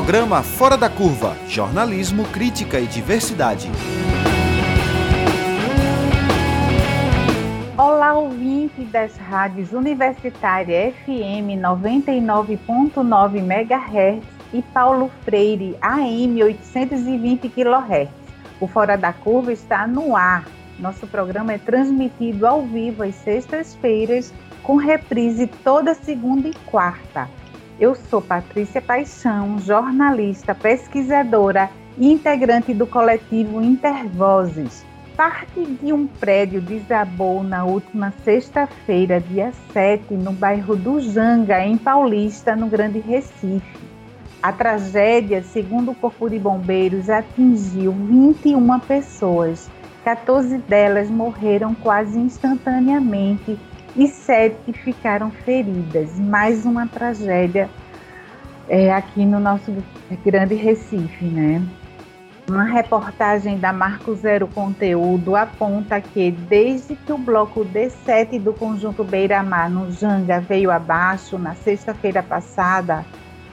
Programa 0.00 0.42
Fora 0.42 0.78
da 0.78 0.88
Curva 0.88 1.36
Jornalismo, 1.46 2.24
Crítica 2.24 2.80
e 2.80 2.86
Diversidade. 2.86 3.70
Olá, 7.76 8.14
ouvinte 8.14 8.82
das 8.84 9.14
rádios 9.18 9.74
Universitária 9.74 10.90
FM 11.04 11.60
99.9 11.60 13.36
MHz 13.40 14.24
e 14.54 14.62
Paulo 14.62 15.10
Freire 15.22 15.76
AM 15.82 16.44
820 16.44 17.50
kHz. 17.50 18.08
O 18.58 18.66
Fora 18.66 18.96
da 18.96 19.12
Curva 19.12 19.52
está 19.52 19.86
no 19.86 20.16
ar. 20.16 20.46
Nosso 20.78 21.06
programa 21.06 21.52
é 21.52 21.58
transmitido 21.58 22.46
ao 22.46 22.62
vivo 22.62 23.02
às 23.02 23.16
sextas-feiras, 23.16 24.32
com 24.62 24.76
reprise 24.76 25.46
toda 25.46 25.92
segunda 25.92 26.48
e 26.48 26.54
quarta. 26.64 27.28
Eu 27.80 27.94
sou 27.94 28.20
Patrícia 28.20 28.82
Paixão, 28.82 29.58
jornalista, 29.58 30.54
pesquisadora 30.54 31.70
e 31.96 32.12
integrante 32.12 32.74
do 32.74 32.86
coletivo 32.86 33.62
Intervozes. 33.62 34.84
Parte 35.16 35.64
de 35.64 35.90
um 35.90 36.06
prédio 36.06 36.60
desabou 36.60 37.42
na 37.42 37.64
última 37.64 38.12
sexta-feira, 38.22 39.18
dia 39.18 39.50
7, 39.72 40.12
no 40.12 40.30
bairro 40.30 40.76
do 40.76 41.00
Janga, 41.00 41.64
em 41.64 41.78
Paulista, 41.78 42.54
no 42.54 42.66
Grande 42.66 42.98
Recife. 42.98 43.80
A 44.42 44.52
tragédia, 44.52 45.42
segundo 45.42 45.92
o 45.92 45.94
Corpo 45.94 46.28
de 46.28 46.38
Bombeiros, 46.38 47.08
atingiu 47.08 47.92
21 47.92 48.78
pessoas. 48.80 49.70
14 50.04 50.58
delas 50.58 51.08
morreram 51.08 51.74
quase 51.74 52.18
instantaneamente 52.18 53.58
e 53.96 54.06
sete 54.08 54.72
ficaram 54.72 55.30
feridas. 55.30 56.18
Mais 56.18 56.64
uma 56.64 56.86
tragédia 56.86 57.68
é, 58.68 58.92
aqui 58.92 59.24
no 59.24 59.40
nosso 59.40 59.72
grande 60.24 60.54
Recife, 60.54 61.24
né? 61.24 61.62
Uma 62.48 62.64
reportagem 62.64 63.58
da 63.58 63.72
Marco 63.72 64.14
Zero 64.14 64.48
Conteúdo 64.48 65.36
aponta 65.36 66.00
que, 66.00 66.32
desde 66.32 66.96
que 66.96 67.12
o 67.12 67.18
bloco 67.18 67.64
D7 67.64 68.40
do 68.40 68.52
conjunto 68.52 69.04
Beira-Mar, 69.04 69.70
no 69.70 69.90
Janga, 69.92 70.40
veio 70.40 70.70
abaixo 70.70 71.38
na 71.38 71.54
sexta-feira 71.54 72.22
passada, 72.22 73.04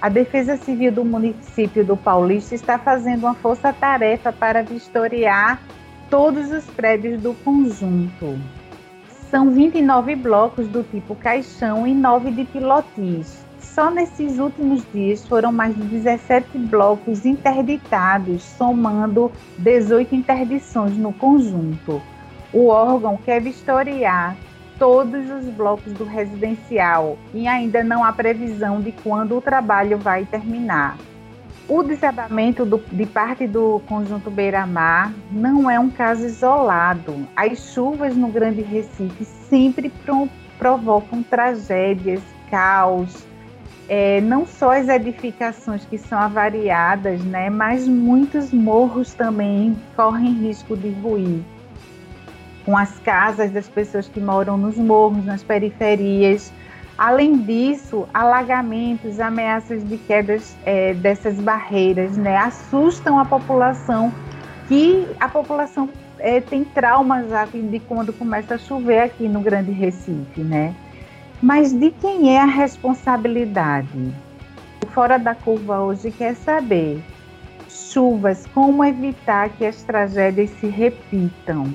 a 0.01 0.09
Defesa 0.09 0.57
Civil 0.57 0.91
do 0.91 1.05
município 1.05 1.85
do 1.85 1.95
Paulista 1.95 2.55
está 2.55 2.79
fazendo 2.79 3.25
uma 3.25 3.35
força-tarefa 3.35 4.31
para 4.31 4.63
vistoriar 4.63 5.59
todos 6.09 6.51
os 6.51 6.65
prédios 6.65 7.21
do 7.21 7.33
conjunto. 7.33 8.39
São 9.29 9.51
29 9.51 10.15
blocos 10.15 10.69
do 10.69 10.83
tipo 10.83 11.13
caixão 11.13 11.85
e 11.85 11.93
9 11.93 12.31
de 12.31 12.45
pilotis. 12.45 13.45
Só 13.59 13.91
nesses 13.91 14.39
últimos 14.39 14.85
dias 14.93 15.27
foram 15.27 15.51
mais 15.51 15.75
de 15.75 15.81
17 15.81 16.57
blocos 16.57 17.25
interditados, 17.25 18.41
somando 18.41 19.29
18 19.57 20.15
interdições 20.15 20.95
no 20.95 21.11
conjunto. 21.11 22.01
O 22.53 22.67
órgão 22.67 23.17
quer 23.17 23.41
vistoriar 23.41 24.37
todos 24.79 25.29
os 25.29 25.45
blocos 25.53 25.91
do 25.91 26.05
residencial 26.05 27.17
e 27.33 27.49
ainda 27.49 27.83
não 27.83 28.05
há 28.05 28.13
previsão 28.13 28.79
de 28.79 28.93
quando 28.93 29.37
o 29.37 29.41
trabalho 29.41 29.97
vai 29.97 30.23
terminar. 30.23 30.97
O 31.69 31.83
desabamento 31.83 32.63
do, 32.63 32.77
de 32.77 33.05
parte 33.05 33.45
do 33.45 33.81
conjunto 33.87 34.31
Beira-Mar 34.31 35.13
não 35.29 35.69
é 35.69 35.77
um 35.77 35.89
caso 35.89 36.25
isolado. 36.25 37.27
As 37.35 37.73
chuvas 37.73 38.15
no 38.15 38.29
Grande 38.29 38.61
Recife 38.61 39.25
sempre 39.25 39.89
pro, 39.89 40.29
provocam 40.57 41.21
tragédias, 41.21 42.21
caos. 42.49 43.25
É, 43.89 44.21
não 44.21 44.45
só 44.45 44.71
as 44.71 44.87
edificações 44.87 45.83
que 45.83 45.97
são 45.97 46.17
avariadas, 46.17 47.21
né, 47.25 47.49
mas 47.49 47.85
muitos 47.85 48.53
morros 48.53 49.13
também 49.13 49.75
correm 49.93 50.33
risco 50.35 50.75
de 50.77 50.89
ruir. 50.89 51.41
Com 52.63 52.77
as 52.77 52.97
casas 52.99 53.51
das 53.51 53.67
pessoas 53.67 54.07
que 54.07 54.21
moram 54.21 54.57
nos 54.57 54.77
morros, 54.77 55.25
nas 55.25 55.43
periferias, 55.43 56.51
Além 56.97 57.37
disso, 57.37 58.07
alagamentos, 58.11 59.19
ameaças 59.19 59.87
de 59.87 59.97
quedas 59.97 60.55
é, 60.65 60.95
dessas 60.95 61.39
barreiras, 61.39 62.17
né, 62.17 62.37
assustam 62.37 63.19
a 63.19 63.25
população, 63.25 64.11
que 64.67 65.07
a 65.19 65.29
população 65.29 65.89
é, 66.17 66.41
tem 66.41 66.63
traumas 66.63 67.29
já 67.29 67.45
de 67.45 67.79
quando 67.81 68.11
começa 68.11 68.55
a 68.55 68.57
chover 68.57 68.99
aqui 68.99 69.29
no 69.29 69.41
Grande 69.41 69.71
Recife, 69.71 70.41
né? 70.41 70.73
Mas 71.41 71.71
de 71.71 71.91
quem 71.91 72.35
é 72.35 72.41
a 72.41 72.45
responsabilidade? 72.45 74.11
O 74.83 74.87
Fora 74.87 75.19
da 75.19 75.35
Curva 75.35 75.79
hoje 75.81 76.09
quer 76.09 76.35
saber 76.35 76.99
chuvas, 77.69 78.45
como 78.53 78.83
evitar 78.83 79.49
que 79.49 79.65
as 79.65 79.83
tragédias 79.83 80.49
se 80.59 80.67
repitam. 80.67 81.71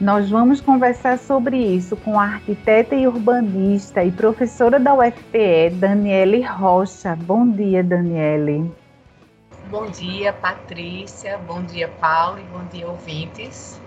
Nós 0.00 0.28
vamos 0.30 0.60
conversar 0.60 1.18
sobre 1.18 1.56
isso 1.56 1.96
com 1.96 2.18
a 2.18 2.24
arquiteta 2.24 2.94
e 2.94 3.06
urbanista 3.06 4.02
e 4.02 4.10
professora 4.10 4.80
da 4.80 4.94
UFPE, 4.94 5.70
Daniele 5.78 6.42
Rocha. 6.42 7.16
Bom 7.16 7.48
dia, 7.48 7.84
Daniele. 7.84 8.72
Bom 9.70 9.86
dia, 9.90 10.32
Patrícia. 10.32 11.38
Bom 11.38 11.62
dia, 11.62 11.88
Paulo. 12.00 12.38
E 12.38 12.42
bom 12.44 12.64
dia, 12.70 12.88
ouvintes. 12.88 13.80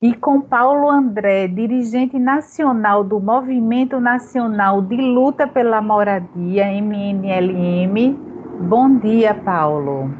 E 0.00 0.14
com 0.14 0.40
Paulo 0.40 0.90
André, 0.90 1.46
dirigente 1.46 2.18
nacional 2.18 3.04
do 3.04 3.20
Movimento 3.20 4.00
Nacional 4.00 4.82
de 4.82 4.96
Luta 4.96 5.46
pela 5.46 5.80
Moradia, 5.80 6.66
MNLM. 6.72 8.18
Bom 8.60 8.98
dia, 8.98 9.34
Paulo. 9.34 10.10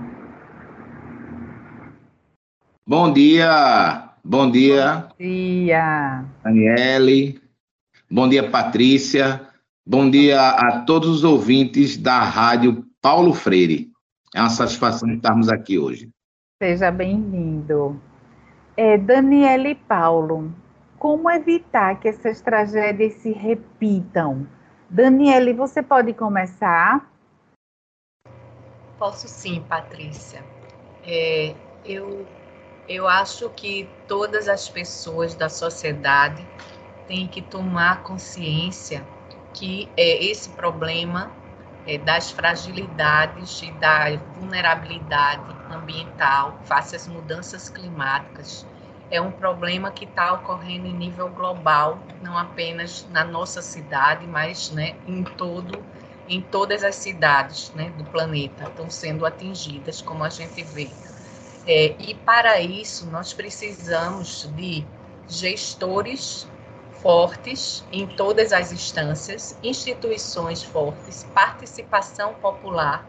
Bom 2.87 3.12
dia, 3.12 4.12
Bom 4.25 4.49
dia. 4.49 5.09
Bom 5.09 5.16
dia. 5.19 6.25
Daniele. 6.44 7.43
Bom 8.09 8.28
dia, 8.28 8.49
Patrícia. 8.49 9.49
Bom 9.84 10.09
dia 10.09 10.50
a 10.50 10.83
todos 10.83 11.09
os 11.09 11.25
ouvintes 11.25 11.97
da 11.97 12.21
Rádio 12.22 12.87
Paulo 13.00 13.34
Freire. 13.34 13.91
É 14.32 14.41
uma 14.41 14.49
satisfação 14.49 15.11
estarmos 15.11 15.49
aqui 15.49 15.77
hoje. 15.77 16.09
Seja 16.62 16.93
bem-vindo. 16.93 18.00
É, 18.77 18.97
Daniele 18.97 19.71
e 19.71 19.75
Paulo, 19.75 20.55
como 21.00 21.28
evitar 21.28 21.99
que 21.99 22.06
essas 22.06 22.41
tragédias 22.41 23.15
se 23.15 23.32
repitam? 23.32 24.47
Daniele, 24.88 25.53
você 25.53 25.82
pode 25.82 26.15
começar? 26.15 27.11
Posso 29.00 29.27
sim, 29.27 29.65
Patrícia. 29.69 30.44
É, 31.05 31.56
eu 31.84 32.25
eu 32.88 33.09
acho 33.09 33.48
que 33.50 33.91
todas 34.06 34.48
as 34.48 34.69
pessoas 34.69 35.34
da 35.34 35.48
sociedade 35.48 36.47
têm 37.06 37.28
que 37.28 37.43
tomar 37.43 38.03
consciência 38.03 39.06
que 39.53 39.93
é, 39.97 40.25
esse 40.25 40.50
problema 40.50 41.32
é, 41.87 41.98
das 41.98 42.31
fragilidades 42.31 43.60
e 43.62 43.70
da 43.72 44.16
vulnerabilidade 44.34 45.54
ambiental 45.70 46.60
face 46.65 46.97
às 46.97 47.06
mudanças 47.06 47.69
climáticas 47.69 48.66
é 49.10 49.20
um 49.20 49.31
problema 49.31 49.91
que 49.91 50.06
está 50.06 50.32
ocorrendo 50.32 50.87
em 50.87 50.94
nível 50.94 51.28
global, 51.28 52.03
não 52.20 52.37
apenas 52.38 53.06
na 53.09 53.22
nossa 53.22 53.60
cidade, 53.60 54.26
mas 54.26 54.70
né, 54.70 54.97
em 55.06 55.22
todo 55.22 55.84
em 56.26 56.41
todas 56.41 56.82
as 56.84 56.94
cidades 56.97 57.72
né, 57.75 57.91
do 57.91 58.04
planeta 58.06 58.64
estão 58.64 58.88
sendo 58.88 59.26
atingidas, 59.26 60.00
como 60.00 60.25
a 60.25 60.31
gente 60.31 60.62
vê. 60.62 60.97
É, 61.67 61.95
e 61.99 62.15
para 62.15 62.61
isso, 62.61 63.06
nós 63.06 63.33
precisamos 63.33 64.50
de 64.56 64.84
gestores 65.28 66.49
fortes 67.03 67.85
em 67.93 68.06
todas 68.06 68.53
as 68.53 68.73
instâncias, 68.73 69.59
instituições 69.62 70.62
fortes, 70.62 71.25
participação 71.35 72.35
popular 72.35 73.06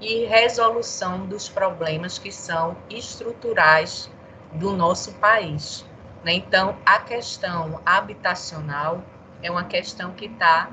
e 0.00 0.24
resolução 0.26 1.26
dos 1.26 1.48
problemas 1.48 2.18
que 2.18 2.30
são 2.30 2.76
estruturais 2.90 4.10
do 4.52 4.72
nosso 4.72 5.12
país. 5.14 5.84
Né? 6.24 6.34
Então, 6.34 6.76
a 6.84 6.98
questão 6.98 7.80
habitacional 7.84 9.02
é 9.42 9.50
uma 9.50 9.64
questão 9.64 10.12
que 10.12 10.26
está 10.26 10.70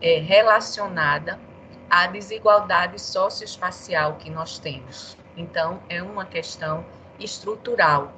é, 0.00 0.18
relacionada 0.18 1.38
à 1.90 2.06
desigualdade 2.06 3.00
socioespacial 3.00 4.16
que 4.16 4.30
nós 4.30 4.58
temos. 4.58 5.16
Então, 5.38 5.80
é 5.88 6.02
uma 6.02 6.24
questão 6.24 6.84
estrutural. 7.18 8.12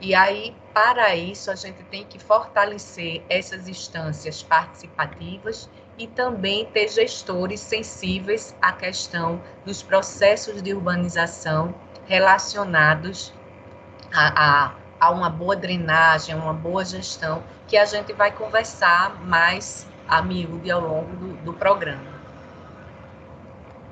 E 0.00 0.14
aí, 0.14 0.54
para 0.74 1.14
isso, 1.14 1.50
a 1.50 1.54
gente 1.54 1.82
tem 1.84 2.04
que 2.04 2.18
fortalecer 2.18 3.22
essas 3.28 3.68
instâncias 3.68 4.42
participativas 4.42 5.70
e 5.96 6.08
também 6.08 6.66
ter 6.66 6.88
gestores 6.88 7.60
sensíveis 7.60 8.54
à 8.60 8.72
questão 8.72 9.40
dos 9.64 9.82
processos 9.82 10.60
de 10.60 10.74
urbanização 10.74 11.72
relacionados 12.06 13.32
a, 14.12 14.64
a, 14.66 14.74
a 14.98 15.10
uma 15.10 15.30
boa 15.30 15.54
drenagem, 15.54 16.34
uma 16.34 16.52
boa 16.52 16.84
gestão, 16.84 17.42
que 17.68 17.76
a 17.76 17.84
gente 17.84 18.12
vai 18.12 18.32
conversar 18.32 19.22
mais 19.24 19.86
a 20.08 20.20
miúde 20.20 20.70
ao 20.70 20.80
longo 20.80 21.16
do, 21.16 21.32
do 21.44 21.52
programa. 21.54 22.14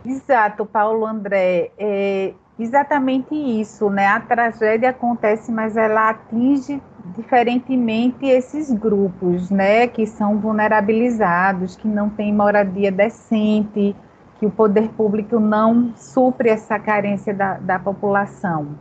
Exato, 0.05 0.67
Paulo 0.67 1.07
André. 1.07 1.71
É 1.79 2.35
exatamente 2.63 3.35
isso, 3.35 3.91
né? 3.91 4.07
A 4.07 4.21
tragédia 4.21 4.91
acontece, 4.91 5.53
mas 5.53 5.77
ela 5.77 6.11
atinge 6.11 6.81
diferentemente 7.17 8.27
esses 8.27 8.71
grupos, 8.71 9.51
né? 9.51 9.87
Que 9.87 10.07
são 10.07 10.39
vulnerabilizados, 10.39 11.77
que 11.77 11.87
não 11.87 12.09
têm 12.09 12.33
moradia 12.33 12.91
decente, 12.91 13.95
que 14.39 14.47
o 14.47 14.51
poder 14.51 14.89
público 14.91 15.39
não 15.39 15.95
supre 15.97 16.49
essa 16.49 16.79
carência 16.79 17.35
da, 17.35 17.59
da 17.59 17.79
população. 17.79 18.79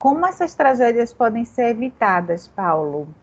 Como 0.00 0.26
essas 0.26 0.54
tragédias 0.54 1.12
podem 1.12 1.44
ser 1.44 1.68
evitadas, 1.68 2.48
Paulo? 2.48 3.14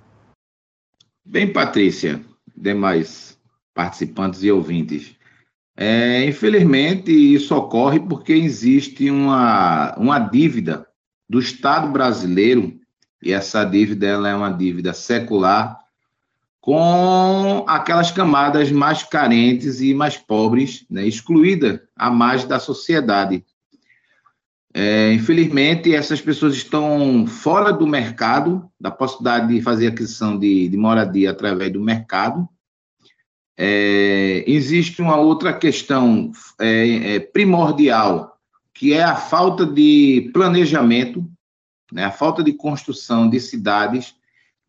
Bem, 1.25 1.51
Patrícia, 1.51 2.23
demais 2.55 3.38
participantes 3.73 4.44
e 4.44 4.51
ouvintes. 4.51 5.16
É, 5.79 6.25
infelizmente, 6.25 7.12
isso 7.12 7.56
ocorre 7.56 8.00
porque 8.00 8.33
existe 8.33 9.12
uma, 9.12 9.95
uma 9.95 10.18
dívida 10.18 10.88
do 11.29 11.39
Estado 11.39 11.88
brasileiro, 11.89 12.79
e 13.21 13.31
essa 13.31 13.63
dívida 13.63 14.07
ela 14.07 14.27
é 14.27 14.35
uma 14.35 14.50
dívida 14.50 14.91
secular, 14.91 15.79
com 16.59 17.63
aquelas 17.68 18.09
camadas 18.09 18.71
mais 18.71 19.03
carentes 19.03 19.79
e 19.79 19.94
mais 19.94 20.18
pobres, 20.18 20.83
né, 20.89 21.06
excluídas 21.06 21.80
a 21.95 22.09
mais 22.09 22.44
da 22.44 22.59
sociedade. 22.59 23.45
É, 24.73 25.13
infelizmente, 25.13 25.94
essas 25.94 26.19
pessoas 26.19 26.56
estão 26.56 27.25
fora 27.27 27.71
do 27.71 27.85
mercado, 27.85 28.69
da 28.80 28.89
possibilidade 28.91 29.53
de 29.53 29.62
fazer 29.62 29.88
aquisição 29.88 30.38
de, 30.38 30.68
de 30.68 30.77
moradia 30.77 31.31
através 31.31 31.71
do 31.71 31.81
mercado, 31.81 32.50
é, 33.57 34.44
existe 34.45 35.01
uma 35.01 35.18
outra 35.18 35.51
questão 35.51 36.31
é, 36.59 37.15
é, 37.15 37.19
primordial, 37.19 38.38
que 38.71 38.94
é 38.94 39.04
a 39.04 39.15
falta 39.15 39.65
de 39.65 40.30
planejamento, 40.31 41.27
né, 41.92 42.06
a 42.06 42.12
falta 42.12 42.44
de 42.44 42.54
construção 42.54 43.27
de 43.27 43.39
cidades 43.39 44.13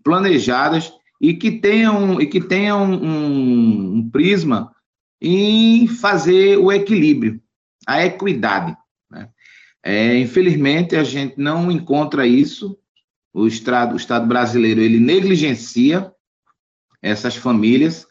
planejadas 0.02 0.90
e 1.20 1.35
que 1.35 1.50
tenham, 1.50 2.19
e 2.19 2.26
que 2.26 2.40
tenham 2.40 2.85
um, 2.90 3.96
um 3.96 4.11
prisma 4.11 4.75
em 5.20 5.87
fazer 5.87 6.56
o 6.56 6.73
equilíbrio, 6.73 7.43
a 7.87 8.06
equidade. 8.06 8.75
Né? 9.11 9.29
É, 9.82 10.19
infelizmente, 10.19 10.96
a 10.96 11.05
gente 11.05 11.35
não 11.37 11.70
encontra 11.70 12.26
isso. 12.26 12.79
O 13.35 13.46
Estado, 13.46 13.93
o 13.93 13.96
Estado 13.96 14.26
brasileiro 14.26 14.81
ele 14.81 14.99
negligencia 14.99 16.11
essas 17.02 17.37
famílias 17.37 18.07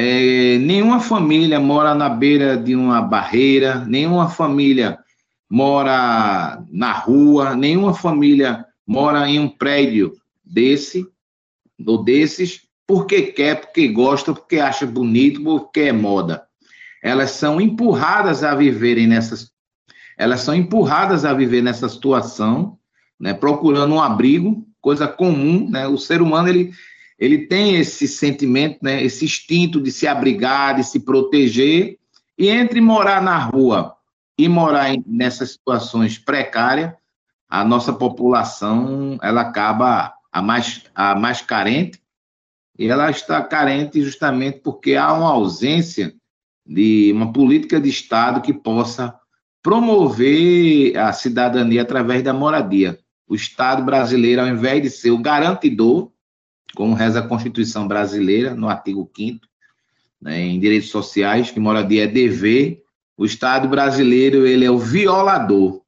é, 0.00 0.58
nenhuma 0.58 1.00
família 1.00 1.58
mora 1.58 1.92
na 1.92 2.08
beira 2.08 2.56
de 2.56 2.76
uma 2.76 3.02
barreira, 3.02 3.84
nenhuma 3.84 4.30
família 4.30 4.96
mora 5.50 6.62
na 6.70 6.92
rua, 6.92 7.56
nenhuma 7.56 7.92
família 7.92 8.64
mora 8.86 9.28
em 9.28 9.40
um 9.40 9.48
prédio 9.48 10.12
desse 10.44 11.04
ou 11.84 12.04
desses 12.04 12.62
porque 12.86 13.22
quer, 13.22 13.60
porque 13.60 13.88
gosta, 13.88 14.32
porque 14.32 14.60
acha 14.60 14.86
bonito, 14.86 15.42
porque 15.42 15.80
é 15.80 15.92
moda. 15.92 16.44
Elas 17.02 17.32
são 17.32 17.60
empurradas 17.60 18.44
a 18.44 18.54
viverem 18.54 19.08
nessas 19.08 19.50
elas 20.16 20.42
são 20.42 20.54
empurradas 20.54 21.24
a 21.24 21.34
viver 21.34 21.62
nessa 21.62 21.88
situação, 21.88 22.78
né, 23.18 23.34
procurando 23.34 23.94
um 23.94 24.02
abrigo, 24.02 24.64
coisa 24.80 25.08
comum, 25.08 25.68
né? 25.68 25.88
O 25.88 25.98
ser 25.98 26.22
humano 26.22 26.48
ele 26.48 26.72
ele 27.18 27.46
tem 27.46 27.76
esse 27.76 28.06
sentimento, 28.06 28.78
né, 28.80 29.02
esse 29.02 29.24
instinto 29.24 29.80
de 29.80 29.90
se 29.90 30.06
abrigar, 30.06 30.76
de 30.76 30.84
se 30.84 31.00
proteger, 31.00 31.98
e 32.38 32.48
entre 32.48 32.80
morar 32.80 33.20
na 33.20 33.36
rua 33.36 33.96
e 34.38 34.48
morar 34.48 34.94
em, 34.94 35.02
nessas 35.04 35.50
situações 35.52 36.16
precárias, 36.16 36.92
a 37.48 37.64
nossa 37.64 37.92
população 37.92 39.18
ela 39.20 39.40
acaba 39.40 40.14
a 40.30 40.40
mais, 40.40 40.84
a 40.94 41.16
mais 41.16 41.40
carente, 41.40 42.00
e 42.78 42.86
ela 42.86 43.10
está 43.10 43.42
carente 43.42 44.00
justamente 44.00 44.60
porque 44.60 44.94
há 44.94 45.12
uma 45.12 45.30
ausência 45.30 46.14
de 46.64 47.10
uma 47.12 47.32
política 47.32 47.80
de 47.80 47.88
Estado 47.88 48.40
que 48.40 48.52
possa 48.52 49.18
promover 49.60 50.96
a 50.96 51.12
cidadania 51.12 51.82
através 51.82 52.22
da 52.22 52.32
moradia. 52.32 52.96
O 53.26 53.34
Estado 53.34 53.82
brasileiro, 53.82 54.42
ao 54.42 54.46
invés 54.46 54.80
de 54.80 54.90
ser 54.90 55.10
o 55.10 55.18
garantidor 55.18 56.12
como 56.78 56.94
reza 56.94 57.18
a 57.18 57.26
Constituição 57.26 57.88
brasileira, 57.88 58.54
no 58.54 58.68
artigo 58.68 59.10
5 59.16 59.40
né, 60.22 60.38
em 60.38 60.60
direitos 60.60 60.90
sociais, 60.90 61.50
que 61.50 61.58
moradia 61.58 62.04
é 62.04 62.06
dever, 62.06 62.84
o 63.16 63.24
Estado 63.24 63.66
brasileiro 63.66 64.46
ele 64.46 64.64
é 64.64 64.70
o 64.70 64.78
violador. 64.78 65.82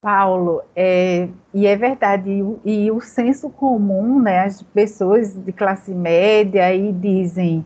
Paulo, 0.00 0.62
é, 0.74 1.28
e 1.52 1.66
é 1.66 1.76
verdade, 1.76 2.30
e, 2.64 2.86
e, 2.86 2.90
o 2.90 2.98
senso 3.02 3.50
comum, 3.50 4.22
né, 4.22 4.40
as 4.40 4.62
pessoas 4.62 5.34
de 5.34 5.52
classe 5.52 5.92
média 5.92 6.64
aí 6.64 6.90
dizem, 6.94 7.62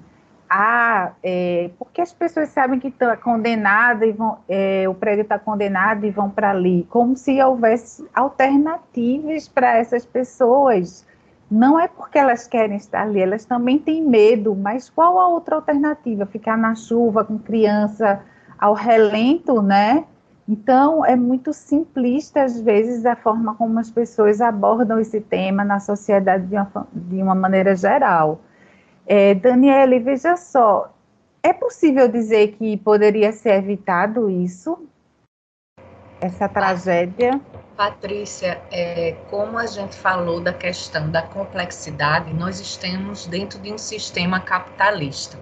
ah, 0.51 1.13
é, 1.23 1.71
porque 1.79 2.01
as 2.01 2.13
pessoas 2.13 2.49
sabem 2.49 2.81
que 2.81 2.89
está 2.89 3.17
condenada 3.17 4.05
e 4.05 4.11
vão, 4.11 4.39
é, 4.49 4.89
o 4.89 4.95
prédio 4.95 5.23
está 5.23 5.39
condenado 5.39 6.05
e 6.05 6.11
vão 6.11 6.29
para 6.29 6.51
ali, 6.51 6.85
como 6.91 7.17
se 7.17 7.41
houvesse 7.41 8.05
alternativas 8.13 9.47
para 9.47 9.77
essas 9.77 10.05
pessoas 10.05 11.07
não 11.51 11.79
é 11.79 11.87
porque 11.87 12.19
elas 12.19 12.47
querem 12.47 12.77
estar 12.77 13.03
ali, 13.03 13.21
elas 13.21 13.45
também 13.45 13.79
têm 13.79 14.03
medo, 14.03 14.55
mas 14.55 14.91
qual 14.91 15.19
a 15.19 15.29
outra 15.29 15.57
alternativa? 15.57 16.27
Ficar 16.27 16.59
na 16.59 16.75
chuva 16.75 17.25
com 17.25 17.39
criança 17.39 18.21
ao 18.59 18.75
relento, 18.75 19.63
né? 19.63 20.05
Então, 20.49 21.05
é 21.05 21.17
muito 21.17 21.53
simplista, 21.53 22.43
às 22.43 22.61
vezes, 22.61 23.05
a 23.05 23.17
forma 23.17 23.55
como 23.55 23.79
as 23.79 23.91
pessoas 23.91 24.41
abordam 24.41 24.99
esse 25.01 25.21
tema 25.21 25.65
na 25.65 25.81
sociedade 25.81 26.47
de 26.47 26.55
uma, 26.55 26.89
de 26.93 27.23
uma 27.23 27.35
maneira 27.35 27.75
geral. 27.75 28.41
É, 29.07 29.35
Daniele, 29.35 29.99
veja 29.99 30.37
só, 30.37 30.93
é 31.43 31.53
possível 31.53 32.09
dizer 32.09 32.53
que 32.53 32.77
poderia 32.77 33.33
ser 33.33 33.55
evitado 33.55 34.31
isso? 34.31 34.79
Essa 36.27 36.49
tragédia? 36.49 37.41
Patrícia, 37.77 38.61
é, 38.73 39.13
como 39.31 39.57
a 39.57 39.67
gente 39.67 39.95
falou 39.95 40.41
da 40.41 40.53
questão 40.53 41.09
da 41.09 41.23
complexidade, 41.23 42.35
nós 42.35 42.59
estamos 42.59 43.27
dentro 43.27 43.61
de 43.61 43.73
um 43.73 43.79
sistema 43.79 44.41
capitalista. 44.41 45.39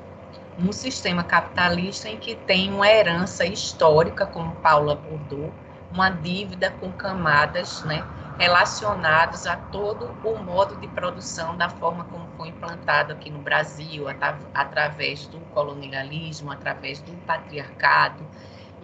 Um 0.58 0.72
sistema 0.72 1.24
capitalista 1.24 2.10
em 2.10 2.18
que 2.18 2.34
tem 2.34 2.70
uma 2.70 2.86
herança 2.86 3.46
histórica, 3.46 4.26
como 4.26 4.54
Paula 4.56 4.92
abordou, 4.92 5.50
uma 5.90 6.10
dívida 6.10 6.70
com 6.72 6.92
camadas 6.92 7.82
né, 7.84 8.04
relacionadas 8.38 9.46
a 9.46 9.56
todo 9.56 10.10
o 10.22 10.36
modo 10.36 10.76
de 10.76 10.88
produção 10.88 11.56
da 11.56 11.70
forma 11.70 12.04
como 12.04 12.26
foi 12.36 12.48
implantado 12.48 13.14
aqui 13.14 13.30
no 13.30 13.38
Brasil, 13.38 14.04
através 14.52 15.26
do 15.28 15.38
colonialismo, 15.54 16.52
através 16.52 17.00
do 17.00 17.12
patriarcado, 17.22 18.22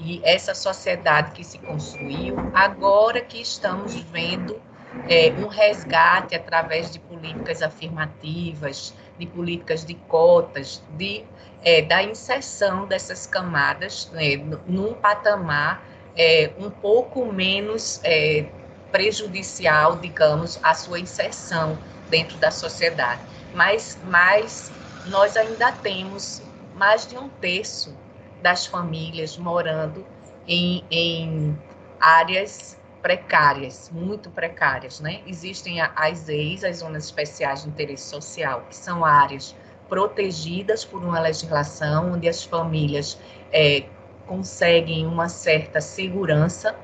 e 0.03 0.21
essa 0.25 0.55
sociedade 0.55 1.33
que 1.33 1.45
se 1.45 1.59
construiu, 1.59 2.35
agora 2.55 3.21
que 3.21 3.41
estamos 3.41 3.95
vendo 3.95 4.61
é, 5.09 5.31
um 5.33 5.47
resgate 5.47 6.35
através 6.35 6.91
de 6.91 6.99
políticas 6.99 7.63
afirmativas, 7.63 8.95
de 9.19 9.27
políticas 9.27 9.85
de 9.85 9.95
cotas, 9.95 10.83
de, 10.97 11.25
é, 11.63 11.83
da 11.83 12.03
inserção 12.03 12.87
dessas 12.87 13.27
camadas 13.27 14.11
né, 14.13 14.37
num 14.67 14.95
patamar 14.95 15.85
é, 16.17 16.51
um 16.59 16.71
pouco 16.71 17.31
menos 17.31 18.01
é, 18.03 18.47
prejudicial, 18.91 19.97
digamos, 19.97 20.59
à 20.63 20.75
sua 20.75 20.99
inserção 20.99 21.79
dentro 22.09 22.37
da 22.39 22.51
sociedade. 22.51 23.21
Mas, 23.55 23.99
mas 24.05 24.73
nós 25.07 25.37
ainda 25.37 25.71
temos 25.73 26.43
mais 26.75 27.07
de 27.07 27.17
um 27.17 27.29
terço 27.29 27.95
das 28.43 28.67
famílias 28.67 29.37
morando 29.37 30.05
em, 30.47 30.85
em 30.91 31.59
áreas 32.01 32.79
precárias, 33.03 33.91
muito 33.93 34.31
precárias, 34.31 35.01
né? 35.01 35.23
Existem 35.27 35.81
as 35.81 36.29
EIs, 36.29 36.65
as 36.65 36.79
zonas 36.79 37.05
especiais 37.05 37.63
de 37.63 37.69
interesse 37.69 38.05
social, 38.05 38.65
que 38.69 38.77
são 38.77 39.05
áreas 39.05 39.57
protegidas 39.89 40.85
por 40.85 41.03
uma 41.03 41.19
legislação 41.19 42.13
onde 42.13 42.29
as 42.29 42.45
famílias 42.45 43.19
é, 43.53 43.85
conseguem 44.27 45.07
uma 45.07 45.29
certa 45.29 45.81
segurança 45.81 46.77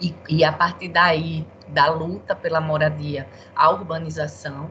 e, 0.00 0.14
e 0.28 0.44
a 0.44 0.52
partir 0.52 0.88
daí 0.88 1.46
da 1.68 1.90
luta 1.90 2.34
pela 2.34 2.60
moradia, 2.60 3.28
a 3.54 3.70
urbanização 3.70 4.70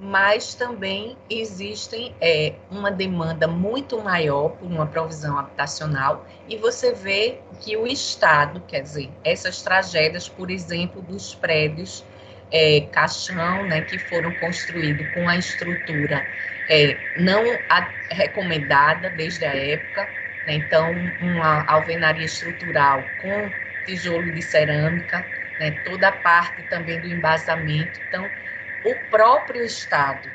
mas 0.00 0.54
também 0.54 1.18
existem 1.28 2.16
é, 2.20 2.56
uma 2.70 2.90
demanda 2.90 3.46
muito 3.46 4.02
maior 4.02 4.50
por 4.50 4.66
uma 4.66 4.86
provisão 4.86 5.38
habitacional 5.38 6.26
e 6.48 6.56
você 6.56 6.94
vê 6.94 7.42
que 7.60 7.76
o 7.76 7.86
Estado, 7.86 8.62
quer 8.66 8.80
dizer, 8.82 9.12
essas 9.22 9.62
tragédias, 9.62 10.28
por 10.28 10.50
exemplo, 10.50 11.02
dos 11.02 11.34
prédios 11.34 12.06
é, 12.50 12.82
caixão, 12.82 13.64
né, 13.64 13.82
que 13.82 13.98
foram 13.98 14.32
construídos 14.32 15.06
com 15.10 15.28
a 15.28 15.36
estrutura 15.36 16.28
é, 16.68 17.00
não 17.14 17.62
a, 17.68 17.94
recomendada 18.10 19.10
desde 19.10 19.44
a 19.44 19.54
época, 19.54 20.10
Né? 20.46 20.54
Então, 20.54 21.14
uma 21.20 21.64
alvenaria 21.66 22.24
estrutural 22.24 23.12
com 23.18 23.52
tijolo 23.84 24.32
de 24.32 24.40
cerâmica, 24.42 25.26
né? 25.58 25.70
toda 25.70 26.08
a 26.08 26.12
parte 26.12 26.62
também 26.62 26.98
do 27.00 27.06
embasamento. 27.06 28.00
Então, 28.08 28.32
o 28.82 28.94
próprio 28.94 29.64
Estado, 29.64 30.30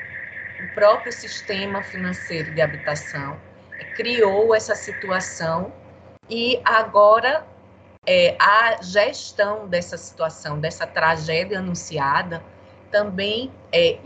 o 0.60 0.66
próprio 0.68 1.12
sistema 1.12 1.82
financeiro 1.82 2.50
de 2.50 2.60
habitação 2.60 3.38
criou 3.94 4.54
essa 4.54 4.74
situação 4.74 5.72
e 6.28 6.60
agora 6.64 7.46
é, 8.06 8.36
a 8.40 8.80
gestão 8.82 9.66
dessa 9.66 9.96
situação, 9.96 10.58
dessa 10.58 10.86
tragédia 10.86 11.58
anunciada, 11.58 12.42
também 12.90 13.52
é, 13.72 13.98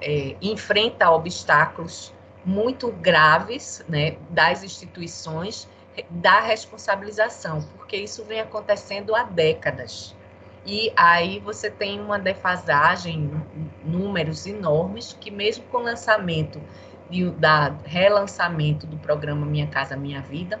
é, 0.00 0.36
enfrenta 0.40 1.10
obstáculos 1.10 2.14
muito 2.44 2.90
graves 2.90 3.84
né, 3.88 4.16
das 4.30 4.62
instituições 4.62 5.68
da 6.08 6.40
responsabilização, 6.40 7.62
porque 7.76 7.96
isso 7.96 8.24
vem 8.24 8.40
acontecendo 8.40 9.14
há 9.14 9.24
décadas. 9.24 10.14
E 10.64 10.92
aí 10.96 11.40
você 11.40 11.70
tem 11.70 12.00
uma 12.00 12.18
defasagem, 12.18 13.30
números 13.84 14.46
enormes, 14.46 15.16
que 15.20 15.30
mesmo 15.30 15.64
com 15.64 15.78
o 15.78 15.82
lançamento, 15.82 16.60
de, 17.10 17.30
da 17.32 17.76
relançamento 17.84 18.86
do 18.86 18.96
programa 18.96 19.44
Minha 19.44 19.66
Casa 19.66 19.96
Minha 19.96 20.22
Vida, 20.22 20.60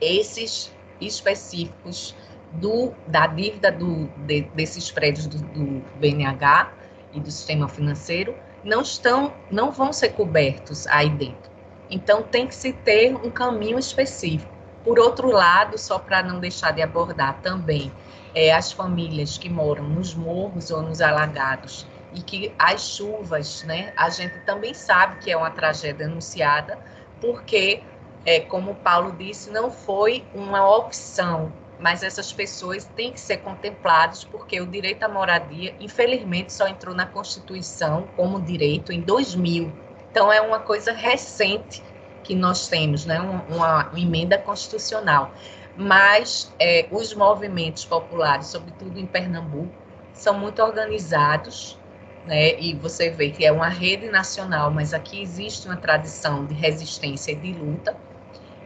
esses 0.00 0.74
específicos 1.00 2.16
do, 2.52 2.92
da 3.06 3.26
dívida 3.26 3.70
do, 3.70 4.06
de, 4.26 4.42
desses 4.54 4.90
prédios 4.90 5.26
do, 5.26 5.38
do 5.38 5.84
BNH 5.98 6.72
e 7.12 7.20
do 7.20 7.30
sistema 7.30 7.68
financeiro 7.68 8.34
não 8.64 8.82
estão, 8.82 9.32
não 9.50 9.70
vão 9.70 9.92
ser 9.92 10.10
cobertos 10.10 10.86
aí 10.86 11.10
dentro. 11.10 11.50
Então 11.90 12.22
tem 12.22 12.46
que 12.46 12.54
se 12.54 12.72
ter 12.72 13.14
um 13.14 13.30
caminho 13.30 13.78
específico. 13.78 14.52
Por 14.84 14.98
outro 14.98 15.30
lado, 15.30 15.76
só 15.76 15.98
para 15.98 16.22
não 16.22 16.40
deixar 16.40 16.72
de 16.72 16.82
abordar 16.82 17.40
também 17.42 17.92
é, 18.34 18.52
as 18.52 18.72
famílias 18.72 19.38
que 19.38 19.48
moram 19.48 19.84
nos 19.84 20.14
morros 20.14 20.70
ou 20.70 20.82
nos 20.82 21.00
alagados 21.00 21.86
e 22.12 22.22
que 22.22 22.52
as 22.58 22.82
chuvas, 22.82 23.62
né, 23.64 23.92
a 23.96 24.10
gente 24.10 24.38
também 24.40 24.74
sabe 24.74 25.18
que 25.18 25.30
é 25.30 25.36
uma 25.36 25.50
tragédia 25.50 26.06
anunciada, 26.06 26.78
porque, 27.20 27.82
é, 28.24 28.40
como 28.40 28.72
o 28.72 28.74
Paulo 28.74 29.12
disse, 29.12 29.50
não 29.50 29.70
foi 29.70 30.24
uma 30.34 30.68
opção 30.68 31.52
mas 31.80 32.02
essas 32.02 32.30
pessoas 32.30 32.84
têm 32.84 33.10
que 33.10 33.18
ser 33.18 33.38
contempladas 33.38 34.22
porque 34.22 34.60
o 34.60 34.66
direito 34.66 35.02
à 35.02 35.08
moradia, 35.08 35.74
infelizmente, 35.80 36.52
só 36.52 36.68
entrou 36.68 36.94
na 36.94 37.06
Constituição 37.06 38.06
como 38.16 38.40
direito 38.40 38.92
em 38.92 39.00
2000. 39.00 39.72
Então, 40.10 40.30
é 40.30 40.40
uma 40.42 40.58
coisa 40.58 40.92
recente 40.92 41.82
que 42.22 42.34
nós 42.34 42.68
temos, 42.68 43.06
né? 43.06 43.18
uma, 43.18 43.88
uma 43.88 43.98
emenda 43.98 44.36
constitucional. 44.36 45.32
Mas 45.76 46.54
é, 46.58 46.86
os 46.90 47.14
movimentos 47.14 47.84
populares, 47.84 48.48
sobretudo 48.48 48.98
em 48.98 49.06
Pernambuco, 49.06 49.72
são 50.12 50.38
muito 50.38 50.62
organizados, 50.62 51.78
né? 52.24 52.60
e 52.60 52.74
você 52.74 53.10
vê 53.10 53.30
que 53.30 53.44
é 53.44 53.52
uma 53.52 53.68
rede 53.68 54.10
nacional, 54.10 54.70
mas 54.70 54.92
aqui 54.92 55.22
existe 55.22 55.66
uma 55.66 55.76
tradição 55.76 56.44
de 56.44 56.54
resistência 56.54 57.32
e 57.32 57.36
de 57.36 57.52
luta 57.54 57.96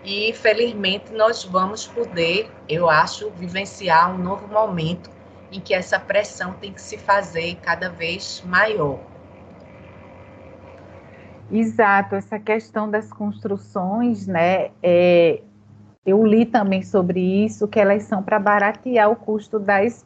e 0.05 0.35
felizmente 0.35 1.13
nós 1.15 1.45
vamos 1.45 1.87
poder, 1.87 2.53
eu 2.69 2.91
acho, 2.91 3.31
vivenciar 3.31 4.15
um 4.15 4.19
novo 4.19 4.47
momento 4.47 5.11
em 5.51 5.59
que 5.59 5.73
essa 5.73 5.99
pressão 5.99 6.53
tem 6.53 6.73
que 6.73 6.83
se 6.83 6.99
fazer 6.99 7.57
cada 7.63 7.89
vez 7.89 8.43
maior. 8.45 9.01
Exato, 11.51 12.17
essa 12.17 12.39
questão 12.39 12.91
das 12.91 13.11
construções, 13.11 14.27
né? 14.27 14.71
É, 14.83 15.41
eu 16.05 16.25
li 16.25 16.45
também 16.45 16.83
sobre 16.83 17.21
isso, 17.21 17.69
que 17.69 17.81
elas 17.81 18.05
são 18.05 18.23
para 18.23 18.39
baratear 18.39 19.11
o 19.11 19.17
custo 19.17 19.59
das 19.59 20.05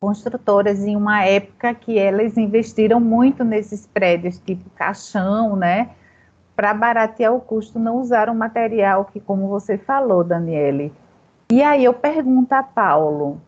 construtoras 0.00 0.84
em 0.84 0.96
uma 0.96 1.24
época 1.24 1.74
que 1.74 1.98
elas 1.98 2.36
investiram 2.36 3.00
muito 3.00 3.44
nesses 3.44 3.86
prédios, 3.86 4.38
tipo 4.38 4.70
caixão, 4.70 5.56
né? 5.56 5.90
para 6.58 6.74
baratear 6.74 7.32
o 7.32 7.40
custo, 7.40 7.78
não 7.78 8.00
usaram 8.00 8.34
material 8.34 9.04
que, 9.04 9.20
como 9.20 9.46
você 9.46 9.78
falou, 9.78 10.24
Daniele. 10.24 10.92
E 11.52 11.62
aí 11.62 11.84
eu 11.84 11.94
pergunto 11.94 12.52
a 12.52 12.64
Paulo, 12.64 13.40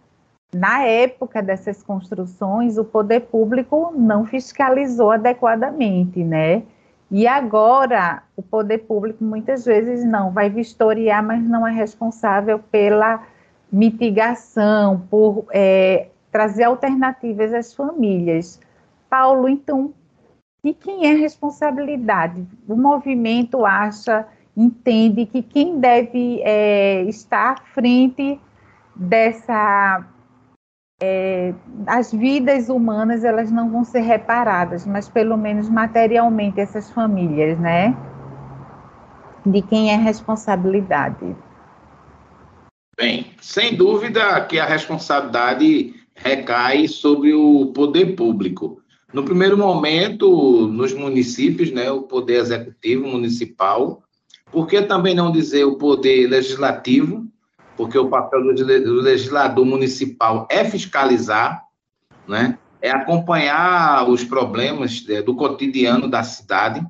na 0.54 0.84
época 0.84 1.42
dessas 1.42 1.82
construções, 1.82 2.78
o 2.78 2.84
poder 2.84 3.22
público 3.22 3.92
não 3.96 4.24
fiscalizou 4.24 5.10
adequadamente, 5.10 6.22
né? 6.22 6.62
E 7.10 7.26
agora, 7.26 8.22
o 8.36 8.42
poder 8.42 8.78
público 8.78 9.24
muitas 9.24 9.64
vezes 9.64 10.04
não 10.04 10.30
vai 10.30 10.48
vistoriar, 10.48 11.22
mas 11.22 11.42
não 11.42 11.66
é 11.66 11.72
responsável 11.72 12.58
pela 12.58 13.26
mitigação, 13.72 15.06
por 15.10 15.46
é, 15.50 16.08
trazer 16.30 16.64
alternativas 16.64 17.52
às 17.52 17.74
famílias. 17.74 18.60
Paulo, 19.08 19.48
então, 19.48 19.92
de 20.62 20.72
quem 20.72 21.06
é 21.06 21.14
responsabilidade? 21.14 22.46
O 22.68 22.76
movimento 22.76 23.64
acha, 23.64 24.26
entende 24.56 25.26
que 25.26 25.42
quem 25.42 25.80
deve 25.80 26.40
é, 26.42 27.02
estar 27.04 27.54
à 27.54 27.56
frente 27.72 28.38
dessa. 28.94 30.04
É, 31.02 31.54
as 31.86 32.12
vidas 32.12 32.68
humanas 32.68 33.24
elas 33.24 33.50
não 33.50 33.70
vão 33.70 33.84
ser 33.84 34.00
reparadas, 34.00 34.86
mas 34.86 35.08
pelo 35.08 35.36
menos 35.36 35.68
materialmente 35.68 36.60
essas 36.60 36.90
famílias, 36.90 37.58
né? 37.58 37.96
De 39.46 39.62
quem 39.62 39.90
é 39.90 39.94
a 39.94 39.98
responsabilidade? 39.98 41.34
Bem, 42.98 43.32
sem 43.40 43.74
dúvida 43.74 44.44
que 44.44 44.58
a 44.58 44.66
responsabilidade 44.66 45.94
recai 46.14 46.86
sobre 46.86 47.32
o 47.32 47.72
poder 47.72 48.14
público 48.14 48.80
no 49.12 49.24
primeiro 49.24 49.58
momento, 49.58 50.68
nos 50.68 50.92
municípios, 50.94 51.72
né, 51.72 51.90
o 51.90 52.02
poder 52.02 52.40
executivo 52.40 53.08
municipal, 53.08 54.02
por 54.50 54.66
que 54.66 54.82
também 54.82 55.14
não 55.14 55.32
dizer 55.32 55.64
o 55.64 55.76
poder 55.76 56.28
legislativo? 56.28 57.26
Porque 57.80 57.96
o 57.96 58.10
papel 58.10 58.42
do 58.42 59.00
legislador 59.00 59.64
municipal 59.64 60.46
é 60.50 60.62
fiscalizar, 60.66 61.64
né, 62.28 62.58
é 62.82 62.90
acompanhar 62.90 64.06
os 64.06 64.22
problemas 64.22 65.02
é, 65.08 65.22
do 65.22 65.34
cotidiano 65.34 66.06
da 66.06 66.22
cidade. 66.22 66.86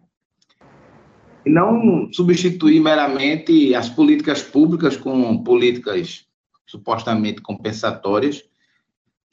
E 1.46 1.48
não 1.48 2.12
substituir 2.12 2.80
meramente 2.80 3.72
as 3.72 3.88
políticas 3.88 4.42
públicas 4.42 4.96
com 4.96 5.44
políticas 5.44 6.26
supostamente 6.66 7.40
compensatórias, 7.40 8.42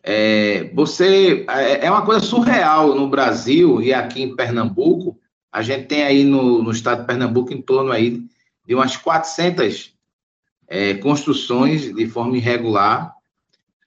é, 0.03 0.69
você 0.75 1.43
é, 1.49 1.87
é 1.87 1.89
uma 1.89 2.05
coisa 2.05 2.23
surreal 2.23 2.93
no 2.93 3.09
Brasil 3.09 3.81
e 3.81 3.91
aqui 3.91 4.21
em 4.21 4.35
Pernambuco. 4.35 5.19
A 5.51 5.63
gente 5.63 5.87
tem 5.87 6.03
aí 6.03 6.23
no, 6.23 6.61
no 6.61 6.69
estado 6.69 7.01
de 7.01 7.07
Pernambuco 7.07 7.51
em 7.51 7.63
torno 7.63 7.91
aí 7.91 8.23
de 8.63 8.75
umas 8.75 8.95
400 8.95 9.97
é, 10.67 10.95
construções 10.95 11.93
de 11.93 12.07
forma 12.07 12.38
irregular. 12.38 13.13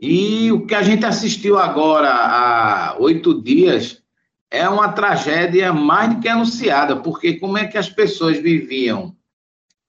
E 0.00 0.50
o 0.50 0.64
que 0.66 0.74
a 0.74 0.82
gente 0.82 1.04
assistiu 1.04 1.58
agora 1.58 2.10
há 2.10 2.96
oito 2.98 3.42
dias 3.42 4.02
é 4.50 4.68
uma 4.68 4.92
tragédia 4.92 5.72
mais 5.72 6.14
do 6.14 6.20
que 6.20 6.28
anunciada, 6.28 6.96
porque 6.96 7.34
como 7.34 7.58
é 7.58 7.66
que 7.66 7.78
as 7.78 7.88
pessoas 7.88 8.38
viviam 8.38 9.14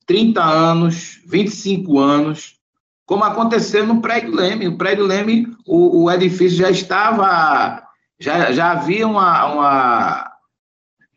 30 0.05 0.43
anos, 0.43 1.21
25 1.25 1.97
anos, 1.97 2.59
como 3.05 3.23
aconteceu 3.23 3.85
no 3.85 4.01
prédio 4.01 4.33
Leme. 4.33 4.67
O 4.67 4.77
prédio 4.77 5.05
Leme, 5.05 5.47
o, 5.65 6.03
o 6.03 6.11
edifício 6.11 6.57
já 6.57 6.69
estava, 6.69 7.83
já, 8.19 8.51
já 8.51 8.71
havia 8.71 9.07
uma, 9.07 9.45
uma, 9.47 10.31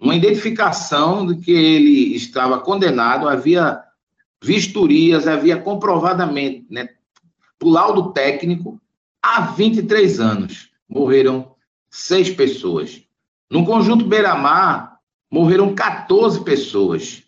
uma 0.00 0.14
identificação 0.14 1.26
de 1.26 1.36
que 1.36 1.52
ele 1.52 2.16
estava 2.16 2.58
condenado, 2.58 3.28
havia 3.28 3.83
vistorias, 4.44 5.26
havia 5.26 5.56
comprovadamente, 5.56 6.66
né, 6.70 6.90
por 7.58 7.70
laudo 7.70 8.12
técnico, 8.12 8.80
há 9.22 9.40
23 9.40 10.20
anos 10.20 10.70
morreram 10.88 11.54
seis 11.90 12.30
pessoas. 12.30 13.02
No 13.50 13.64
conjunto 13.64 14.04
Beira-Mar, 14.04 14.98
morreram 15.30 15.74
14 15.74 16.44
pessoas. 16.44 17.22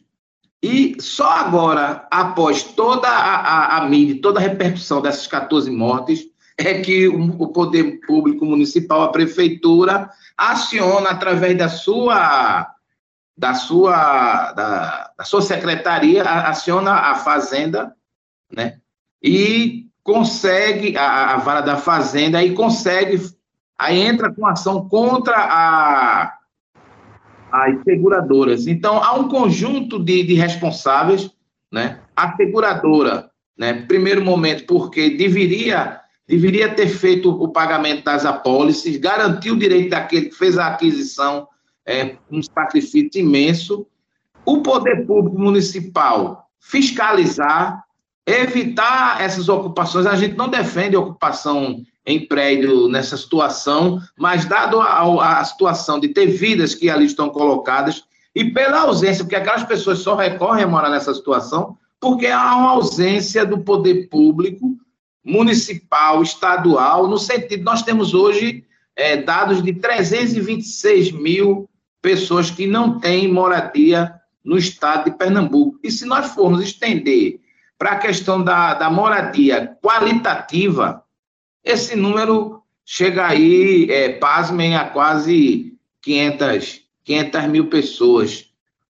E 0.63 0.97
só 1.01 1.31
agora, 1.31 2.07
após 2.11 2.63
toda 2.63 3.09
a, 3.09 3.37
a, 3.37 3.77
a 3.79 3.89
mídia, 3.89 4.21
toda 4.21 4.39
a 4.39 4.43
repercussão 4.43 5.01
dessas 5.01 5.27
14 5.27 5.71
mortes, 5.71 6.27
é 6.59 6.81
que 6.81 7.09
o, 7.09 7.43
o 7.43 7.49
poder 7.49 8.01
público 8.07 8.45
municipal, 8.45 9.03
a 9.03 9.09
prefeitura, 9.09 10.11
aciona 10.37 11.11
através 11.11 11.57
da 11.57 11.69
sua 11.69 12.76
da 13.37 13.55
sua 13.55 14.53
da, 14.53 15.13
da 15.17 15.25
sua 15.25 15.43
secretaria 15.43 16.23
aciona 16.23 16.93
a 16.93 17.15
fazenda, 17.17 17.95
né? 18.51 18.79
E 19.23 19.87
consegue 20.03 20.97
a, 20.97 21.35
a 21.35 21.37
vara 21.39 21.61
da 21.61 21.77
fazenda 21.77 22.43
e 22.43 22.55
consegue 22.55 23.21
aí 23.79 24.01
entra 24.01 24.33
com 24.33 24.47
ação 24.47 24.89
contra 24.89 25.37
a 25.37 26.33
as 27.51 27.83
seguradoras. 27.85 28.67
Então, 28.67 29.03
há 29.03 29.15
um 29.15 29.29
conjunto 29.29 30.03
de, 30.03 30.25
de 30.25 30.35
responsáveis 30.35 31.31
né? 31.73 32.01
A 32.15 32.35
seguradora, 32.37 33.31
né? 33.57 33.85
Primeiro 33.87 34.25
momento, 34.25 34.65
porque 34.67 35.11
deveria, 35.11 36.01
deveria 36.27 36.73
ter 36.75 36.89
feito 36.89 37.31
o 37.31 37.49
pagamento 37.49 38.05
das 38.05 38.25
apólices, 38.25 38.97
garantir 38.97 39.51
o 39.51 39.59
direito 39.59 39.91
daquele 39.91 40.27
que 40.27 40.37
fez 40.37 40.57
a 40.59 40.69
aquisição, 40.69 41.47
é, 41.87 42.17
um 42.31 42.43
sacrifício 42.43 43.21
imenso. 43.21 43.87
O 44.45 44.63
poder 44.63 45.07
público 45.07 45.39
municipal 45.39 46.49
fiscalizar, 46.61 47.85
evitar 48.27 49.21
essas 49.21 49.49
ocupações. 49.49 50.07
A 50.07 50.17
gente 50.17 50.37
não 50.37 50.49
defende 50.49 50.97
ocupação 50.97 51.83
em 52.05 52.27
prédio 52.27 52.89
nessa 52.89 53.17
situação, 53.17 54.01
mas 54.17 54.45
dado 54.45 54.81
a, 54.81 55.41
a, 55.41 55.45
situação 55.45 55.99
de 55.99 56.09
ter 56.09 56.27
vidas 56.27 56.75
que 56.75 56.89
ali 56.89 57.05
estão 57.05 57.29
colocadas 57.31 58.05
e 58.35 58.45
pela 58.45 58.81
ausência, 58.81 59.25
porque 59.25 59.35
aquelas 59.35 59.65
pessoas 59.65 60.01
só 60.01 60.15
recorrem 60.15 60.65
a 60.65 60.69
morar 60.69 60.91
nessa 60.91 61.15
situação 61.15 61.77
porque 62.01 62.27
há 62.27 62.57
uma 62.57 62.71
ausência 62.71 63.45
do 63.45 63.59
poder 63.59 64.09
público 64.09 64.77
municipal, 65.25 66.23
estadual, 66.23 67.09
no 67.09 67.19
sentido, 67.19 67.65
nós 67.65 67.83
temos 67.83 68.15
hoje 68.15 68.65
é, 68.95 69.17
dados 69.17 69.63
de 69.63 69.73
326 69.73 71.11
mil 71.11 71.69
pessoas 72.07 72.53
que 72.53 72.69
não 72.69 73.01
têm 73.01 73.27
moradia 73.27 74.15
no 74.45 74.57
estado 74.57 75.11
de 75.11 75.17
Pernambuco. 75.19 75.77
E 75.83 75.91
se 75.91 76.07
nós 76.07 76.33
formos 76.35 76.63
estender 76.63 77.41
para 77.77 77.91
a 77.91 77.99
questão 77.99 78.45
da, 78.45 78.75
da 78.75 78.89
moradia 78.89 79.77
qualitativa, 79.83 81.03
esse 81.65 81.97
número 81.97 82.63
chega 82.85 83.27
aí, 83.27 83.91
é, 83.91 84.11
pasmem, 84.11 84.77
a 84.77 84.85
quase 84.85 85.77
500, 86.01 86.83
500 87.03 87.45
mil 87.47 87.67
pessoas. 87.67 88.53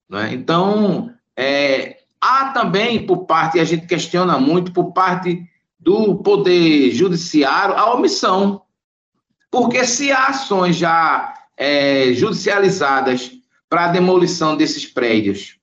Né? 0.09 0.33
Então, 0.33 1.09
é, 1.33 1.99
há 2.19 2.49
também, 2.49 3.05
por 3.05 3.19
parte, 3.19 3.57
a 3.57 3.63
gente 3.63 3.87
questiona 3.87 4.37
muito, 4.37 4.73
por 4.73 4.91
parte 4.91 5.49
do 5.79 6.15
Poder 6.15 6.91
Judiciário, 6.91 7.73
a 7.73 7.93
omissão. 7.93 8.63
Porque 9.49 9.85
se 9.85 10.11
há 10.11 10.27
ações 10.27 10.75
já 10.75 11.37
é, 11.57 12.13
judicializadas 12.13 13.31
para 13.67 13.85
a 13.85 13.89
demolição 13.89 14.55
desses 14.55 14.85
prédios. 14.85 15.57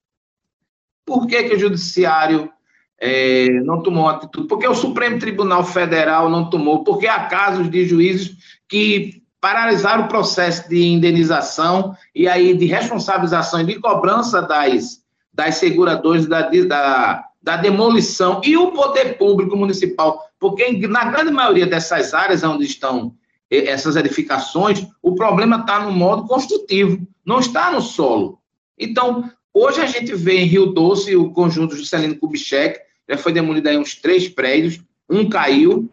Por 1.06 1.26
que, 1.26 1.44
que 1.44 1.54
o 1.54 1.58
Judiciário 1.58 2.50
é, 2.98 3.48
não 3.64 3.82
tomou 3.82 4.08
atitude? 4.08 4.48
Porque 4.48 4.66
o 4.66 4.74
Supremo 4.74 5.18
Tribunal 5.18 5.64
Federal 5.64 6.28
não 6.28 6.50
tomou? 6.50 6.82
Porque 6.82 7.06
há 7.06 7.26
casos 7.26 7.70
de 7.70 7.86
juízes 7.86 8.36
que 8.68 9.22
paralisaram 9.40 10.04
o 10.04 10.08
processo 10.08 10.68
de 10.68 10.86
indenização 10.86 11.94
e 12.14 12.26
aí 12.26 12.56
de 12.56 12.64
responsabilização 12.64 13.60
e 13.60 13.64
de 13.64 13.78
cobrança 13.78 14.40
das, 14.40 15.02
das 15.32 15.56
seguradoras 15.56 16.26
da, 16.26 16.48
da, 16.48 17.24
da 17.42 17.56
demolição 17.58 18.40
e 18.42 18.56
o 18.56 18.70
poder 18.70 19.18
público 19.18 19.54
municipal, 19.54 20.26
porque 20.40 20.72
na 20.88 21.04
grande 21.04 21.30
maioria 21.30 21.66
dessas 21.66 22.14
áreas 22.14 22.42
onde 22.42 22.64
estão 22.64 23.14
essas 23.58 23.96
edificações, 23.96 24.86
o 25.02 25.14
problema 25.14 25.60
está 25.60 25.80
no 25.80 25.92
modo 25.92 26.26
construtivo, 26.26 27.06
não 27.24 27.40
está 27.40 27.70
no 27.70 27.80
solo. 27.80 28.38
Então, 28.78 29.30
hoje 29.52 29.80
a 29.80 29.86
gente 29.86 30.14
vê 30.14 30.40
em 30.40 30.46
Rio 30.46 30.66
Doce 30.66 31.16
o 31.16 31.30
conjunto 31.30 31.76
Juscelino 31.76 32.16
Kubitschek, 32.16 32.80
já 33.08 33.18
foi 33.18 33.32
demolido 33.32 33.68
aí 33.68 33.76
uns 33.76 33.94
três 33.94 34.28
prédios, 34.28 34.80
um 35.08 35.28
caiu, 35.28 35.90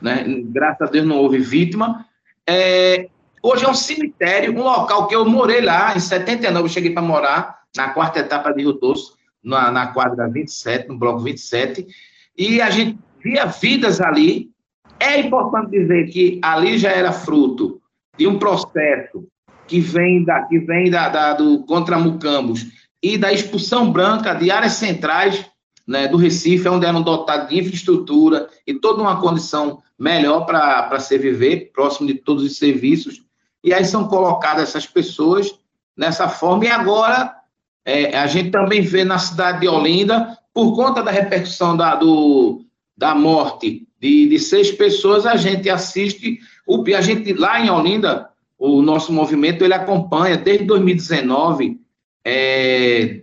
né? 0.00 0.24
graças 0.44 0.88
a 0.88 0.90
Deus 0.90 1.06
não 1.06 1.18
houve 1.18 1.38
vítima. 1.38 2.06
É, 2.46 3.08
hoje 3.42 3.64
é 3.64 3.68
um 3.68 3.74
cemitério, 3.74 4.52
um 4.52 4.62
local 4.62 5.06
que 5.06 5.14
eu 5.14 5.24
morei 5.24 5.60
lá, 5.60 5.94
em 5.96 6.00
79, 6.00 6.64
eu 6.64 6.72
cheguei 6.72 6.90
para 6.90 7.02
morar 7.02 7.64
na 7.76 7.90
quarta 7.90 8.20
etapa 8.20 8.52
de 8.52 8.62
Rio 8.62 8.72
Doce, 8.72 9.12
na, 9.42 9.70
na 9.70 9.88
quadra 9.88 10.28
27, 10.28 10.88
no 10.88 10.98
bloco 10.98 11.20
27, 11.20 11.86
e 12.36 12.60
a 12.60 12.70
gente 12.70 12.98
via 13.22 13.46
vidas 13.46 14.00
ali, 14.00 14.50
é 15.04 15.20
importante 15.20 15.70
dizer 15.70 16.08
que 16.08 16.40
ali 16.42 16.78
já 16.78 16.90
era 16.90 17.12
fruto 17.12 17.80
de 18.16 18.26
um 18.26 18.38
processo 18.38 19.26
que 19.66 19.80
vem 19.80 20.24
da, 20.24 20.42
que 20.42 20.58
vem 20.58 20.90
da, 20.90 21.08
da 21.08 21.34
do 21.34 21.64
contra 21.64 21.98
Mucambos 21.98 22.66
e 23.02 23.18
da 23.18 23.32
expulsão 23.32 23.90
branca 23.90 24.34
de 24.34 24.50
áreas 24.50 24.72
centrais 24.72 25.44
né, 25.86 26.08
do 26.08 26.16
Recife, 26.16 26.68
onde 26.68 26.86
eram 26.86 27.02
dotados 27.02 27.48
de 27.48 27.58
infraestrutura 27.58 28.48
e 28.66 28.74
toda 28.74 29.02
uma 29.02 29.20
condição 29.20 29.82
melhor 29.98 30.46
para 30.46 30.98
se 30.98 31.16
viver, 31.18 31.70
próximo 31.72 32.06
de 32.06 32.14
todos 32.14 32.42
os 32.42 32.56
serviços. 32.56 33.22
E 33.62 33.72
aí 33.72 33.84
são 33.84 34.08
colocadas 34.08 34.70
essas 34.70 34.86
pessoas 34.86 35.54
nessa 35.96 36.28
forma. 36.28 36.64
E 36.64 36.68
agora 36.68 37.34
é, 37.84 38.16
a 38.16 38.26
gente 38.26 38.50
também 38.50 38.80
vê 38.80 39.04
na 39.04 39.18
cidade 39.18 39.60
de 39.60 39.68
Olinda, 39.68 40.38
por 40.52 40.74
conta 40.74 41.02
da 41.02 41.10
repercussão 41.10 41.76
da, 41.76 41.96
do, 41.96 42.63
da 42.96 43.14
morte 43.14 43.86
de, 44.00 44.28
de 44.28 44.38
seis 44.38 44.70
pessoas, 44.70 45.26
a 45.26 45.36
gente 45.36 45.68
assiste, 45.70 46.38
o, 46.66 46.84
a 46.94 47.00
gente 47.00 47.32
lá 47.32 47.60
em 47.60 47.70
Olinda, 47.70 48.28
o 48.58 48.82
nosso 48.82 49.12
movimento, 49.12 49.64
ele 49.64 49.74
acompanha 49.74 50.36
desde 50.36 50.64
2019, 50.64 51.80
é, 52.24 53.22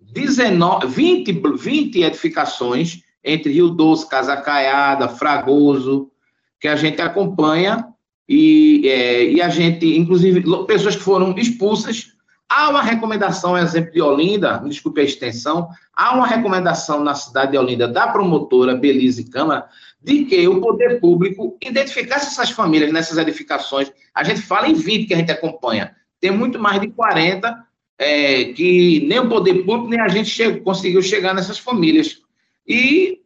19, 0.00 0.86
20, 0.86 1.32
20 1.56 2.02
edificações 2.02 3.02
entre 3.22 3.52
Rio 3.52 3.70
Doce, 3.70 4.08
Casa 4.08 4.36
Caiada, 4.36 5.08
Fragoso, 5.08 6.10
que 6.60 6.68
a 6.68 6.76
gente 6.76 7.00
acompanha 7.00 7.86
e, 8.28 8.88
é, 8.88 9.24
e 9.24 9.42
a 9.42 9.48
gente, 9.48 9.86
inclusive, 9.96 10.42
pessoas 10.66 10.94
que 10.94 11.02
foram 11.02 11.36
expulsas. 11.36 12.12
Há 12.52 12.68
uma 12.68 12.82
recomendação, 12.82 13.56
exemplo 13.56 13.92
de 13.92 14.02
Olinda, 14.02 14.60
desculpe 14.66 15.00
a 15.00 15.04
extensão, 15.04 15.68
há 15.94 16.16
uma 16.16 16.26
recomendação 16.26 17.04
na 17.04 17.14
cidade 17.14 17.52
de 17.52 17.58
Olinda 17.58 17.86
da 17.86 18.08
promotora 18.08 18.74
Belize 18.74 19.30
Câmara 19.30 19.68
de 20.02 20.24
que 20.24 20.48
o 20.48 20.60
poder 20.60 20.98
público 20.98 21.56
identificasse 21.62 22.26
essas 22.26 22.50
famílias 22.50 22.92
nessas 22.92 23.18
edificações. 23.18 23.92
A 24.12 24.24
gente 24.24 24.42
fala 24.42 24.66
em 24.66 24.74
20 24.74 25.06
que 25.06 25.14
a 25.14 25.16
gente 25.16 25.30
acompanha. 25.30 25.94
Tem 26.20 26.32
muito 26.32 26.58
mais 26.58 26.80
de 26.80 26.88
40 26.88 27.56
é, 27.96 28.44
que 28.46 29.06
nem 29.06 29.20
o 29.20 29.28
poder 29.28 29.62
público, 29.62 29.88
nem 29.88 30.00
a 30.00 30.08
gente 30.08 30.28
chegou, 30.28 30.62
conseguiu 30.62 31.02
chegar 31.02 31.32
nessas 31.32 31.58
famílias. 31.58 32.20
E 32.66 33.20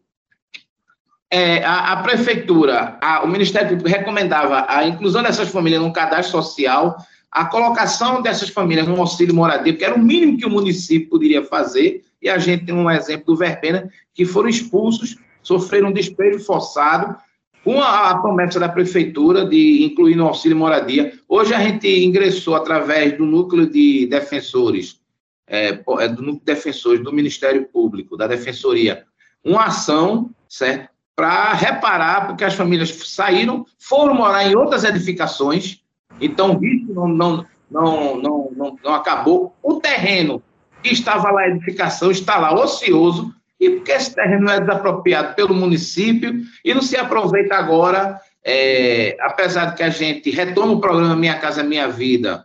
é, 1.31 1.65
a, 1.65 1.93
a, 1.93 1.97
prefeitura, 2.03 2.99
a, 3.01 3.25
o 3.25 3.29
Ministério 3.29 3.69
Público 3.71 3.89
recomendava 3.89 4.67
a 4.69 4.87
inclusão 4.87 5.23
dessas 5.23 5.49
famílias 5.49 5.81
no 5.81 5.93
cadastro 5.93 6.43
social, 6.43 6.97
a 7.35 7.45
colocação 7.45 8.23
dessas 8.23 8.49
famílias 8.49 8.87
no 8.87 9.01
auxílio 9.01 9.35
moradia, 9.35 9.73
porque 9.73 9.85
era 9.85 9.97
o 9.97 9.99
mínimo 9.99 10.39
que 10.39 10.47
o 10.47 10.51
município 10.51 11.11
poderia 11.11 11.45
fazer, 11.45 12.05
e 12.23 12.31
a 12.31 12.39
gente 12.39 12.65
tem 12.65 12.75
um 12.75 12.89
exemplo 12.89 13.27
do 13.27 13.37
Verbena, 13.37 13.91
que 14.15 14.25
foram 14.25 14.49
expulsos 14.49 15.17
sofreram 15.43 15.91
um 15.91 15.93
despejo 15.93 16.41
forçado 16.41 17.15
com 17.63 17.81
a, 17.81 18.11
a, 18.11 18.19
promessa 18.19 18.59
da 18.59 18.69
prefeitura 18.69 19.45
de 19.47 19.85
incluir 19.85 20.17
no 20.17 20.27
auxílio 20.27 20.57
moradia. 20.57 21.13
Hoje 21.29 21.55
a 21.55 21.61
gente 21.61 21.89
ingressou 22.05 22.55
através 22.55 23.17
do 23.17 23.27
núcleo 23.27 23.69
de 23.69 24.07
defensores, 24.07 25.01
é, 25.47 25.69
é 25.69 26.09
do 26.09 26.23
núcleo 26.23 26.41
de 26.41 26.45
defensores 26.45 27.03
do 27.03 27.13
Ministério 27.13 27.67
Público, 27.67 28.17
da 28.17 28.27
Defensoria, 28.27 29.05
uma 29.43 29.65
ação, 29.65 30.31
certo? 30.49 30.89
Para 31.15 31.53
reparar, 31.53 32.27
porque 32.27 32.45
as 32.45 32.55
famílias 32.55 32.91
saíram, 32.91 33.67
foram 33.79 34.15
morar 34.15 34.45
em 34.45 34.57
outras 34.57 34.83
edificações, 34.83 35.84
então 36.25 36.53
o 36.53 36.59
risco 36.59 36.95
não, 36.95 37.09
não, 37.09 37.47
não, 37.71 38.21
não, 38.21 38.79
não, 38.83 38.95
acabou. 38.95 39.55
O 39.63 39.75
terreno 39.81 40.43
que 40.83 40.93
estava 40.93 41.31
lá, 41.31 41.43
a 41.43 41.49
edificação, 41.49 42.11
está 42.11 42.39
lá 42.39 42.55
ocioso, 42.55 43.35
e 43.59 43.71
porque 43.71 43.93
esse 43.93 44.15
terreno 44.15 44.51
é 44.51 44.61
desapropriado 44.61 45.35
pelo 45.35 45.55
município 45.55 46.43
e 46.65 46.75
não 46.75 46.83
se 46.83 46.97
aproveita 46.97 47.57
agora, 47.57 48.21
é, 48.45 49.17
apesar 49.21 49.67
de 49.67 49.77
que 49.77 49.83
a 49.83 49.91
gente 49.91 50.31
retoma 50.31 50.73
o 50.73 50.81
programa 50.81 51.17
Minha 51.17 51.39
Casa 51.39 51.63
Minha 51.63 51.89
Vida, 51.89 52.45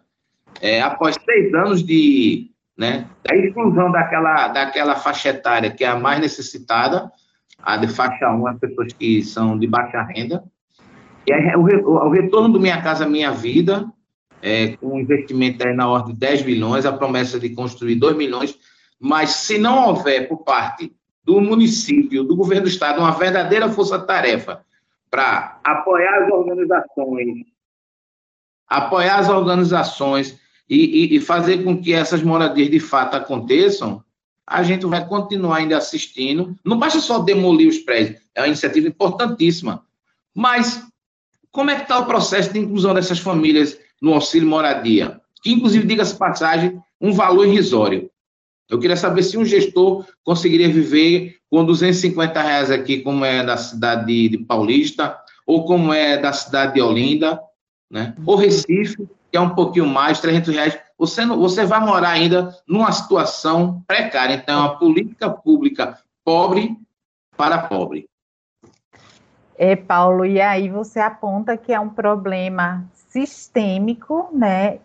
é, 0.62 0.82
após 0.82 1.18
seis 1.26 1.54
anos 1.54 1.84
de 1.84 2.50
né, 2.78 3.06
da 3.24 3.36
exclusão 3.36 3.92
daquela, 3.92 4.48
daquela 4.48 4.96
faixa 4.96 5.30
etária 5.30 5.70
que 5.70 5.84
é 5.84 5.88
a 5.90 6.00
mais 6.00 6.22
necessitada, 6.22 7.12
a 7.62 7.76
de 7.76 7.90
faixa 7.90 8.30
1, 8.30 8.48
as 8.48 8.58
pessoas 8.58 8.94
que 8.94 9.22
são 9.22 9.60
de 9.60 9.68
baixa 9.68 10.02
renda, 10.04 10.42
aí, 11.32 11.56
o, 11.56 12.10
retorno 12.10 12.50
do 12.50 12.60
Minha 12.60 12.82
Casa 12.82 13.08
Minha 13.08 13.32
Vida, 13.32 13.92
é, 14.42 14.78
com 14.78 14.96
um 14.96 15.00
investimento 15.00 15.66
na 15.74 15.88
ordem 15.88 16.14
de 16.14 16.20
10 16.20 16.46
milhões, 16.46 16.86
a 16.86 16.94
promessa 16.94 17.40
de 17.40 17.50
construir 17.50 17.96
2 17.96 18.16
milhões, 18.16 18.58
mas 19.00 19.32
se 19.32 19.58
não 19.58 19.88
houver 19.88 20.28
por 20.28 20.44
parte 20.44 20.94
do 21.24 21.40
município, 21.40 22.24
do 22.24 22.36
governo 22.36 22.64
do 22.64 22.70
estado, 22.70 23.00
uma 23.00 23.12
verdadeira 23.12 23.70
força-tarefa 23.70 24.62
para 25.10 25.60
apoiar 25.64 26.24
as 26.24 26.32
organizações, 26.32 27.46
apoiar 28.68 29.18
as 29.18 29.30
organizações 29.30 30.40
e, 30.70 30.78
e, 30.78 31.16
e, 31.16 31.20
fazer 31.20 31.64
com 31.64 31.82
que 31.82 31.94
essas 31.94 32.22
moradias 32.22 32.70
de 32.70 32.80
fato 32.80 33.16
aconteçam, 33.16 34.04
a 34.46 34.64
gente 34.64 34.86
vai 34.86 35.08
continuar 35.08 35.58
ainda 35.58 35.78
assistindo. 35.78 36.56
Não 36.64 36.78
basta 36.78 37.00
só 37.00 37.20
demolir 37.20 37.68
os 37.68 37.80
prédios, 37.80 38.22
é 38.36 38.42
uma 38.42 38.48
iniciativa 38.48 38.88
importantíssima. 38.88 39.84
Mas 40.34 40.88
como 41.52 41.72
é 41.72 41.76
que 41.76 41.84
está 41.84 42.00
o 42.00 42.06
processo 42.06 42.54
de 42.54 42.60
inclusão 42.60 42.94
dessas 42.94 43.20
famílias 43.20 43.80
no 44.02 44.14
auxílio 44.14 44.48
moradia? 44.48 45.20
Que, 45.42 45.52
inclusive, 45.52 45.88
diga-se 45.88 46.18
passagem, 46.18 46.80
um 47.00 47.12
valor 47.12 47.48
irrisório. 47.48 48.10
Eu 48.70 48.80
queria 48.80 48.96
saber 48.96 49.24
se 49.24 49.38
um 49.38 49.46
gestor 49.46 50.06
conseguiria 50.24 50.70
viver 50.70 51.38
com 51.50 51.66
250 51.66 52.42
reais 52.42 52.70
aqui, 52.70 53.02
como 53.02 53.26
é 53.26 53.44
da 53.44 53.58
cidade 53.58 54.30
de 54.30 54.38
Paulista, 54.38 55.18
ou 55.46 55.66
como 55.66 55.92
é 55.92 56.18
da 56.18 56.32
cidade 56.32 56.76
de 56.76 56.82
Olinda, 56.82 57.42
né? 57.90 58.14
Ou 58.26 58.36
Recife, 58.36 59.08
que 59.32 59.38
é 59.38 59.42
um 59.42 59.56
pouquinho 59.56 59.88
mais, 59.88 60.20
300 60.20 60.54
reais. 60.54 60.80
Você, 60.98 61.26
não, 61.26 61.40
você 61.40 61.66
vai 61.66 61.80
morar 61.80 62.12
ainda 62.12 62.56
numa 62.68 62.92
situação 62.92 63.84
precária. 63.88 64.36
Então, 64.36 64.60
é 64.60 64.62
uma 64.62 64.78
política 64.78 65.30
pública 65.30 65.98
pobre 66.24 66.78
para 67.36 67.58
pobre. 67.58 68.09
É, 69.62 69.76
Paulo, 69.76 70.26
e 70.26 70.40
aí 70.40 70.70
você 70.70 71.02
aponta 71.02 71.58
que 71.58 71.74
é 71.74 71.80
um 71.80 71.90
problema 71.90 72.86
sistêmico, 73.10 74.30
né? 74.32 74.80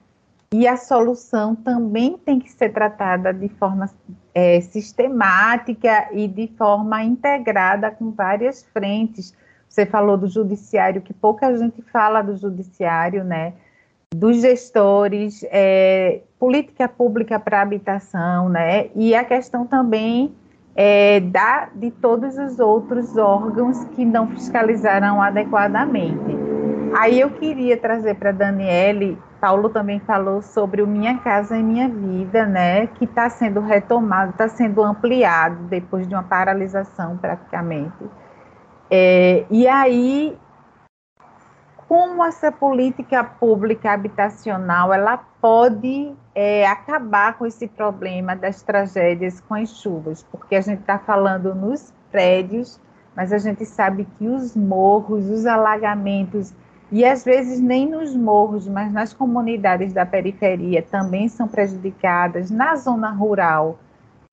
E 0.52 0.66
a 0.66 0.76
solução 0.76 1.54
também 1.54 2.18
tem 2.18 2.40
que 2.40 2.50
ser 2.50 2.72
tratada 2.72 3.32
de 3.32 3.48
forma 3.50 3.88
é, 4.34 4.60
sistemática 4.60 6.08
e 6.10 6.26
de 6.26 6.48
forma 6.58 7.04
integrada 7.04 7.88
com 7.88 8.10
várias 8.10 8.64
frentes. 8.64 9.32
Você 9.68 9.86
falou 9.86 10.16
do 10.16 10.26
judiciário, 10.26 11.02
que 11.02 11.14
pouca 11.14 11.56
gente 11.56 11.80
fala 11.92 12.20
do 12.20 12.36
judiciário, 12.36 13.22
né? 13.22 13.52
Dos 14.12 14.40
gestores, 14.40 15.44
é, 15.50 16.20
política 16.36 16.88
pública 16.88 17.38
para 17.38 17.62
habitação, 17.62 18.48
né? 18.48 18.88
E 18.96 19.14
a 19.14 19.22
questão 19.22 19.68
também 19.68 20.34
é, 20.76 21.20
da, 21.20 21.68
de 21.74 21.90
todos 21.90 22.36
os 22.36 22.58
outros 22.58 23.16
órgãos 23.16 23.84
que 23.94 24.04
não 24.04 24.28
fiscalizaram 24.28 25.22
adequadamente. 25.22 26.36
Aí 26.96 27.20
eu 27.20 27.30
queria 27.30 27.76
trazer 27.76 28.14
para 28.14 28.30
a 28.30 28.32
Daniele, 28.32 29.18
Paulo 29.40 29.68
também 29.68 30.00
falou 30.00 30.40
sobre 30.40 30.80
o 30.80 30.86
Minha 30.86 31.18
Casa 31.18 31.56
e 31.56 31.62
Minha 31.62 31.88
Vida, 31.88 32.46
né, 32.46 32.86
que 32.86 33.04
está 33.04 33.28
sendo 33.28 33.60
retomado, 33.60 34.30
está 34.30 34.48
sendo 34.48 34.82
ampliado 34.82 35.64
depois 35.64 36.08
de 36.08 36.14
uma 36.14 36.22
paralisação 36.22 37.18
praticamente. 37.18 38.04
É, 38.90 39.44
e 39.50 39.66
aí 39.66 40.38
como 41.88 42.24
essa 42.24 42.50
política 42.50 43.22
pública 43.22 43.92
habitacional 43.92 44.92
ela 44.92 45.16
pode 45.16 46.12
é, 46.34 46.66
acabar 46.66 47.36
com 47.38 47.46
esse 47.46 47.68
problema 47.68 48.34
das 48.34 48.62
tragédias 48.62 49.40
com 49.40 49.54
as 49.54 49.68
chuvas, 49.68 50.24
porque 50.30 50.56
a 50.56 50.60
gente 50.60 50.80
está 50.80 50.98
falando 50.98 51.54
nos 51.54 51.92
prédios, 52.10 52.80
mas 53.14 53.32
a 53.32 53.38
gente 53.38 53.64
sabe 53.64 54.06
que 54.18 54.26
os 54.26 54.56
morros, 54.56 55.28
os 55.28 55.46
alagamentos, 55.46 56.52
e 56.90 57.04
às 57.04 57.24
vezes 57.24 57.60
nem 57.60 57.88
nos 57.88 58.14
morros, 58.14 58.66
mas 58.66 58.92
nas 58.92 59.12
comunidades 59.12 59.92
da 59.92 60.06
periferia 60.06 60.82
também 60.82 61.28
são 61.28 61.46
prejudicadas, 61.48 62.50
na 62.50 62.76
zona 62.76 63.10
rural, 63.10 63.78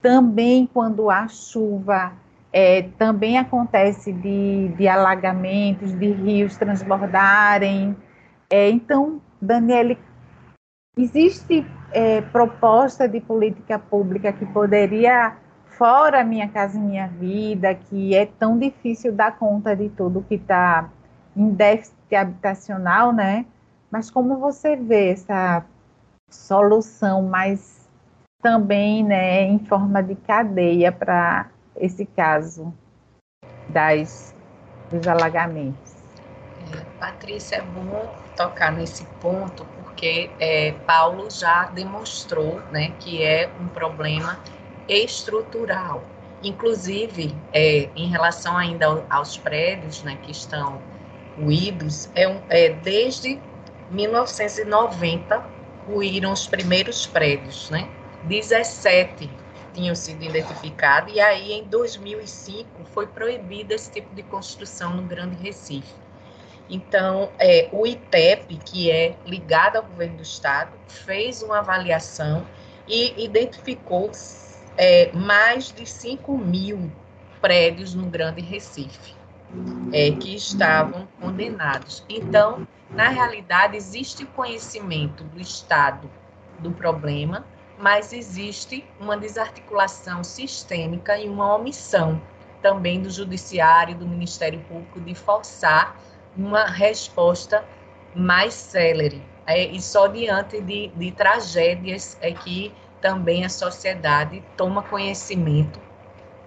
também 0.02 0.68
quando 0.72 1.10
há 1.10 1.28
chuva, 1.28 2.14
é, 2.54 2.84
também 2.98 3.38
acontece 3.38 4.12
de, 4.12 4.70
de, 4.70 4.88
alagamentos, 4.88 5.98
de 5.98 6.12
rios 6.12 6.58
transbordarem. 6.58 7.96
É, 8.50 8.70
então, 8.70 9.22
Daniele, 9.42 9.98
existe 10.98 11.66
é, 11.92 12.22
proposta 12.22 13.08
de 13.08 13.22
política 13.22 13.80
pública 13.80 14.34
que 14.34 14.46
poderia, 14.46 15.38
fora 15.66 16.24
Minha 16.24 16.50
Casa 16.50 16.80
Minha 16.80 17.08
Vida, 17.08 17.74
que 17.74 18.16
é 18.16 18.26
tão 18.26 18.58
difícil 18.58 19.14
dar 19.14 19.38
conta 19.38 19.76
de 19.76 19.90
tudo 19.90 20.26
que 20.28 20.36
está 20.36 20.90
em 21.36 21.50
déficit 21.52 22.16
habitacional, 22.16 23.14
né? 23.14 23.46
Mas 23.90 24.12
como 24.12 24.38
você 24.38 24.76
vê 24.76 25.12
essa 25.12 25.66
solução 26.30 27.24
mais 27.24 27.90
também, 28.42 29.04
né, 29.04 29.44
em 29.44 29.60
forma 29.60 30.02
de 30.02 30.16
cadeia 30.16 30.92
para 30.92 31.50
esse 31.82 32.06
caso 32.06 32.72
das, 33.68 34.34
dos 34.90 35.08
alagamentos. 35.08 35.94
É, 36.72 36.86
Patrícia, 37.00 37.56
é 37.56 37.62
bom 37.62 38.16
tocar 38.38 38.72
nesse 38.72 39.04
ponto, 39.20 39.66
porque 39.84 40.30
é, 40.40 40.74
Paulo 40.86 41.30
já 41.30 41.66
demonstrou 41.66 42.62
né, 42.72 42.94
que 43.00 43.24
é 43.24 43.50
um 43.60 43.68
problema 43.68 44.40
estrutural. 44.88 46.04
Inclusive, 46.44 47.36
é, 47.52 47.90
em 47.96 48.08
relação 48.08 48.56
ainda 48.56 49.04
aos 49.10 49.38
prédios 49.38 50.04
né, 50.04 50.18
que 50.22 50.32
estão 50.32 50.82
ruídos, 51.38 52.10
é, 52.14 52.28
um, 52.28 52.42
é, 52.50 52.70
desde 52.70 53.40
1990 53.90 55.44
ruíram 55.88 56.32
os 56.32 56.48
primeiros 56.48 57.06
prédios, 57.06 57.70
né? 57.70 57.90
17 58.24 59.41
tinham 59.74 59.96
sido 59.96 60.24
identificados, 60.24 61.14
e 61.14 61.20
aí 61.20 61.54
em 61.54 61.64
2005 61.66 62.86
foi 62.86 63.08
proibido 63.08 63.74
esse 63.74 63.92
tipo 63.92 64.14
de 64.14 64.24
construção 64.24 64.96
no 64.96 65.04
Grande 65.04 65.36
Recife. 65.42 65.94
Então, 66.70 67.30
é, 67.38 67.68
o 67.72 67.86
IPEP, 67.86 68.58
que 68.58 68.90
é 68.90 69.16
ligado 69.26 69.76
ao 69.76 69.84
governo 69.84 70.18
do 70.18 70.24
estado, 70.24 70.72
fez 70.88 71.42
uma 71.42 71.60
avaliação 71.60 72.48
e 72.88 73.24
identificou 73.24 74.12
é, 74.78 75.12
mais 75.14 75.72
de 75.72 75.86
5 75.86 76.38
mil 76.38 76.92
prédios 77.42 77.94
no 77.94 78.08
Grande 78.08 78.42
Recife 78.42 79.16
é, 79.92 80.12
que 80.12 80.36
estavam 80.36 81.08
condenados. 81.20 82.04
Então, 82.08 82.66
na 82.90 83.10
realidade, 83.10 83.76
existe 83.76 84.26
conhecimento 84.26 85.24
do 85.24 85.40
estado 85.40 86.10
do 86.60 86.72
problema, 86.72 87.46
mas 87.82 88.14
existe 88.14 88.86
uma 89.00 89.18
desarticulação 89.18 90.24
sistêmica 90.24 91.18
e 91.18 91.28
uma 91.28 91.56
omissão 91.56 92.22
também 92.62 93.02
do 93.02 93.10
Judiciário 93.10 93.96
do 93.96 94.08
Ministério 94.08 94.60
Público 94.62 95.02
de 95.02 95.16
forçar 95.16 96.00
uma 96.38 96.66
resposta 96.66 97.66
mais 98.16 98.54
célere. 98.54 99.24
É, 99.48 99.66
e 99.66 99.82
só 99.82 100.06
diante 100.06 100.62
de, 100.62 100.90
de 100.90 101.12
tragédias 101.12 102.18
é 102.22 102.32
que 102.32 102.72
também 103.02 103.44
a 103.44 103.50
sociedade 103.50 104.44
toma 104.56 104.84
conhecimento 104.84 105.80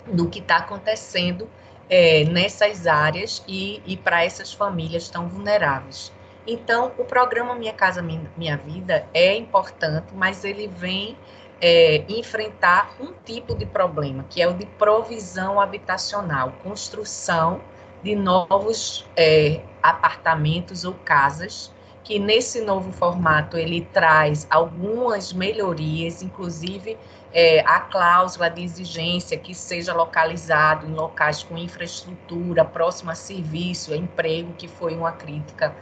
do 0.06 0.28
que 0.28 0.38
está 0.38 0.58
acontecendo 0.58 1.50
é, 1.90 2.24
nessas 2.24 2.86
áreas 2.86 3.42
e, 3.48 3.82
e 3.84 3.96
para 3.96 4.24
essas 4.24 4.52
famílias 4.52 5.08
tão 5.08 5.28
vulneráveis. 5.28 6.12
Então, 6.46 6.92
o 6.98 7.04
programa 7.04 7.54
Minha 7.54 7.72
Casa 7.72 8.02
Minha 8.02 8.56
Vida 8.56 9.06
é 9.14 9.34
importante, 9.34 10.12
mas 10.14 10.44
ele 10.44 10.68
vem 10.68 11.16
é, 11.60 12.04
enfrentar 12.08 12.94
um 13.00 13.12
tipo 13.24 13.54
de 13.54 13.64
problema, 13.64 14.24
que 14.28 14.42
é 14.42 14.48
o 14.48 14.52
de 14.52 14.66
provisão 14.66 15.58
habitacional, 15.58 16.52
construção 16.62 17.62
de 18.02 18.14
novos 18.14 19.06
é, 19.16 19.62
apartamentos 19.82 20.84
ou 20.84 20.92
casas, 20.92 21.72
que 22.02 22.18
nesse 22.18 22.60
novo 22.60 22.92
formato 22.92 23.56
ele 23.56 23.88
traz 23.90 24.46
algumas 24.50 25.32
melhorias, 25.32 26.22
inclusive 26.22 26.98
é, 27.32 27.60
a 27.60 27.80
cláusula 27.80 28.50
de 28.50 28.62
exigência 28.62 29.38
que 29.38 29.54
seja 29.54 29.94
localizado 29.94 30.86
em 30.86 30.92
locais 30.92 31.42
com 31.42 31.56
infraestrutura 31.56 32.62
próxima 32.62 33.12
a 33.12 33.14
serviço, 33.14 33.94
emprego, 33.94 34.52
que 34.52 34.68
foi 34.68 34.94
uma 34.94 35.12
crítica 35.12 35.74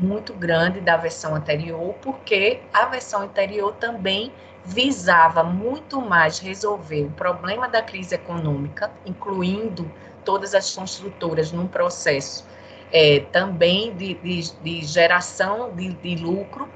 muito 0.00 0.32
grande 0.32 0.80
da 0.80 0.96
versão 0.96 1.34
anterior, 1.34 1.94
porque 2.00 2.60
a 2.72 2.86
versão 2.86 3.22
anterior 3.22 3.74
também 3.74 4.32
visava 4.64 5.42
muito 5.42 6.00
mais 6.00 6.38
resolver 6.38 7.04
o 7.04 7.10
problema 7.10 7.68
da 7.68 7.82
crise 7.82 8.14
econômica, 8.14 8.90
incluindo 9.06 9.90
todas 10.24 10.54
as 10.54 10.74
construtoras 10.74 11.50
num 11.52 11.66
processo 11.66 12.46
é, 12.92 13.20
também 13.32 13.94
de, 13.94 14.14
de, 14.14 14.52
de, 14.62 14.84
geração 14.84 15.72
de, 15.74 15.92
de 15.94 16.16
lucro, 16.16 16.68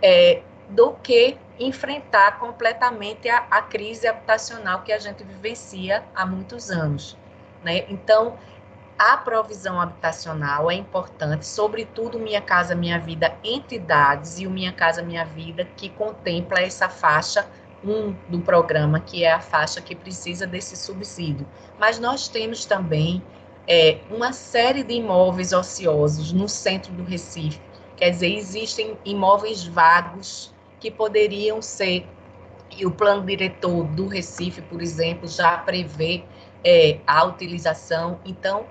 é, 0.00 0.42
do 0.68 0.92
que 0.92 1.36
enfrentar 1.58 2.38
completamente 2.38 3.28
a, 3.28 3.46
a 3.50 3.62
crise 3.62 4.06
habitacional 4.06 4.82
que 4.82 4.92
a 4.92 4.98
gente 4.98 5.24
vivencia 5.24 6.04
há 6.14 6.26
muitos 6.26 6.70
anos. 6.70 7.16
Né? 7.64 7.84
Então, 7.88 8.36
a 8.98 9.16
provisão 9.16 9.80
habitacional 9.80 10.70
é 10.70 10.74
importante, 10.74 11.46
sobretudo 11.46 12.18
Minha 12.18 12.40
Casa 12.40 12.74
Minha 12.74 12.98
Vida 12.98 13.36
entidades 13.44 14.38
e 14.38 14.46
o 14.46 14.50
Minha 14.50 14.72
Casa 14.72 15.02
Minha 15.02 15.24
Vida 15.24 15.66
que 15.76 15.88
contempla 15.90 16.60
essa 16.60 16.88
faixa 16.88 17.46
1 17.84 18.14
do 18.28 18.40
programa, 18.40 18.98
que 19.00 19.22
é 19.22 19.32
a 19.32 19.40
faixa 19.40 19.80
que 19.80 19.94
precisa 19.94 20.46
desse 20.46 20.76
subsídio. 20.76 21.46
Mas 21.78 21.98
nós 21.98 22.28
temos 22.28 22.64
também 22.64 23.22
é, 23.66 23.98
uma 24.10 24.32
série 24.32 24.82
de 24.82 24.94
imóveis 24.94 25.52
ociosos 25.52 26.32
no 26.32 26.48
centro 26.48 26.92
do 26.92 27.04
Recife. 27.04 27.60
Quer 27.96 28.10
dizer, 28.10 28.32
existem 28.34 28.98
imóveis 29.04 29.64
vagos 29.64 30.54
que 30.80 30.90
poderiam 30.90 31.60
ser, 31.60 32.06
e 32.70 32.84
o 32.86 32.90
plano 32.90 33.24
diretor 33.24 33.84
do 33.84 34.06
Recife, 34.06 34.62
por 34.62 34.82
exemplo, 34.82 35.28
já 35.28 35.56
prevê 35.58 36.24
é, 36.64 36.98
a 37.06 37.24
utilização. 37.24 38.20
Então, 38.24 38.66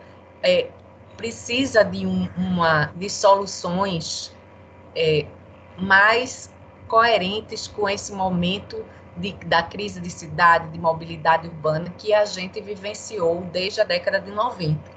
é, 0.45 0.69
precisa 1.17 1.83
de, 1.83 2.05
um, 2.05 2.29
uma, 2.37 2.91
de 2.95 3.09
soluções 3.09 4.31
é, 4.95 5.25
mais 5.75 6.53
coerentes 6.87 7.67
com 7.67 7.89
esse 7.89 8.13
momento 8.13 8.85
de, 9.17 9.33
da 9.45 9.63
crise 9.63 9.99
de 9.99 10.09
cidade, 10.09 10.69
de 10.69 10.79
mobilidade 10.79 11.47
urbana 11.47 11.91
que 11.97 12.13
a 12.13 12.25
gente 12.25 12.61
vivenciou 12.61 13.41
desde 13.51 13.81
a 13.81 13.83
década 13.83 14.21
de 14.21 14.31
90 14.31 14.95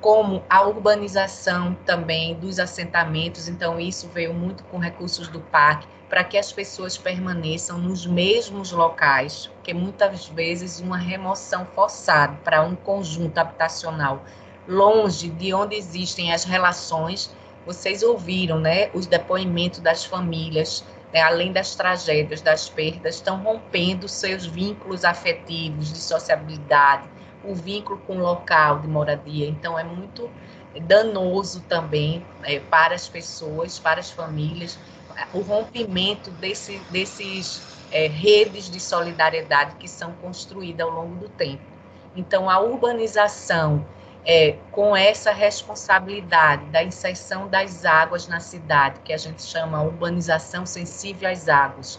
como 0.00 0.44
a 0.48 0.62
urbanização 0.62 1.74
também 1.84 2.34
dos 2.34 2.58
assentamentos, 2.58 3.48
então 3.48 3.80
isso 3.80 4.08
veio 4.08 4.32
muito 4.32 4.62
com 4.64 4.78
recursos 4.78 5.28
do 5.28 5.40
parque, 5.40 5.88
para 6.08 6.24
que 6.24 6.38
as 6.38 6.52
pessoas 6.52 6.96
permaneçam 6.96 7.78
nos 7.78 8.06
mesmos 8.06 8.70
locais, 8.70 9.50
que 9.62 9.74
muitas 9.74 10.26
vezes 10.28 10.80
uma 10.80 10.96
remoção 10.96 11.66
forçada 11.66 12.38
para 12.44 12.62
um 12.62 12.74
conjunto 12.74 13.36
habitacional 13.38 14.22
longe 14.68 15.30
de 15.30 15.54
onde 15.54 15.74
existem 15.74 16.32
as 16.32 16.44
relações, 16.44 17.34
vocês 17.64 18.02
ouviram, 18.02 18.60
né, 18.60 18.90
os 18.92 19.06
depoimentos 19.06 19.80
das 19.80 20.04
famílias, 20.04 20.84
né, 21.12 21.22
além 21.22 21.52
das 21.52 21.74
tragédias, 21.74 22.42
das 22.42 22.68
perdas, 22.68 23.16
estão 23.16 23.42
rompendo 23.42 24.06
seus 24.06 24.44
vínculos 24.44 25.04
afetivos 25.04 25.92
de 25.92 25.98
sociabilidade, 25.98 27.08
o 27.42 27.54
vínculo 27.54 27.98
com 28.06 28.16
o 28.16 28.22
local 28.22 28.80
de 28.80 28.88
moradia. 28.88 29.48
Então, 29.48 29.78
é 29.78 29.84
muito 29.84 30.30
danoso 30.82 31.62
também 31.62 32.24
é, 32.42 32.60
para 32.60 32.94
as 32.94 33.08
pessoas, 33.08 33.78
para 33.78 34.00
as 34.00 34.10
famílias, 34.10 34.78
o 35.32 35.40
rompimento 35.40 36.30
desse, 36.32 36.78
desses 36.90 37.62
é, 37.90 38.06
redes 38.06 38.70
de 38.70 38.78
solidariedade 38.78 39.76
que 39.76 39.88
são 39.88 40.12
construídas 40.12 40.86
ao 40.86 40.92
longo 40.92 41.16
do 41.16 41.28
tempo. 41.30 41.62
Então, 42.14 42.48
a 42.48 42.60
urbanização 42.60 43.84
é, 44.30 44.58
com 44.70 44.94
essa 44.94 45.32
responsabilidade 45.32 46.66
da 46.66 46.84
inserção 46.84 47.48
das 47.48 47.86
águas 47.86 48.28
na 48.28 48.40
cidade, 48.40 49.00
que 49.00 49.10
a 49.10 49.16
gente 49.16 49.42
chama 49.42 49.82
urbanização 49.82 50.66
sensível 50.66 51.30
às 51.30 51.48
águas, 51.48 51.98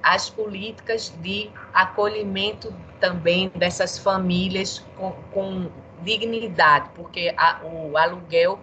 as 0.00 0.30
políticas 0.30 1.12
de 1.20 1.50
acolhimento 1.72 2.72
também 3.00 3.48
dessas 3.56 3.98
famílias 3.98 4.86
com, 4.96 5.10
com 5.32 5.68
dignidade, 6.00 6.90
porque 6.94 7.34
a, 7.36 7.60
o 7.64 7.98
aluguel, 7.98 8.60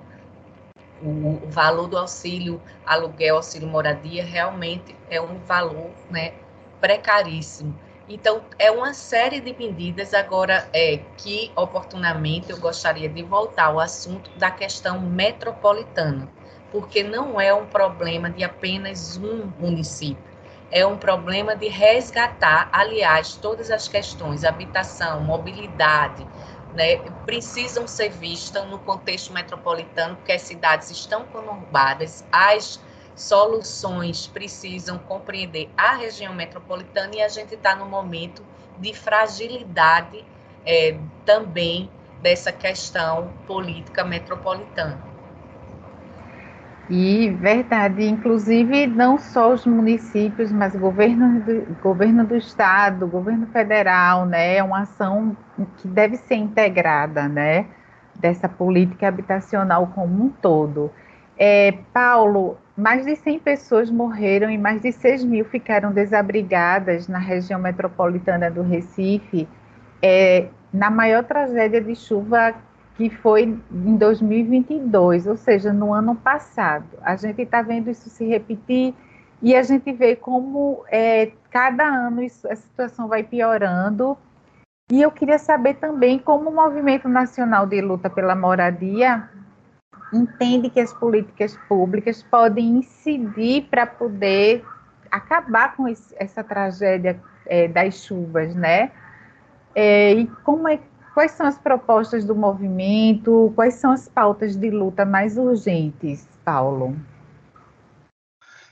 o, 1.03 1.41
valor 1.49 1.87
do 1.87 1.97
auxílio 1.97 2.61
aluguel, 2.85 3.35
auxílio 3.35 3.67
moradia, 3.67 4.23
realmente 4.23 4.95
é 5.09 5.19
um 5.19 5.37
valor 5.39 5.89
né, 6.09 6.33
precaríssimo. 6.79 7.77
Então, 8.13 8.43
é 8.59 8.69
uma 8.69 8.93
série 8.93 9.39
de 9.39 9.55
medidas 9.57 10.13
agora 10.13 10.69
é, 10.73 10.97
que, 11.15 11.53
oportunamente, 11.55 12.51
eu 12.51 12.57
gostaria 12.59 13.07
de 13.07 13.23
voltar 13.23 13.67
ao 13.67 13.79
assunto 13.79 14.29
da 14.35 14.51
questão 14.51 14.99
metropolitana, 14.99 16.29
porque 16.69 17.03
não 17.03 17.39
é 17.39 17.53
um 17.53 17.67
problema 17.67 18.29
de 18.29 18.43
apenas 18.43 19.15
um 19.15 19.53
município, 19.57 20.29
é 20.69 20.85
um 20.85 20.97
problema 20.97 21.55
de 21.55 21.69
resgatar, 21.69 22.69
aliás, 22.73 23.37
todas 23.37 23.71
as 23.71 23.87
questões, 23.87 24.43
habitação, 24.43 25.21
mobilidade, 25.21 26.27
né, 26.73 26.97
precisam 27.25 27.87
ser 27.87 28.09
vistas 28.09 28.67
no 28.67 28.79
contexto 28.79 29.31
metropolitano, 29.31 30.17
porque 30.17 30.33
as 30.33 30.41
cidades 30.41 30.89
estão 30.89 31.23
conurbadas, 31.27 32.25
as 32.29 32.83
soluções 33.15 34.27
precisam 34.27 34.97
compreender 34.97 35.69
a 35.77 35.95
região 35.95 36.33
metropolitana 36.33 37.15
e 37.15 37.21
a 37.21 37.27
gente 37.27 37.55
está 37.55 37.75
no 37.75 37.85
momento 37.85 38.43
de 38.77 38.93
fragilidade 38.93 40.23
é, 40.65 40.97
também 41.25 41.89
dessa 42.21 42.51
questão 42.51 43.29
política 43.47 44.03
metropolitana. 44.03 45.11
E 46.89 47.29
verdade, 47.29 48.05
inclusive 48.05 48.85
não 48.85 49.17
só 49.17 49.53
os 49.53 49.65
municípios, 49.65 50.51
mas 50.51 50.75
governo 50.75 51.39
do, 51.39 51.81
governo 51.81 52.25
do 52.25 52.35
estado, 52.35 53.07
governo 53.07 53.47
federal, 53.47 54.25
né, 54.25 54.57
é 54.57 54.63
uma 54.63 54.81
ação 54.81 55.35
que 55.77 55.87
deve 55.87 56.17
ser 56.17 56.35
integrada, 56.35 57.29
né, 57.29 57.65
dessa 58.15 58.49
política 58.49 59.07
habitacional 59.07 59.87
como 59.95 60.25
um 60.25 60.29
todo. 60.29 60.91
É, 61.37 61.71
Paulo, 61.93 62.57
mais 62.77 63.05
de 63.05 63.15
100 63.15 63.39
pessoas 63.39 63.89
morreram 63.89 64.49
e 64.49 64.57
mais 64.57 64.81
de 64.81 64.91
6 64.91 65.23
mil 65.23 65.45
ficaram 65.45 65.91
desabrigadas 65.91 67.07
na 67.07 67.19
região 67.19 67.59
metropolitana 67.59 68.49
do 68.49 68.61
Recife, 68.61 69.47
é, 70.01 70.47
na 70.73 70.89
maior 70.89 71.23
tragédia 71.23 71.81
de 71.81 71.95
chuva 71.95 72.55
que 72.95 73.09
foi 73.09 73.43
em 73.43 73.95
2022, 73.97 75.27
ou 75.27 75.37
seja, 75.37 75.73
no 75.73 75.93
ano 75.93 76.15
passado. 76.15 76.97
A 77.01 77.15
gente 77.15 77.41
está 77.41 77.61
vendo 77.61 77.89
isso 77.89 78.09
se 78.09 78.25
repetir 78.25 78.93
e 79.41 79.55
a 79.55 79.63
gente 79.63 79.91
vê 79.91 80.15
como 80.15 80.83
é, 80.87 81.31
cada 81.49 81.83
ano 81.83 82.21
isso, 82.21 82.47
a 82.47 82.55
situação 82.55 83.07
vai 83.07 83.23
piorando. 83.23 84.17
E 84.91 85.01
eu 85.01 85.09
queria 85.09 85.39
saber 85.39 85.75
também 85.75 86.19
como 86.19 86.49
o 86.49 86.53
Movimento 86.53 87.07
Nacional 87.07 87.65
de 87.65 87.81
Luta 87.81 88.09
pela 88.09 88.35
Moradia 88.35 89.29
entende 90.13 90.69
que 90.69 90.79
as 90.79 90.93
políticas 90.93 91.57
públicas 91.67 92.23
podem 92.23 92.77
incidir 92.77 93.67
para 93.69 93.85
poder 93.85 94.63
acabar 95.09 95.75
com 95.75 95.87
esse, 95.87 96.15
essa 96.17 96.43
tragédia 96.43 97.21
é, 97.45 97.67
das 97.67 98.03
chuvas, 98.03 98.55
né? 98.55 98.91
É, 99.73 100.13
e 100.13 100.27
como 100.43 100.67
é, 100.67 100.79
quais 101.13 101.31
são 101.31 101.45
as 101.45 101.57
propostas 101.57 102.25
do 102.25 102.35
movimento, 102.35 103.51
quais 103.55 103.75
são 103.75 103.91
as 103.91 104.07
pautas 104.07 104.55
de 104.55 104.69
luta 104.69 105.05
mais 105.05 105.37
urgentes, 105.37 106.27
Paulo? 106.43 106.95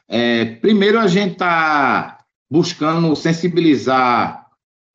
É, 0.07 0.55
primeiro, 0.55 0.99
a 0.99 1.07
gente 1.07 1.33
está 1.33 2.19
buscando 2.49 3.15
sensibilizar 3.15 4.47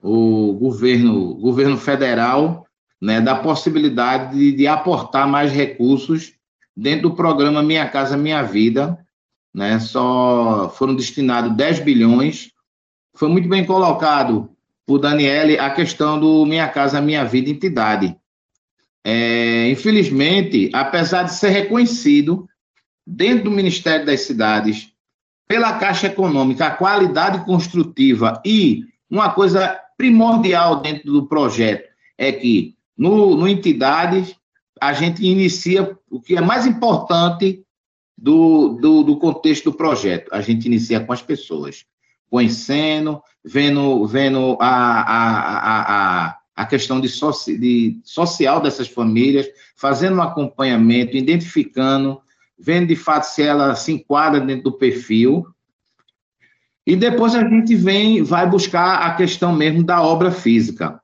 o 0.02 0.52
governo, 0.54 1.34
governo 1.36 1.78
federal 1.78 2.66
né, 3.00 3.20
da 3.20 3.36
possibilidade 3.36 4.36
de, 4.36 4.52
de, 4.52 4.66
aportar 4.66 5.28
mais 5.28 5.52
recursos 5.52 6.33
dentro 6.76 7.10
do 7.10 7.16
programa 7.16 7.62
Minha 7.62 7.88
Casa 7.88 8.16
Minha 8.16 8.42
Vida. 8.42 8.98
Né, 9.54 9.78
só 9.78 10.72
foram 10.76 10.94
destinados 10.94 11.56
10 11.56 11.80
bilhões. 11.80 12.50
Foi 13.14 13.28
muito 13.28 13.48
bem 13.48 13.64
colocado 13.64 14.50
por 14.84 14.98
Daniele 14.98 15.58
a 15.58 15.70
questão 15.70 16.18
do 16.18 16.44
Minha 16.44 16.68
Casa 16.68 17.00
Minha 17.00 17.24
Vida 17.24 17.50
entidade. 17.50 18.16
É, 19.04 19.68
infelizmente, 19.70 20.70
apesar 20.72 21.24
de 21.24 21.34
ser 21.34 21.50
reconhecido 21.50 22.48
dentro 23.06 23.44
do 23.44 23.50
Ministério 23.50 24.06
das 24.06 24.22
Cidades 24.22 24.92
pela 25.46 25.78
Caixa 25.78 26.06
Econômica 26.06 26.66
a 26.66 26.70
qualidade 26.70 27.44
construtiva 27.44 28.40
e 28.44 28.82
uma 29.10 29.30
coisa 29.30 29.78
primordial 29.96 30.80
dentro 30.80 31.12
do 31.12 31.26
projeto 31.26 31.88
é 32.16 32.32
que 32.32 32.74
no, 32.96 33.36
no 33.36 33.46
entidades, 33.46 34.34
a 34.80 34.92
gente 34.92 35.24
inicia 35.24 35.96
o 36.10 36.20
que 36.20 36.36
é 36.36 36.40
mais 36.40 36.66
importante 36.66 37.64
do, 38.16 38.70
do, 38.80 39.02
do, 39.02 39.16
contexto 39.18 39.70
do 39.70 39.76
projeto. 39.76 40.28
A 40.32 40.40
gente 40.40 40.66
inicia 40.66 41.00
com 41.00 41.12
as 41.12 41.22
pessoas, 41.22 41.84
conhecendo, 42.30 43.22
vendo, 43.44 44.06
vendo 44.06 44.56
a, 44.60 45.00
a, 45.00 46.26
a, 46.28 46.38
a 46.56 46.66
questão 46.66 47.00
de, 47.00 47.08
soci, 47.08 47.58
de 47.58 48.00
social 48.04 48.60
dessas 48.60 48.88
famílias, 48.88 49.46
fazendo 49.76 50.16
um 50.16 50.22
acompanhamento, 50.22 51.16
identificando, 51.16 52.20
vendo 52.58 52.88
de 52.88 52.96
fato 52.96 53.24
se 53.24 53.42
ela 53.42 53.74
se 53.74 53.92
enquadra 53.92 54.40
dentro 54.40 54.64
do 54.64 54.78
perfil. 54.78 55.46
E 56.86 56.94
depois 56.94 57.34
a 57.34 57.48
gente 57.48 57.74
vem, 57.74 58.22
vai 58.22 58.48
buscar 58.48 59.06
a 59.06 59.14
questão 59.14 59.54
mesmo 59.54 59.82
da 59.82 60.02
obra 60.02 60.30
física. 60.30 61.00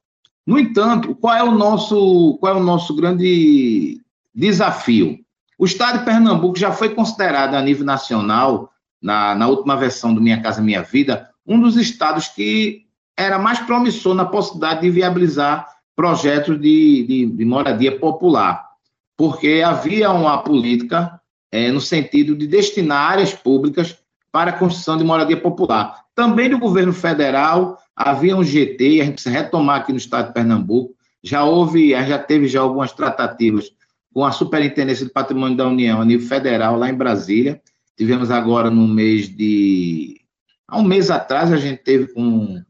No 0.50 0.58
entanto, 0.58 1.14
qual 1.14 1.36
é 1.36 1.44
o 1.44 1.52
nosso, 1.52 2.36
qual 2.40 2.56
é 2.56 2.58
o 2.58 2.62
nosso 2.62 2.92
grande 2.96 4.00
desafio? 4.34 5.16
O 5.56 5.64
estado 5.64 6.00
de 6.00 6.04
Pernambuco 6.04 6.58
já 6.58 6.72
foi 6.72 6.88
considerado 6.88 7.54
a 7.54 7.62
nível 7.62 7.84
nacional, 7.84 8.72
na, 9.00 9.32
na 9.36 9.46
última 9.46 9.76
versão 9.76 10.12
do 10.12 10.20
Minha 10.20 10.42
Casa 10.42 10.60
Minha 10.60 10.82
Vida, 10.82 11.30
um 11.46 11.60
dos 11.60 11.76
estados 11.76 12.26
que 12.26 12.84
era 13.16 13.38
mais 13.38 13.60
promissor 13.60 14.12
na 14.12 14.24
possibilidade 14.24 14.80
de 14.80 14.90
viabilizar 14.90 15.68
projetos 15.94 16.60
de, 16.60 17.06
de, 17.06 17.26
de 17.26 17.44
moradia 17.44 17.96
popular, 17.96 18.70
porque 19.16 19.62
havia 19.64 20.10
uma 20.10 20.38
política 20.38 21.20
é, 21.52 21.70
no 21.70 21.80
sentido 21.80 22.34
de 22.34 22.48
destinar 22.48 23.12
áreas 23.12 23.32
públicas 23.32 23.96
para 24.32 24.50
a 24.50 24.58
construção 24.58 24.98
de 24.98 25.04
moradia 25.04 25.40
popular. 25.40 26.06
Também 26.12 26.50
do 26.50 26.58
governo 26.58 26.92
federal, 26.92 27.79
havia 27.96 28.36
um 28.36 28.44
GT, 28.44 29.00
a 29.00 29.04
gente 29.04 29.14
precisa 29.14 29.34
retomar 29.34 29.80
aqui 29.80 29.92
no 29.92 29.98
estado 29.98 30.28
de 30.28 30.34
Pernambuco, 30.34 30.94
já 31.22 31.44
houve, 31.44 31.90
já 31.90 32.18
teve 32.18 32.48
já 32.48 32.60
algumas 32.60 32.92
tratativas 32.92 33.70
com 34.12 34.24
a 34.24 34.32
Superintendência 34.32 35.04
do 35.04 35.12
Patrimônio 35.12 35.56
da 35.56 35.68
União 35.68 36.00
a 36.00 36.04
nível 36.04 36.26
federal, 36.26 36.76
lá 36.76 36.88
em 36.88 36.94
Brasília. 36.94 37.60
Tivemos 37.96 38.30
agora 38.30 38.70
no 38.70 38.88
mês 38.88 39.28
de. 39.28 40.20
Há 40.66 40.78
um 40.78 40.84
mês 40.84 41.10
atrás, 41.10 41.52
a 41.52 41.56
gente 41.56 41.82
teve 41.82 42.12
com, 42.12 42.62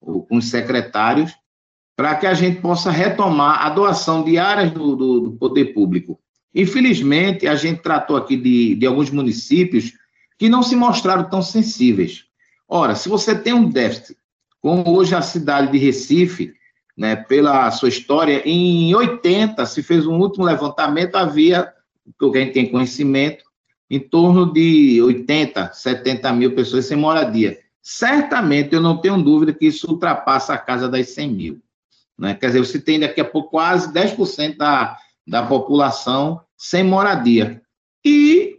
com 0.00 0.36
os 0.36 0.48
secretários, 0.48 1.32
para 1.96 2.14
que 2.14 2.26
a 2.26 2.34
gente 2.34 2.60
possa 2.60 2.90
retomar 2.90 3.66
a 3.66 3.70
doação 3.70 4.24
de 4.24 4.38
áreas 4.38 4.70
do, 4.70 4.96
do, 4.96 5.20
do, 5.20 5.32
poder 5.32 5.74
público. 5.74 6.18
Infelizmente, 6.54 7.46
a 7.46 7.54
gente 7.54 7.82
tratou 7.82 8.16
aqui 8.16 8.36
de, 8.36 8.74
de 8.76 8.86
alguns 8.86 9.10
municípios 9.10 9.92
que 10.38 10.48
não 10.48 10.62
se 10.62 10.76
mostraram 10.76 11.28
tão 11.28 11.42
sensíveis. 11.42 12.24
Ora, 12.68 12.94
se 12.94 13.08
você 13.08 13.36
tem 13.36 13.52
um 13.52 13.68
déficit 13.68 14.16
como 14.60 14.96
hoje 14.96 15.14
a 15.14 15.22
cidade 15.22 15.72
de 15.72 15.78
Recife, 15.78 16.52
né, 16.96 17.14
pela 17.14 17.70
sua 17.70 17.88
história, 17.88 18.42
em 18.44 18.92
80 18.94 19.64
se 19.66 19.82
fez 19.82 20.06
um 20.06 20.18
último 20.18 20.44
levantamento, 20.44 21.16
havia, 21.16 21.72
que 22.18 22.24
alguém 22.24 22.50
tem 22.50 22.70
conhecimento, 22.70 23.44
em 23.90 24.00
torno 24.00 24.52
de 24.52 25.00
80, 25.00 25.72
70 25.72 26.32
mil 26.32 26.54
pessoas 26.54 26.86
sem 26.86 26.96
moradia. 26.96 27.58
Certamente, 27.80 28.74
eu 28.74 28.80
não 28.80 28.98
tenho 28.98 29.22
dúvida 29.22 29.52
que 29.52 29.66
isso 29.66 29.90
ultrapassa 29.90 30.52
a 30.52 30.58
casa 30.58 30.88
das 30.88 31.08
100 31.10 31.30
mil. 31.30 31.62
Né? 32.18 32.34
Quer 32.34 32.48
dizer, 32.48 32.58
você 32.58 32.78
tem 32.78 33.00
daqui 33.00 33.20
a 33.20 33.24
pouco 33.24 33.50
quase 33.50 33.92
10% 33.92 34.56
da, 34.56 34.96
da 35.26 35.42
população 35.46 36.40
sem 36.56 36.82
moradia. 36.82 37.62
E 38.04 38.58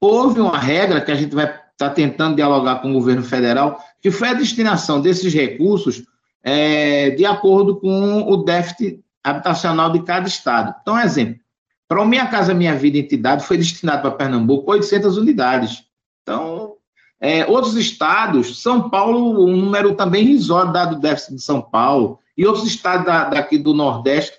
houve 0.00 0.40
uma 0.40 0.58
regra 0.58 1.00
que 1.00 1.10
a 1.10 1.14
gente 1.14 1.34
vai 1.34 1.61
estar 1.82 1.90
tá 1.90 1.94
tentando 1.94 2.36
dialogar 2.36 2.76
com 2.76 2.90
o 2.90 2.94
governo 2.94 3.22
federal, 3.22 3.82
que 4.00 4.10
foi 4.10 4.28
a 4.28 4.34
destinação 4.34 5.00
desses 5.00 5.32
recursos 5.32 6.02
é, 6.42 7.10
de 7.10 7.24
acordo 7.24 7.76
com 7.76 8.22
o 8.22 8.36
déficit 8.38 9.00
habitacional 9.22 9.90
de 9.90 10.02
cada 10.02 10.26
estado. 10.26 10.74
Então, 10.80 10.98
exemplo, 10.98 11.40
para 11.86 12.02
o 12.02 12.06
Minha 12.06 12.26
Casa 12.26 12.54
Minha 12.54 12.74
Vida 12.74 12.98
entidade 12.98 13.44
foi 13.44 13.56
destinado 13.56 14.02
para 14.02 14.10
Pernambuco 14.10 14.70
800 14.70 15.16
unidades. 15.16 15.84
Então, 16.22 16.74
é, 17.20 17.46
outros 17.46 17.76
estados, 17.76 18.62
São 18.62 18.90
Paulo, 18.90 19.46
um 19.46 19.56
número 19.56 19.94
também 19.94 20.24
risório 20.24 20.72
dado 20.72 20.96
o 20.96 21.00
déficit 21.00 21.36
de 21.36 21.42
São 21.42 21.62
Paulo, 21.62 22.18
e 22.36 22.46
outros 22.46 22.66
estados 22.66 23.06
da, 23.06 23.24
daqui 23.24 23.58
do 23.58 23.74
Nordeste. 23.74 24.38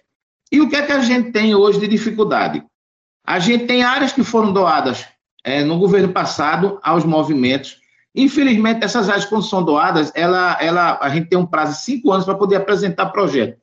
E 0.52 0.60
o 0.60 0.70
que 0.70 0.76
é 0.76 0.82
que 0.86 0.92
a 0.92 1.00
gente 1.00 1.32
tem 1.32 1.56
hoje 1.56 1.80
de 1.80 1.88
dificuldade? 1.88 2.64
A 3.26 3.40
gente 3.40 3.66
tem 3.66 3.84
áreas 3.84 4.12
que 4.12 4.24
foram 4.24 4.52
doadas 4.52 5.06
é, 5.44 5.64
no 5.64 5.78
governo 5.78 6.10
passado 6.10 6.80
aos 6.82 7.04
movimentos. 7.04 7.82
Infelizmente, 8.16 8.84
essas 8.84 9.10
áreas, 9.10 9.26
quando 9.26 9.44
são 9.44 9.64
doadas, 9.64 10.12
ela, 10.16 10.58
ela, 10.62 11.00
a 11.02 11.10
gente 11.10 11.28
tem 11.28 11.38
um 11.38 11.46
prazo 11.46 11.74
de 11.74 11.82
cinco 11.84 12.12
anos 12.12 12.26
para 12.26 12.36
poder 12.36 12.58
apresentar 12.58 13.08
projeto. 13.08 13.58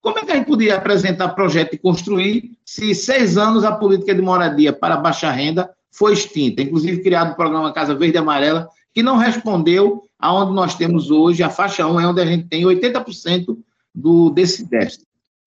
Como 0.00 0.18
é 0.18 0.24
que 0.24 0.32
a 0.32 0.36
gente 0.36 0.46
podia 0.46 0.76
apresentar 0.76 1.30
projeto 1.30 1.74
e 1.74 1.78
construir 1.78 2.52
se 2.64 2.94
seis 2.94 3.38
anos 3.38 3.64
a 3.64 3.72
política 3.72 4.14
de 4.14 4.20
moradia 4.20 4.72
para 4.72 4.98
baixa 4.98 5.30
renda 5.30 5.70
foi 5.90 6.12
extinta? 6.12 6.60
Inclusive, 6.60 7.02
criado 7.02 7.32
o 7.32 7.36
programa 7.36 7.72
Casa 7.72 7.94
Verde 7.94 8.16
e 8.16 8.18
Amarela, 8.18 8.68
que 8.92 9.02
não 9.02 9.16
respondeu 9.16 10.04
aonde 10.18 10.52
nós 10.52 10.74
temos 10.74 11.10
hoje, 11.10 11.42
a 11.42 11.48
faixa 11.48 11.86
1 11.86 12.00
é 12.00 12.06
onde 12.06 12.20
a 12.20 12.26
gente 12.26 12.46
tem 12.48 12.64
80% 12.64 13.56
do, 13.94 14.30
desse 14.30 14.68
déficit. 14.68 15.06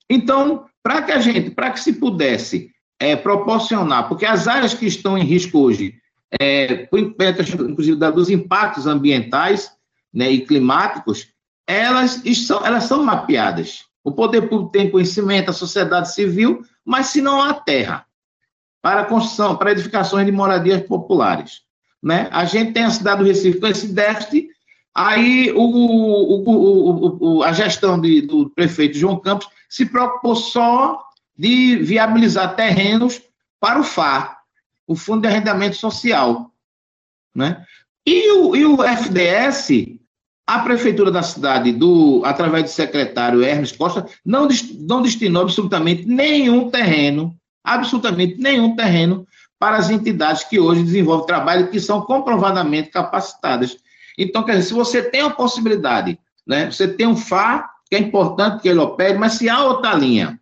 Então, 0.10 0.65
para 0.82 1.02
que 1.04 1.12
a 1.12 1.19
gente, 1.19 1.52
para 1.52 1.71
que 1.71 1.80
se 1.80 1.93
pudesse 1.93 2.71
é, 2.99 3.15
proporcionar, 3.15 4.07
porque 4.07 4.25
as 4.25 4.47
áreas 4.47 4.73
que 4.73 4.86
estão 4.86 5.17
em 5.17 5.23
risco 5.23 5.60
hoje, 5.60 5.95
é, 6.39 6.88
inclusive 6.91 7.95
dos 8.12 8.29
impactos 8.29 8.88
ambientais 8.88 9.71
né, 10.13 10.31
e 10.31 10.45
climáticos, 10.45 11.27
elas, 11.65 12.21
são, 12.45 12.65
elas 12.65 12.86
são 12.86 13.03
mapeadas. 13.03 13.86
O 14.03 14.12
poder 14.12 14.47
público 14.47 14.71
tem 14.71 14.89
conhecimento, 14.89 15.49
a 15.49 15.53
sociedade 15.53 16.13
civil, 16.13 16.63
mas 16.83 17.07
se 17.07 17.21
não 17.21 17.41
há 17.41 17.53
terra 17.53 18.05
para 18.81 19.05
construção, 19.05 19.57
para 19.57 19.71
edificações 19.71 20.25
de 20.25 20.31
moradias 20.31 20.81
populares. 20.83 21.62
Né? 22.01 22.29
A 22.31 22.45
gente 22.45 22.71
tem 22.71 22.83
a 22.83 22.89
cidade 22.89 23.21
do 23.21 23.27
Recife 23.27 23.60
com 23.60 23.67
esse 23.67 23.89
déficit, 23.89 24.47
aí 24.95 25.51
o, 25.51 25.62
o, 25.62 27.17
o, 27.19 27.43
a 27.43 27.51
gestão 27.51 27.99
de, 27.99 28.21
do 28.21 28.49
prefeito 28.49 28.97
João 28.97 29.19
Campos 29.19 29.49
se 29.69 29.86
preocupou 29.86 30.36
só 30.36 31.07
de 31.38 31.76
viabilizar 31.78 32.56
terrenos 32.56 33.21
para 33.60 33.80
o 33.80 33.84
FAR, 33.84 34.39
o 34.88 34.95
Fundo 34.95 35.21
de 35.21 35.28
Arrendamento 35.28 35.76
Social. 35.76 36.52
Né? 37.36 37.63
E, 38.06 38.32
o, 38.32 38.56
e 38.56 38.65
o 38.65 38.84
FDS, 38.84 40.00
a 40.47 40.60
prefeitura 40.60 41.12
da 41.12 41.21
cidade, 41.21 41.71
do, 41.71 42.21
através 42.26 42.63
do 42.63 42.69
secretário 42.69 43.43
Hermes 43.43 43.71
Costa, 43.71 44.08
não, 44.26 44.47
não 44.80 45.02
destinou 45.02 45.43
absolutamente 45.43 46.06
nenhum 46.06 46.69
terreno, 46.69 47.36
absolutamente 47.63 48.38
nenhum 48.38 48.76
terreno 48.76 49.28
para 49.60 49.78
as 49.78 49.89
entidades 49.89 50.43
que 50.43 50.60
hoje 50.60 50.84
desenvolvem 50.84 51.28
trabalho 51.28 51.69
que 51.69 51.80
são 51.80 52.02
comprovadamente 52.02 52.89
capacitadas. 52.89 53.78
Então, 54.17 54.43
quer 54.43 54.54
dizer, 54.54 54.69
se 54.69 54.73
você 54.73 55.04
tem 55.04 55.21
a 55.21 55.30
possibilidade, 55.30 56.17
né, 56.45 56.71
você 56.71 56.88
tem 56.88 57.06
um 57.06 57.15
FAR, 57.15 57.69
que 57.89 57.95
é 57.95 58.00
importante 58.00 58.62
que 58.62 58.69
ele 58.69 58.80
opere, 58.80 59.17
mas 59.17 59.34
se 59.34 59.50
há 59.50 59.63
outra 59.63 59.93
linha 59.93 60.39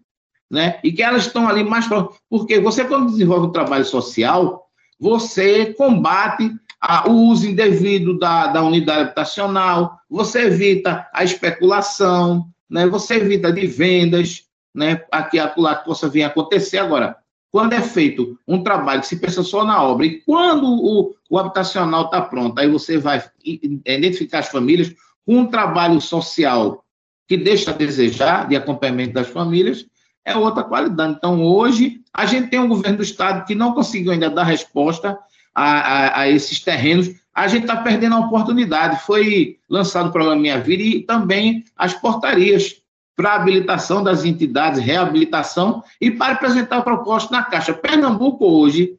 né? 0.50 0.80
E 0.84 0.92
que 0.92 1.02
elas 1.02 1.26
estão 1.26 1.48
ali 1.48 1.64
mais 1.64 1.88
próximas. 1.88 2.18
Porque 2.30 2.60
você, 2.60 2.86
quando 2.86 3.12
desenvolve 3.12 3.48
um 3.48 3.52
trabalho 3.52 3.86
social, 3.86 4.66
você 5.00 5.74
combate 5.74 6.52
a, 6.82 7.10
o 7.10 7.30
uso 7.30 7.48
indevido 7.48 8.18
da, 8.18 8.48
da 8.48 8.64
unidade 8.64 9.02
habitacional, 9.02 9.98
você 10.10 10.46
evita 10.46 11.08
a 11.14 11.24
especulação, 11.24 12.48
né? 12.70 12.88
você 12.88 13.16
evita 13.16 13.52
de 13.52 13.66
vendas, 13.66 14.44
né? 14.74 15.02
aqui 15.12 15.40
a 15.40 15.50
que 15.50 15.86
possa 15.86 16.08
vir 16.08 16.24
a 16.24 16.28
acontecer. 16.28 16.78
Agora, 16.78 17.18
quando 17.52 17.74
é 17.74 17.82
feito 17.82 18.38
um 18.48 18.62
trabalho 18.62 19.02
que 19.02 19.08
se 19.08 19.16
pensa 19.16 19.42
só 19.42 19.64
na 19.64 19.82
obra, 19.82 20.06
e 20.06 20.22
quando 20.22 20.68
o, 20.68 21.16
o 21.30 21.40
habitacional 21.40 22.06
está 22.06 22.22
pronto, 22.22 22.60
aí 22.60 22.70
você 22.70 22.98
vai 22.98 23.24
identificar 23.44 24.40
as 24.40 24.50
famílias 24.50 24.94
com 25.26 25.38
um 25.40 25.48
trabalho 25.48 26.00
social 26.00 26.84
que 27.28 27.36
deixa 27.36 27.72
a 27.72 27.74
desejar 27.74 28.48
de 28.48 28.56
acompanhamento 28.56 29.14
das 29.14 29.28
famílias, 29.28 29.86
é 30.26 30.36
outra 30.36 30.64
qualidade. 30.64 31.14
Então, 31.18 31.44
hoje, 31.44 32.02
a 32.12 32.26
gente 32.26 32.50
tem 32.50 32.60
um 32.60 32.68
governo 32.68 32.98
do 32.98 33.04
Estado 33.04 33.46
que 33.46 33.54
não 33.54 33.74
conseguiu 33.74 34.12
ainda 34.12 34.30
dar 34.30 34.44
resposta 34.44 35.18
a, 35.54 35.64
a, 35.64 36.20
a 36.22 36.30
esses 36.30 36.60
terrenos. 36.60 37.12
A 37.34 37.48
gente 37.48 37.64
está 37.64 37.78
perdendo 37.78 38.16
a 38.16 38.20
oportunidade. 38.20 39.06
Foi 39.06 39.58
lançado 39.70 40.10
o 40.10 40.12
programa 40.12 40.42
Minha 40.42 40.60
Vida 40.60 40.82
e 40.82 41.02
também 41.04 41.64
as 41.78 41.94
portarias 41.94 42.82
para 43.16 43.36
habilitação 43.36 44.04
das 44.04 44.26
entidades, 44.26 44.82
reabilitação 44.82 45.84
e 46.02 46.12
para 46.12 46.34
apresentar 46.34 46.82
proposta 46.82 47.34
na 47.34 47.44
Caixa. 47.44 47.74
Pernambuco, 47.74 48.46
hoje, 48.46 48.98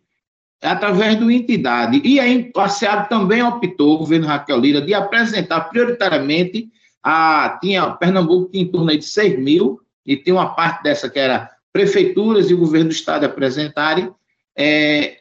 através 0.62 1.17
do 1.17 1.31
entidade, 1.31 2.01
e 2.03 2.19
a 2.19 2.69
SEAB 2.69 3.09
também 3.11 3.43
optou, 3.43 3.95
o 3.95 3.99
governo 3.99 4.27
Raquel 4.27 4.59
Lira, 4.59 4.81
de 4.81 4.95
apresentar 4.95 5.61
prioritariamente 5.62 6.71
a. 7.03 7.59
Tinha, 7.61 7.91
Pernambuco 7.91 8.51
tinha 8.51 8.65
em 8.65 8.69
torno 8.69 8.97
de 8.97 9.05
6 9.05 9.39
mil 9.39 9.81
e 10.07 10.16
tem 10.16 10.33
uma 10.33 10.55
parte 10.55 10.83
dessa 10.83 11.11
que 11.11 11.19
era 11.19 11.51
prefeituras 11.73 12.51
e 12.51 12.55
governo 12.55 12.88
do 12.88 12.95
estado 12.95 13.25
apresentarem 13.25 14.11
é, 14.57 15.19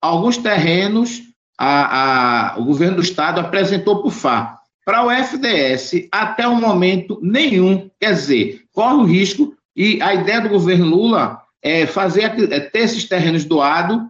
alguns 0.00 0.36
terrenos, 0.36 1.22
a, 1.58 2.52
a, 2.52 2.58
o 2.58 2.64
governo 2.64 2.96
do 2.96 3.02
estado 3.02 3.40
apresentou 3.40 3.98
para 3.98 4.08
o 4.08 4.10
FA. 4.10 4.56
Para 4.84 5.04
o 5.04 5.10
FDS, 5.10 6.08
até 6.10 6.46
o 6.46 6.56
momento, 6.56 7.18
nenhum. 7.22 7.90
Quer 7.98 8.14
dizer, 8.14 8.62
corre 8.72 8.94
o 8.94 9.04
risco, 9.04 9.54
e 9.76 10.00
a 10.00 10.14
ideia 10.14 10.40
do 10.40 10.48
governo 10.48 10.86
Lula 10.86 11.42
é 11.62 11.86
fazer 11.86 12.22
é 12.52 12.60
ter 12.60 12.78
esses 12.80 13.04
terrenos 13.04 13.44
doados, 13.44 14.00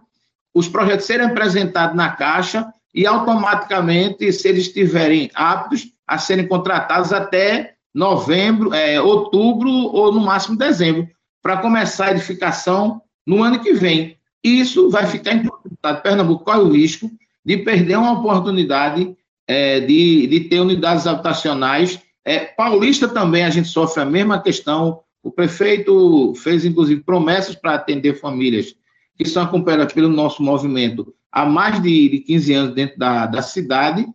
os 0.53 0.67
projetos 0.67 1.05
serem 1.05 1.27
apresentados 1.27 1.95
na 1.95 2.09
Caixa 2.11 2.71
e 2.93 3.05
automaticamente, 3.05 4.31
se 4.31 4.47
eles 4.47 4.67
estiverem 4.67 5.29
aptos 5.33 5.87
a 6.07 6.17
serem 6.17 6.47
contratados 6.47 7.13
até 7.13 7.75
novembro, 7.93 8.73
é, 8.73 9.01
outubro 9.01 9.69
ou 9.69 10.11
no 10.11 10.19
máximo 10.19 10.57
dezembro, 10.57 11.07
para 11.41 11.57
começar 11.57 12.07
a 12.07 12.11
edificação 12.11 13.01
no 13.25 13.43
ano 13.43 13.59
que 13.59 13.73
vem. 13.73 14.17
Isso 14.43 14.89
vai 14.89 15.05
ficar 15.07 15.33
impossibilitado. 15.33 16.01
Pernambuco 16.01 16.43
corre 16.43 16.59
o 16.59 16.71
risco 16.71 17.11
de 17.43 17.57
perder 17.57 17.97
uma 17.97 18.13
oportunidade 18.13 19.15
é, 19.47 19.79
de, 19.79 20.27
de 20.27 20.39
ter 20.41 20.59
unidades 20.59 21.07
habitacionais. 21.07 21.99
É, 22.23 22.39
Paulista 22.39 23.07
também 23.07 23.43
a 23.43 23.49
gente 23.49 23.67
sofre 23.67 24.01
a 24.01 24.05
mesma 24.05 24.41
questão. 24.41 25.01
O 25.23 25.31
prefeito 25.31 26.33
fez, 26.35 26.65
inclusive, 26.65 27.01
promessas 27.01 27.55
para 27.55 27.75
atender 27.75 28.19
famílias 28.19 28.75
que 29.17 29.25
são 29.25 29.43
acompanhadas 29.43 29.93
pelo 29.93 30.09
nosso 30.09 30.41
movimento 30.41 31.13
há 31.31 31.45
mais 31.45 31.81
de, 31.81 32.09
de 32.09 32.19
15 32.19 32.53
anos 32.53 32.75
dentro 32.75 32.99
da, 32.99 33.25
da 33.25 33.41
cidade, 33.41 34.05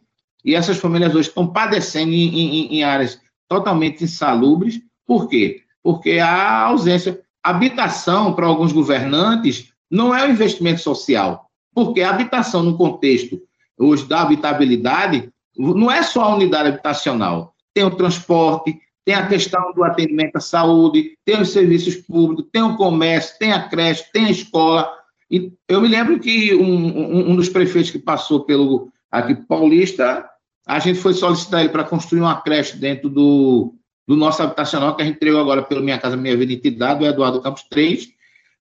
e 0.45 0.55
essas 0.55 0.77
famílias 0.77 1.15
hoje 1.15 1.29
estão 1.29 1.47
padecendo 1.47 2.13
em, 2.13 2.39
em, 2.39 2.77
em 2.77 2.85
áreas 2.85 3.21
totalmente 3.49 4.05
insalubres. 4.05 4.81
Por 5.07 5.29
quê? 5.29 5.63
Porque 5.83 6.19
a 6.19 6.63
ausência. 6.63 7.21
Habitação, 7.43 8.33
para 8.33 8.47
alguns 8.47 8.73
governantes, 8.73 9.73
não 9.89 10.13
é 10.13 10.27
um 10.27 10.31
investimento 10.31 10.81
social. 10.81 11.49
Porque 11.73 12.03
a 12.03 12.11
habitação, 12.11 12.61
no 12.63 12.77
contexto 12.77 13.41
hoje 13.79 14.05
da 14.07 14.23
habitabilidade, 14.23 15.31
não 15.57 15.91
é 15.91 16.03
só 16.03 16.23
a 16.23 16.35
unidade 16.35 16.71
habitacional. 16.71 17.55
Tem 17.73 17.85
o 17.85 17.95
transporte, 17.95 18.77
tem 19.05 19.15
a 19.15 19.29
questão 19.29 19.73
do 19.73 19.85
atendimento 19.85 20.37
à 20.37 20.41
saúde, 20.41 21.17
tem 21.25 21.41
os 21.41 21.51
serviços 21.51 21.95
públicos, 21.95 22.47
tem 22.51 22.63
o 22.63 22.77
comércio, 22.77 23.39
tem 23.39 23.53
a 23.53 23.69
creche, 23.69 24.05
tem 24.13 24.27
a 24.27 24.31
escola. 24.31 24.91
E 25.31 25.53
eu 25.69 25.81
me 25.81 25.89
lembro 25.89 26.19
que 26.19 26.55
um, 26.55 26.65
um, 26.65 27.31
um 27.31 27.37
dos 27.37 27.49
prefeitos 27.49 27.91
que 27.91 27.99
passou 27.99 28.41
pelo 28.41 28.91
aqui 29.11 29.35
paulista 29.35 30.29
a 30.67 30.81
gente 30.81 30.99
foi 30.99 31.15
solicitar 31.15 31.61
ele 31.61 31.69
para 31.69 31.85
construir 31.85 32.21
uma 32.21 32.41
creche 32.41 32.77
dentro 32.77 33.09
do, 33.09 33.75
do 34.07 34.17
nosso 34.17 34.43
habitacional, 34.43 34.97
que 34.97 35.03
a 35.03 35.05
gente 35.05 35.17
entregou 35.17 35.41
agora 35.41 35.63
pelo 35.63 35.83
Minha 35.83 35.99
Casa 35.99 36.17
Minha 36.17 36.37
Vida 36.37 36.53
Entidade, 36.53 37.05
o 37.05 37.07
Eduardo 37.07 37.41
Campos 37.41 37.63
3, 37.71 38.09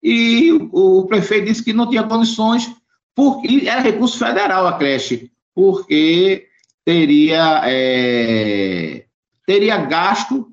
e 0.04 0.52
o, 0.52 1.00
o 1.00 1.06
prefeito 1.08 1.48
disse 1.48 1.64
que 1.64 1.74
não 1.74 1.90
tinha 1.90 2.04
condições, 2.04 2.72
porque 3.16 3.68
era 3.68 3.82
recurso 3.82 4.20
federal 4.20 4.68
a 4.68 4.74
creche, 4.74 5.32
porque 5.56 6.48
teria, 6.86 7.62
é, 7.66 9.06
teria 9.48 9.78
gasto 9.78 10.48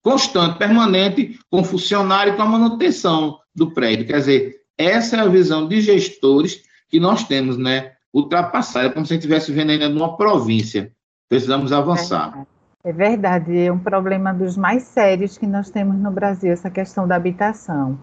constante, 0.00 0.58
permanente, 0.58 1.40
com 1.50 1.64
funcionário 1.64 2.32
e 2.32 2.36
com 2.36 2.42
a 2.42 2.46
manutenção 2.46 3.38
do 3.52 3.72
prédio. 3.72 4.06
Quer 4.06 4.18
dizer, 4.18 4.56
essa 4.76 5.16
é 5.16 5.20
a 5.20 5.26
visão 5.26 5.66
de 5.66 5.80
gestores 5.80 6.62
que 6.88 7.00
nós 7.00 7.24
temos, 7.24 7.58
né? 7.58 7.92
Ultrapassada, 8.14 8.86
é 8.86 8.90
como 8.90 9.04
se 9.04 9.12
a 9.12 9.14
gente 9.14 9.22
estivesse 9.24 9.52
vendo 9.52 9.70
ainda 9.70 9.88
numa 9.88 10.16
província. 10.16 10.92
Precisamos 11.28 11.72
avançar. 11.72 12.46
É 12.82 12.92
verdade, 12.92 13.58
é 13.58 13.72
um 13.72 13.78
problema 13.78 14.32
dos 14.32 14.56
mais 14.56 14.84
sérios 14.84 15.36
que 15.36 15.46
nós 15.46 15.68
temos 15.68 15.96
no 15.96 16.10
Brasil, 16.10 16.52
essa 16.52 16.70
questão 16.70 17.06
da 17.06 17.16
habitação. 17.16 17.98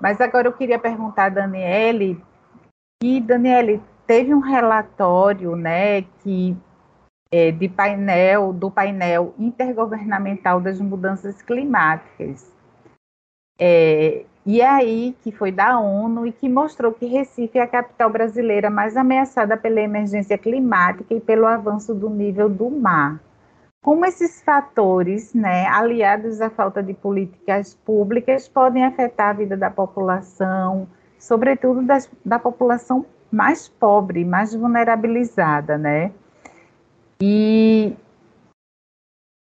Mas 0.00 0.20
agora 0.20 0.48
eu 0.48 0.52
queria 0.52 0.78
perguntar 0.78 1.26
a 1.26 1.28
Daniele, 1.28 2.22
e 3.02 3.20
Daniele, 3.20 3.82
teve 4.06 4.34
um 4.34 4.40
relatório, 4.40 5.56
né, 5.56 6.02
que 6.02 6.56
é, 7.30 7.50
de 7.50 7.68
painel, 7.68 8.52
do 8.52 8.70
painel 8.70 9.34
intergovernamental 9.38 10.60
das 10.60 10.80
mudanças 10.80 11.40
climáticas. 11.42 12.50
É, 13.58 14.24
e 14.56 14.62
aí, 14.62 15.14
que 15.22 15.30
foi 15.30 15.52
da 15.52 15.78
ONU 15.78 16.26
e 16.26 16.32
que 16.32 16.48
mostrou 16.48 16.92
que 16.92 17.06
Recife 17.06 17.56
é 17.56 17.62
a 17.62 17.68
capital 17.68 18.10
brasileira 18.10 18.68
mais 18.68 18.96
ameaçada 18.96 19.56
pela 19.56 19.80
emergência 19.80 20.36
climática 20.36 21.14
e 21.14 21.20
pelo 21.20 21.46
avanço 21.46 21.94
do 21.94 22.10
nível 22.10 22.48
do 22.48 22.68
mar. 22.68 23.20
Como 23.80 24.04
esses 24.04 24.42
fatores, 24.42 25.32
né, 25.32 25.66
aliados 25.68 26.40
à 26.40 26.50
falta 26.50 26.82
de 26.82 26.92
políticas 26.94 27.74
públicas, 27.74 28.48
podem 28.48 28.84
afetar 28.84 29.28
a 29.28 29.32
vida 29.34 29.56
da 29.56 29.70
população, 29.70 30.88
sobretudo 31.16 31.82
das, 31.82 32.10
da 32.24 32.38
população 32.38 33.06
mais 33.30 33.68
pobre, 33.68 34.24
mais 34.24 34.52
vulnerabilizada, 34.52 35.78
né? 35.78 36.10
E 37.22 37.94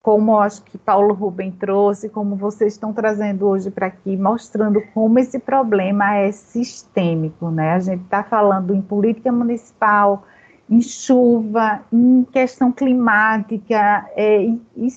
como 0.08 0.39
acho 0.39 0.64
que 0.64 0.78
Paulo 0.78 1.14
Rubem 1.14 1.51
trouxe, 1.51 2.08
como 2.08 2.38
vocês 2.38 2.72
estão 2.72 2.93
trazendo 2.93 3.45
hoje 3.45 3.70
para 3.70 3.88
aqui, 3.88 4.16
mostrando 4.16 4.82
como 4.93 5.20
esse 5.20 5.38
problema 5.38 6.16
é 6.16 6.32
sistêmico, 6.32 7.51
né? 7.51 7.74
A 7.74 7.80
gente 7.80 8.03
está 8.03 8.24
falando 8.24 8.74
em 8.74 8.82
política 8.82 9.34
municipal, 9.34 10.24
em 10.70 10.82
chuva, 10.82 11.82
em 11.91 12.26
questão 12.32 12.72
climática, 12.72 14.10
é, 14.16 14.47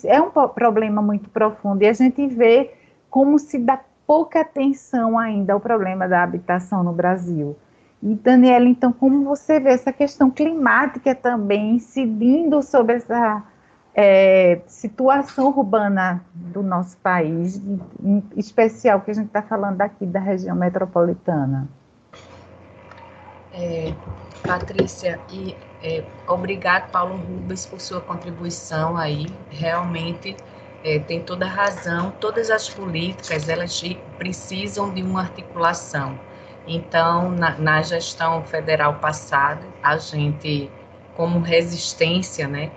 é 0.05 0.23
um 0.23 0.31
problema 0.31 1.03
muito 1.03 1.29
profundo 1.29 1.83
e 1.83 1.89
a 1.89 1.93
gente 1.93 2.29
vê 2.29 2.73
como 3.11 3.37
se 3.37 3.59
dá 3.59 3.81
pouca 4.07 4.43
atenção 4.43 5.19
ainda 5.19 5.55
ao 5.55 5.59
problema 5.59 6.07
da 6.07 6.23
habitação 6.23 6.85
no 6.85 6.93
Brasil. 6.93 7.57
E, 8.01 8.15
Daniela, 8.15 8.69
então, 8.69 8.93
como 8.93 9.25
você 9.25 9.59
vê 9.59 9.71
essa 9.71 9.93
questão 9.93 10.31
climática 10.31 11.17
também 11.17 11.75
incidindo 11.75 12.63
sobre 12.63 12.95
essa 12.95 13.50
é, 13.95 14.61
situação 14.67 15.49
urbana 15.49 16.25
do 16.35 16.63
nosso 16.63 16.97
país, 16.99 17.57
em 18.03 18.23
especial 18.37 19.01
que 19.01 19.11
a 19.11 19.15
gente 19.15 19.27
está 19.27 19.43
falando 19.43 19.81
aqui 19.81 20.07
da 20.07 20.21
região 20.21 20.57
metropolitana? 20.57 21.69
É, 23.53 23.93
Patrícia, 24.47 25.19
e 25.31 25.57
é, 25.83 26.05
obrigado, 26.29 26.91
Paulo 26.91 27.17
Rubens, 27.17 27.67
por 27.67 27.81
sua 27.81 28.01
contribuição 28.01 28.97
aí. 28.97 29.27
Realmente 29.51 30.37
é, 30.85 30.99
tem 31.01 31.23
toda 31.23 31.47
razão. 31.47 32.13
Todas 32.21 32.51
as 32.51 32.69
políticas, 32.69 33.49
elas 33.49 33.83
precisam 34.19 34.93
de 34.95 35.03
uma 35.03 35.23
articulação 35.23 36.17
então, 36.67 37.33
na, 37.33 37.59
na 37.59 37.83
gestão 37.83 38.45
federal 38.45 38.95
passada, 38.95 39.67
a 39.83 39.97
gente, 39.97 40.71
como 41.17 41.41
resistência, 41.41 42.47
né, 42.47 42.71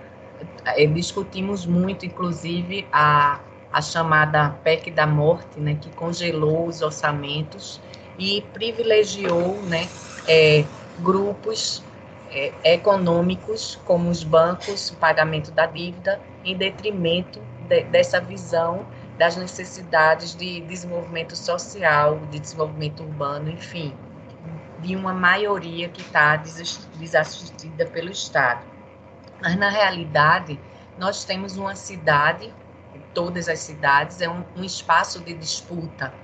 discutimos 0.92 1.66
muito, 1.66 2.06
inclusive, 2.06 2.86
a, 2.92 3.40
a 3.72 3.82
chamada 3.82 4.50
PEC 4.62 4.90
da 4.90 5.06
morte, 5.06 5.60
né, 5.60 5.76
que 5.80 5.90
congelou 5.90 6.66
os 6.66 6.80
orçamentos 6.80 7.80
e 8.18 8.42
privilegiou 8.52 9.60
né, 9.62 9.88
é, 10.28 10.64
grupos 11.00 11.82
é, 12.30 12.52
econômicos, 12.64 13.78
como 13.84 14.08
os 14.10 14.22
bancos, 14.22 14.90
o 14.90 14.96
pagamento 14.96 15.50
da 15.50 15.66
dívida, 15.66 16.20
em 16.44 16.56
detrimento 16.56 17.40
de, 17.68 17.82
dessa 17.84 18.20
visão 18.20 18.86
das 19.18 19.36
necessidades 19.36 20.34
de 20.34 20.60
desenvolvimento 20.62 21.36
social, 21.36 22.18
de 22.30 22.40
desenvolvimento 22.40 23.02
urbano, 23.02 23.50
enfim, 23.50 23.94
de 24.80 24.96
uma 24.96 25.14
maioria 25.14 25.88
que 25.88 26.02
está 26.02 26.36
desassistida 26.36 27.86
pelo 27.86 28.10
Estado. 28.10 28.73
Mas, 29.44 29.56
na 29.56 29.68
realidade, 29.68 30.58
nós 30.98 31.22
temos 31.22 31.58
uma 31.58 31.76
cidade, 31.76 32.50
todas 33.12 33.46
as 33.46 33.58
cidades, 33.58 34.22
é 34.22 34.28
um, 34.28 34.42
um 34.56 34.64
espaço 34.64 35.20
de 35.20 35.34
disputa. 35.34 36.14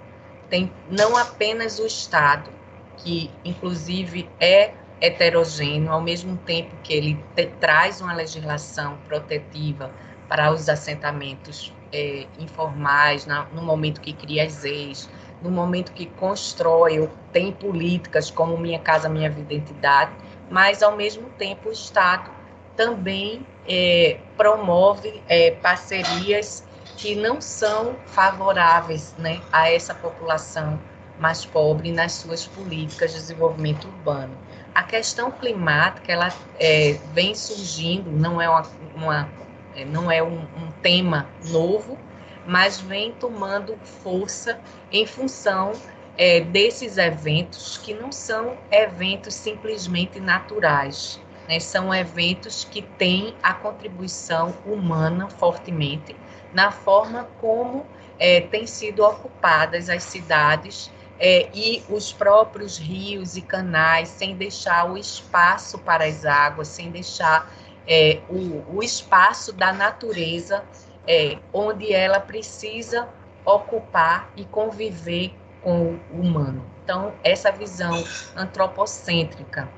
Tem 0.49 0.73
não 0.89 1.15
apenas 1.19 1.79
o 1.79 1.85
Estado, 1.85 2.51
que, 2.97 3.31
inclusive, 3.45 4.27
é 4.41 4.73
heterogêneo, 5.03 5.93
ao 5.93 6.01
mesmo 6.01 6.35
tempo 6.39 6.75
que 6.83 6.95
ele 6.95 7.23
te, 7.37 7.45
traz 7.61 8.01
uma 8.01 8.15
legislação 8.15 8.97
protetiva 9.07 9.93
para 10.27 10.51
os 10.51 10.67
assentamentos 10.71 11.75
é, 11.93 12.27
informais, 12.39 13.27
na, 13.27 13.45
no 13.53 13.61
momento 13.61 14.01
que 14.01 14.15
cria 14.15 14.47
as 14.47 14.65
ex, 14.65 15.11
no 15.43 15.51
momento 15.51 15.93
que 15.93 16.07
constrói 16.07 16.99
ou 16.99 17.11
tem 17.35 17.53
políticas 17.53 18.31
como 18.31 18.57
Minha 18.57 18.79
Casa 18.79 19.11
Minha 19.11 19.29
Identidade, 19.29 20.13
mas, 20.49 20.83
ao 20.83 20.97
mesmo 20.97 21.29
tempo, 21.37 21.69
o 21.69 21.73
Estado 21.73 22.40
também 22.81 23.47
é, 23.69 24.17
promove 24.39 25.23
é, 25.29 25.51
parcerias 25.51 26.65
que 26.97 27.15
não 27.15 27.39
são 27.39 27.95
favoráveis 28.07 29.15
né, 29.19 29.39
a 29.53 29.71
essa 29.71 29.95
população 29.95 30.81
mais 31.19 31.45
pobre 31.45 31.93
nas 31.93 32.13
suas 32.13 32.47
políticas 32.47 33.13
de 33.13 33.19
desenvolvimento 33.19 33.87
urbano. 33.87 34.35
A 34.75 34.83
questão 34.83 35.31
climática 35.31 36.11
ela 36.11 36.33
é, 36.59 36.99
vem 37.13 37.35
surgindo, 37.35 38.11
não 38.11 38.41
é 38.41 38.49
uma, 38.49 38.63
uma 38.95 39.29
é, 39.77 39.85
não 39.85 40.11
é 40.11 40.23
um, 40.23 40.39
um 40.39 40.71
tema 40.81 41.29
novo, 41.51 41.99
mas 42.47 42.81
vem 42.81 43.13
tomando 43.13 43.77
força 44.03 44.59
em 44.91 45.05
função 45.05 45.73
é, 46.17 46.41
desses 46.41 46.97
eventos 46.97 47.77
que 47.77 47.93
não 47.93 48.11
são 48.11 48.57
eventos 48.71 49.35
simplesmente 49.35 50.19
naturais, 50.19 51.20
né? 51.51 51.59
são 51.59 51.93
eventos 51.93 52.63
que 52.63 52.81
têm 52.81 53.35
a 53.43 53.53
contribuição 53.53 54.55
humana 54.65 55.29
fortemente 55.29 56.15
na 56.53 56.71
forma 56.71 57.29
como 57.41 57.85
é, 58.21 58.43
têm 58.43 58.69
sido 58.69 59.05
ocupadas 59.05 59.91
as 59.91 60.05
cidades 60.05 60.93
é, 61.19 61.49
e 61.53 61.83
os 61.89 62.13
próprios 62.13 62.79
rios 62.79 63.37
e 63.37 63.43
canais, 63.43 64.09
sem 64.09 64.37
deixar 64.37 64.91
o 64.91 64.97
espaço 64.97 65.77
para 65.79 66.05
as 66.05 66.25
águas, 66.25 66.69
sem 66.69 66.91
deixar 66.91 67.53
é, 67.87 68.21
o, 68.29 68.77
o 68.77 68.83
espaço 68.83 69.53
da 69.53 69.73
natureza 69.73 70.65
é, 71.07 71.37
onde 71.53 71.93
ela 71.93 72.21
precisa 72.21 73.09
ocupar 73.45 74.31
e 74.37 74.45
conviver 74.45 75.35
com 75.63 75.99
o 76.13 76.21
humano. 76.21 76.65
Então, 76.85 77.13
essa 77.25 77.51
visão 77.51 78.05
antropocêntrica 78.37 79.69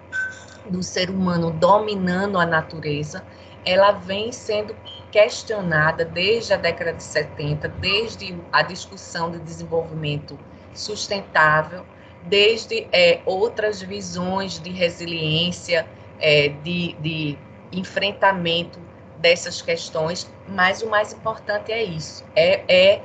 do 0.69 0.83
ser 0.83 1.11
humano 1.11 1.51
dominando 1.51 2.39
a 2.39 2.47
natureza, 2.47 3.25
ela 3.65 3.93
vem 3.93 4.33
sendo 4.33 4.75
questionada 5.11 6.05
desde 6.05 6.55
a 6.55 6.57
década 6.57 6.93
de 6.93 7.03
70, 7.03 7.69
desde 7.69 8.39
a 8.51 8.63
discussão 8.63 9.31
de 9.31 9.39
desenvolvimento 9.39 10.39
sustentável, 10.73 11.85
desde 12.23 12.89
é, 12.93 13.21
outras 13.27 13.83
visões 13.83 14.59
de 14.59 14.71
resiliência, 14.71 15.87
é, 16.19 16.49
de, 16.49 16.95
de 16.95 17.39
enfrentamento 17.73 18.81
dessas 19.19 19.61
questões, 19.61 20.33
mas 20.47 20.83
o 20.83 20.89
mais 20.89 21.13
importante 21.13 21.71
é 21.71 21.83
isso, 21.83 22.25
é, 22.35 22.65
é 22.73 23.05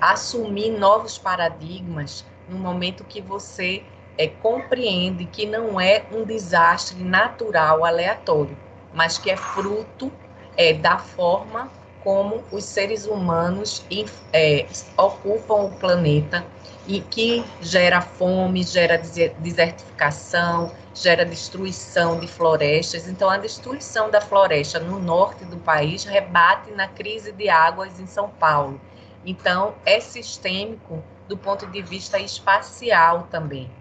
assumir 0.00 0.70
novos 0.70 1.18
paradigmas 1.18 2.24
no 2.48 2.58
momento 2.58 3.04
que 3.04 3.20
você 3.20 3.84
é, 4.20 4.26
compreende 4.26 5.24
que 5.24 5.46
não 5.46 5.80
é 5.80 6.04
um 6.12 6.24
desastre 6.24 7.02
natural, 7.02 7.86
aleatório, 7.86 8.54
mas 8.92 9.16
que 9.16 9.30
é 9.30 9.36
fruto 9.36 10.12
é, 10.58 10.74
da 10.74 10.98
forma 10.98 11.70
como 12.04 12.44
os 12.52 12.64
seres 12.64 13.06
humanos 13.06 13.82
é, 14.30 14.66
ocupam 14.98 15.64
o 15.64 15.70
planeta 15.70 16.44
e 16.86 17.00
que 17.00 17.42
gera 17.62 18.02
fome, 18.02 18.62
gera 18.62 18.98
desertificação, 18.98 20.70
gera 20.94 21.24
destruição 21.24 22.20
de 22.20 22.26
florestas. 22.26 23.08
Então, 23.08 23.30
a 23.30 23.38
destruição 23.38 24.10
da 24.10 24.20
floresta 24.20 24.78
no 24.78 24.98
norte 24.98 25.46
do 25.46 25.56
país 25.56 26.04
rebate 26.04 26.70
na 26.72 26.88
crise 26.88 27.32
de 27.32 27.48
águas 27.48 27.98
em 27.98 28.06
São 28.06 28.28
Paulo. 28.28 28.78
Então, 29.24 29.74
é 29.86 29.98
sistêmico 29.98 31.02
do 31.26 31.38
ponto 31.38 31.66
de 31.66 31.80
vista 31.80 32.18
espacial 32.18 33.26
também. 33.30 33.79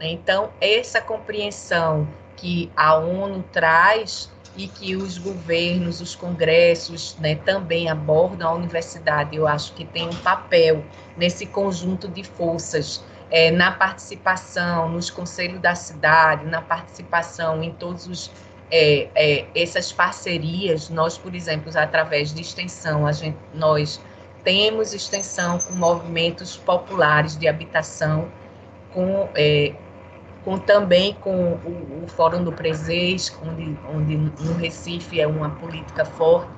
Então, 0.00 0.50
essa 0.60 1.00
compreensão 1.00 2.06
que 2.36 2.70
a 2.76 2.96
ONU 2.96 3.44
traz 3.52 4.30
e 4.56 4.66
que 4.66 4.96
os 4.96 5.18
governos, 5.18 6.00
os 6.00 6.14
congressos 6.14 7.16
né, 7.18 7.36
também 7.36 7.88
abordam 7.88 8.48
a 8.48 8.54
universidade. 8.54 9.36
Eu 9.36 9.46
acho 9.46 9.72
que 9.74 9.84
tem 9.84 10.08
um 10.08 10.16
papel 10.16 10.84
nesse 11.16 11.46
conjunto 11.46 12.08
de 12.08 12.24
forças, 12.24 13.04
é, 13.30 13.50
na 13.50 13.70
participação 13.70 14.88
nos 14.88 15.10
conselhos 15.10 15.60
da 15.60 15.74
cidade, 15.74 16.44
na 16.46 16.62
participação 16.62 17.62
em 17.62 17.72
todos 17.72 18.06
os 18.06 18.30
é, 18.70 19.08
é, 19.14 19.46
essas 19.54 19.92
parcerias, 19.92 20.90
nós, 20.90 21.16
por 21.16 21.34
exemplo, 21.34 21.70
através 21.74 22.34
de 22.34 22.42
extensão, 22.42 23.06
a 23.06 23.12
gente, 23.12 23.38
nós 23.54 24.00
temos 24.44 24.92
extensão 24.92 25.58
com 25.58 25.74
movimentos 25.74 26.56
populares 26.56 27.36
de 27.36 27.48
habitação, 27.48 28.30
com, 28.92 29.28
é, 29.34 29.72
com 30.48 30.56
também 30.56 31.12
com 31.12 31.52
o, 31.52 32.04
o, 32.04 32.08
Fórum 32.08 32.42
do 32.42 32.50
Presês, 32.50 33.30
onde, 33.42 33.78
onde 33.86 34.16
no 34.16 34.54
Recife 34.54 35.20
é 35.20 35.26
uma 35.26 35.50
política 35.50 36.06
forte 36.06 36.50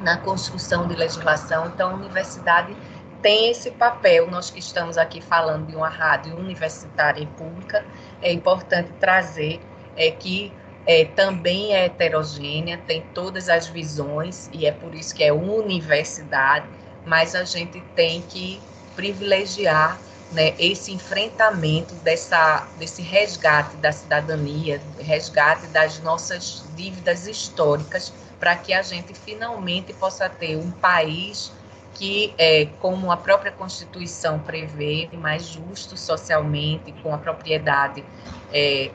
na 0.00 0.16
construção 0.16 0.88
de 0.88 0.96
legislação. 0.96 1.68
Então, 1.68 1.90
a 1.90 1.94
universidade 1.94 2.76
tem 3.22 3.50
esse 3.50 3.70
papel. 3.70 4.28
Nós 4.28 4.50
que 4.50 4.58
estamos 4.58 4.98
aqui 4.98 5.20
falando 5.20 5.68
de 5.68 5.76
uma 5.76 5.88
rádio 5.88 6.36
universitária 6.36 7.22
e 7.22 7.26
pública, 7.26 7.84
é 8.20 8.32
importante 8.32 8.90
trazer 8.98 9.60
é, 9.94 10.10
que 10.10 10.52
é, 10.84 11.04
também 11.04 11.72
é 11.72 11.84
heterogênea, 11.84 12.78
tem 12.78 13.00
todas 13.14 13.48
as 13.48 13.68
visões, 13.68 14.50
e 14.52 14.66
é 14.66 14.72
por 14.72 14.92
isso 14.92 15.14
que 15.14 15.22
é 15.22 15.32
universidade, 15.32 16.66
mas 17.06 17.36
a 17.36 17.44
gente 17.44 17.80
tem 17.94 18.22
que 18.22 18.60
privilegiar 18.96 20.00
né, 20.34 20.54
esse 20.58 20.92
enfrentamento 20.92 21.94
dessa, 21.96 22.66
desse 22.76 23.00
resgate 23.00 23.76
da 23.76 23.92
cidadania, 23.92 24.82
resgate 24.98 25.66
das 25.68 26.00
nossas 26.00 26.64
dívidas 26.74 27.26
históricas, 27.26 28.12
para 28.38 28.56
que 28.56 28.74
a 28.74 28.82
gente 28.82 29.14
finalmente 29.14 29.92
possa 29.94 30.28
ter 30.28 30.56
um 30.56 30.70
país 30.70 31.52
que, 31.94 32.34
é, 32.36 32.66
como 32.80 33.12
a 33.12 33.16
própria 33.16 33.52
Constituição 33.52 34.40
prevê, 34.40 35.08
mais 35.12 35.46
justo 35.46 35.96
socialmente, 35.96 36.92
com 37.00 37.14
a 37.14 37.18
propriedade 37.18 38.04
é, 38.52 38.90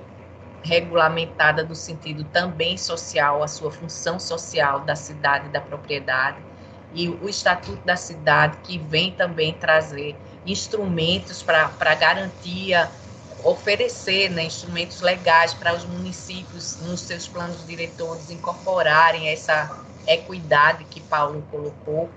regulamentada 0.61 1.63
do 1.63 1.73
sentido 1.73 2.25
também 2.25 2.77
social, 2.77 3.41
a 3.41 3.47
sua 3.47 3.71
função 3.71 4.19
social 4.19 4.81
da 4.81 4.95
cidade 4.95 5.47
e 5.47 5.49
da 5.49 5.61
propriedade, 5.61 6.37
e 6.93 7.07
o 7.07 7.29
Estatuto 7.29 7.85
da 7.85 7.95
Cidade, 7.95 8.57
que 8.63 8.77
vem 8.77 9.11
também 9.11 9.53
trazer 9.53 10.15
instrumentos 10.45 11.43
para 11.43 11.95
garantia, 11.95 12.89
oferecer 13.43 14.29
né, 14.29 14.43
instrumentos 14.43 15.01
legais 15.01 15.53
para 15.53 15.73
os 15.73 15.85
municípios, 15.85 16.77
nos 16.81 17.01
seus 17.01 17.27
planos 17.27 17.65
diretores, 17.65 18.29
incorporarem 18.29 19.29
essa 19.29 19.83
equidade 20.07 20.83
que 20.85 21.01
Paulo 21.01 21.43
colocou. 21.49 22.09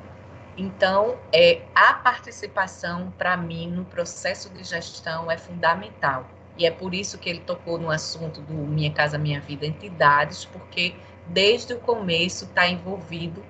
Então, 0.57 1.17
é, 1.33 1.63
a 1.75 1.95
participação, 1.95 3.13
para 3.17 3.37
mim, 3.37 3.69
no 3.69 3.85
processo 3.85 4.51
de 4.51 4.65
gestão 4.65 5.31
é 5.31 5.39
fundamental. 5.39 6.27
E 6.57 6.67
é 6.67 6.71
por 6.71 6.95
isso 6.95 7.17
que 7.17 7.31
ele 7.31 7.41
tocou 7.41 7.79
no 7.79 7.91
assunto 7.91 8.41
do 8.43 8.53
Minha 8.53 8.93
Casa 8.93 9.17
Minha 9.17 9.41
Vida 9.41 9.67
Entidades, 9.67 10.45
porque 10.45 10.95
desde 11.27 11.73
o 11.73 11.79
começo 11.79 12.45
está 12.45 12.69
envolvido 12.69 13.43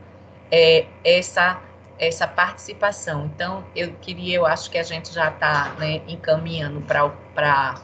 é, 0.51 0.87
essa 1.03 1.61
essa 1.99 2.27
participação. 2.27 3.27
Então, 3.27 3.65
eu 3.75 3.93
queria, 3.95 4.37
eu 4.37 4.47
acho 4.47 4.71
que 4.71 4.79
a 4.79 4.83
gente 4.83 5.13
já 5.13 5.29
está 5.29 5.75
né, 5.79 6.03
encaminhando 6.09 6.81
para 6.83 7.07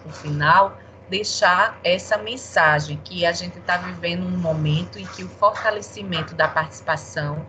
o 0.05 0.11
final, 0.11 0.77
deixar 1.09 1.79
essa 1.83 2.19
mensagem 2.19 2.99
que 3.03 3.25
a 3.25 3.33
gente 3.33 3.59
está 3.59 3.77
vivendo 3.77 4.27
um 4.27 4.37
momento 4.37 4.99
em 4.99 5.07
que 5.07 5.25
o 5.25 5.29
fortalecimento 5.29 6.35
da 6.35 6.49
participação 6.49 7.47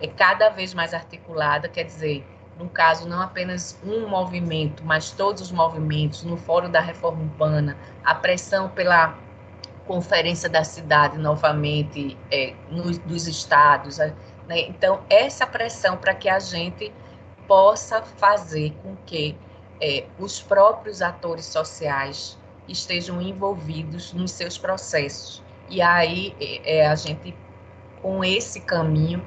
é 0.00 0.06
cada 0.06 0.48
vez 0.48 0.74
mais 0.74 0.94
articulada, 0.94 1.68
quer 1.68 1.84
dizer, 1.84 2.26
no 2.58 2.68
caso, 2.68 3.08
não 3.08 3.20
apenas 3.20 3.78
um 3.82 4.08
movimento, 4.08 4.84
mas 4.84 5.10
todos 5.10 5.42
os 5.42 5.52
movimentos, 5.52 6.22
no 6.22 6.36
Fórum 6.36 6.70
da 6.70 6.80
Reforma 6.80 7.22
Urbana, 7.22 7.76
a 8.04 8.14
pressão 8.14 8.68
pela 8.68 9.18
Conferência 9.86 10.48
da 10.48 10.62
Cidade 10.62 11.18
novamente 11.18 12.16
é, 12.30 12.54
dos 13.04 13.26
estados. 13.26 13.98
Né? 14.48 14.60
Então, 14.62 15.00
essa 15.08 15.46
pressão 15.46 15.96
para 15.96 16.14
que 16.14 16.28
a 16.28 16.38
gente 16.38 16.92
possa 17.46 18.02
fazer 18.02 18.72
com 18.82 18.96
que 19.06 19.36
é, 19.80 20.04
os 20.18 20.40
próprios 20.40 21.02
atores 21.02 21.46
sociais 21.46 22.38
estejam 22.68 23.20
envolvidos 23.20 24.12
nos 24.12 24.30
seus 24.30 24.56
processos. 24.56 25.42
E 25.68 25.82
aí 25.82 26.34
é, 26.40 26.78
é 26.78 26.86
a 26.86 26.94
gente, 26.94 27.36
com 28.00 28.24
esse 28.24 28.60
caminho, 28.60 29.26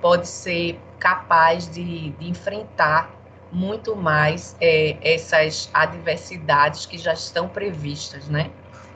pode 0.00 0.26
ser 0.26 0.80
capaz 0.98 1.68
de, 1.70 2.10
de 2.10 2.28
enfrentar 2.28 3.10
muito 3.50 3.94
mais 3.94 4.56
é, 4.60 4.96
essas 5.02 5.70
adversidades 5.74 6.86
que 6.86 6.96
já 6.96 7.12
estão 7.12 7.48
previstas, 7.48 8.28
né? 8.28 8.50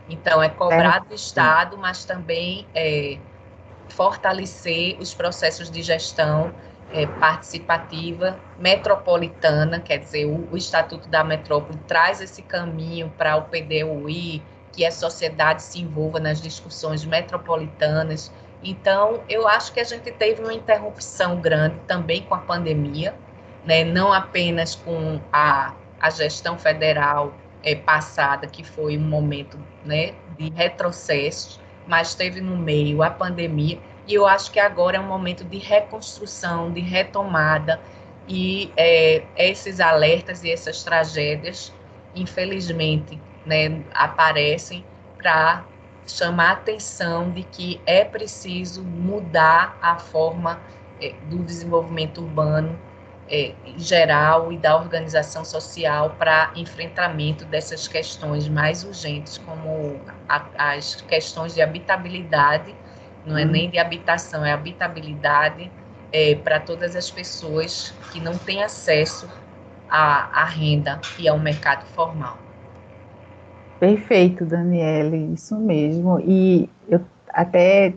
Então, 0.08 0.42
é 0.42 0.48
cobrar 0.48 1.00
do 1.00 1.14
Estado, 1.14 1.76
mas 1.76 2.04
também 2.04 2.66
é, 2.74 3.18
fortalecer 3.88 4.96
os 5.00 5.14
processos 5.14 5.70
de 5.70 5.82
gestão 5.82 6.52
é, 6.92 7.06
participativa 7.06 8.38
metropolitana, 8.58 9.80
quer 9.80 9.98
dizer, 9.98 10.26
o, 10.26 10.48
o, 10.52 10.56
Estatuto 10.56 11.08
da 11.08 11.24
Metrópole 11.24 11.78
traz 11.86 12.20
esse 12.20 12.42
caminho 12.42 13.12
para 13.18 13.36
o 13.36 13.42
PDUI, 13.42 14.42
que 14.72 14.84
a 14.84 14.90
sociedade 14.90 15.62
se 15.62 15.80
envolva 15.80 16.20
nas 16.20 16.40
discussões 16.40 17.04
metropolitanas, 17.04 18.30
então, 18.62 19.22
eu 19.28 19.46
acho 19.46 19.72
que 19.72 19.80
a 19.80 19.84
gente 19.84 20.10
teve 20.12 20.42
uma 20.42 20.52
interrupção 20.52 21.40
grande 21.40 21.76
também 21.86 22.22
com 22.22 22.34
a 22.34 22.38
pandemia, 22.38 23.14
né? 23.64 23.84
não 23.84 24.12
apenas 24.12 24.74
com 24.74 25.20
a, 25.32 25.74
a 26.00 26.10
gestão 26.10 26.58
federal 26.58 27.34
é, 27.62 27.74
passada, 27.74 28.46
que 28.46 28.64
foi 28.64 28.96
um 28.96 29.02
momento 29.02 29.58
né, 29.84 30.14
de 30.38 30.50
retrocesso, 30.50 31.60
mas 31.86 32.14
teve 32.14 32.40
no 32.40 32.56
meio 32.56 33.02
a 33.02 33.10
pandemia, 33.10 33.78
e 34.06 34.14
eu 34.14 34.26
acho 34.26 34.50
que 34.50 34.60
agora 34.60 34.96
é 34.96 35.00
um 35.00 35.06
momento 35.06 35.44
de 35.44 35.58
reconstrução, 35.58 36.72
de 36.72 36.80
retomada, 36.80 37.80
e 38.28 38.72
é, 38.76 39.22
esses 39.36 39.78
alertas 39.80 40.42
e 40.42 40.50
essas 40.50 40.82
tragédias, 40.82 41.72
infelizmente, 42.14 43.20
né, 43.44 43.84
aparecem 43.92 44.84
para 45.16 45.64
chamar 46.06 46.50
a 46.50 46.52
atenção 46.52 47.30
de 47.30 47.42
que 47.42 47.80
é 47.86 48.04
preciso 48.04 48.82
mudar 48.82 49.78
a 49.80 49.96
forma 49.96 50.60
é, 51.00 51.14
do 51.22 51.38
desenvolvimento 51.44 52.22
urbano 52.22 52.78
é, 53.28 53.52
geral 53.76 54.52
e 54.52 54.56
da 54.56 54.76
organização 54.76 55.44
social 55.44 56.10
para 56.18 56.52
enfrentamento 56.56 57.44
dessas 57.44 57.88
questões 57.88 58.48
mais 58.48 58.84
urgentes, 58.84 59.38
como 59.38 60.00
a, 60.28 60.76
as 60.76 61.00
questões 61.02 61.54
de 61.54 61.60
habitabilidade, 61.60 62.74
não 63.24 63.36
é 63.36 63.44
uhum. 63.44 63.50
nem 63.50 63.70
de 63.70 63.78
habitação, 63.78 64.44
é 64.44 64.52
habitabilidade 64.52 65.70
é, 66.12 66.34
para 66.36 66.60
todas 66.60 66.94
as 66.94 67.10
pessoas 67.10 67.92
que 68.12 68.20
não 68.20 68.38
têm 68.38 68.62
acesso 68.62 69.28
à, 69.88 70.42
à 70.42 70.44
renda 70.44 71.00
e 71.18 71.28
ao 71.28 71.38
mercado 71.38 71.84
formal. 71.86 72.38
Perfeito, 73.80 74.44
Daniele, 74.44 75.34
isso 75.34 75.58
mesmo. 75.58 76.20
E 76.20 76.70
eu 76.88 77.00
até 77.28 77.92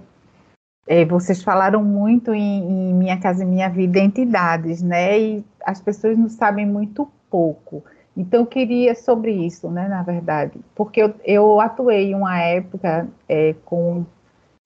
é, 0.89 1.05
vocês 1.05 1.43
falaram 1.43 1.83
muito 1.83 2.33
em, 2.33 2.89
em, 2.89 2.93
Minha 2.95 3.19
Casa 3.19 3.43
e 3.43 3.45
Minha 3.45 3.69
Vida 3.69 3.99
entidades, 3.99 4.81
né? 4.81 5.19
E 5.19 5.45
as 5.63 5.79
pessoas 5.79 6.17
não 6.17 6.27
sabem 6.27 6.65
muito 6.65 7.07
pouco. 7.29 7.83
Então, 8.17 8.39
eu 8.39 8.45
queria 8.47 8.95
sobre 8.95 9.31
isso, 9.31 9.69
né, 9.69 9.87
na 9.87 10.01
verdade, 10.01 10.59
porque 10.75 11.01
eu, 11.01 11.13
eu 11.23 11.61
atuei 11.61 12.15
uma 12.15 12.41
época 12.41 13.07
é, 13.29 13.53
com 13.63 14.03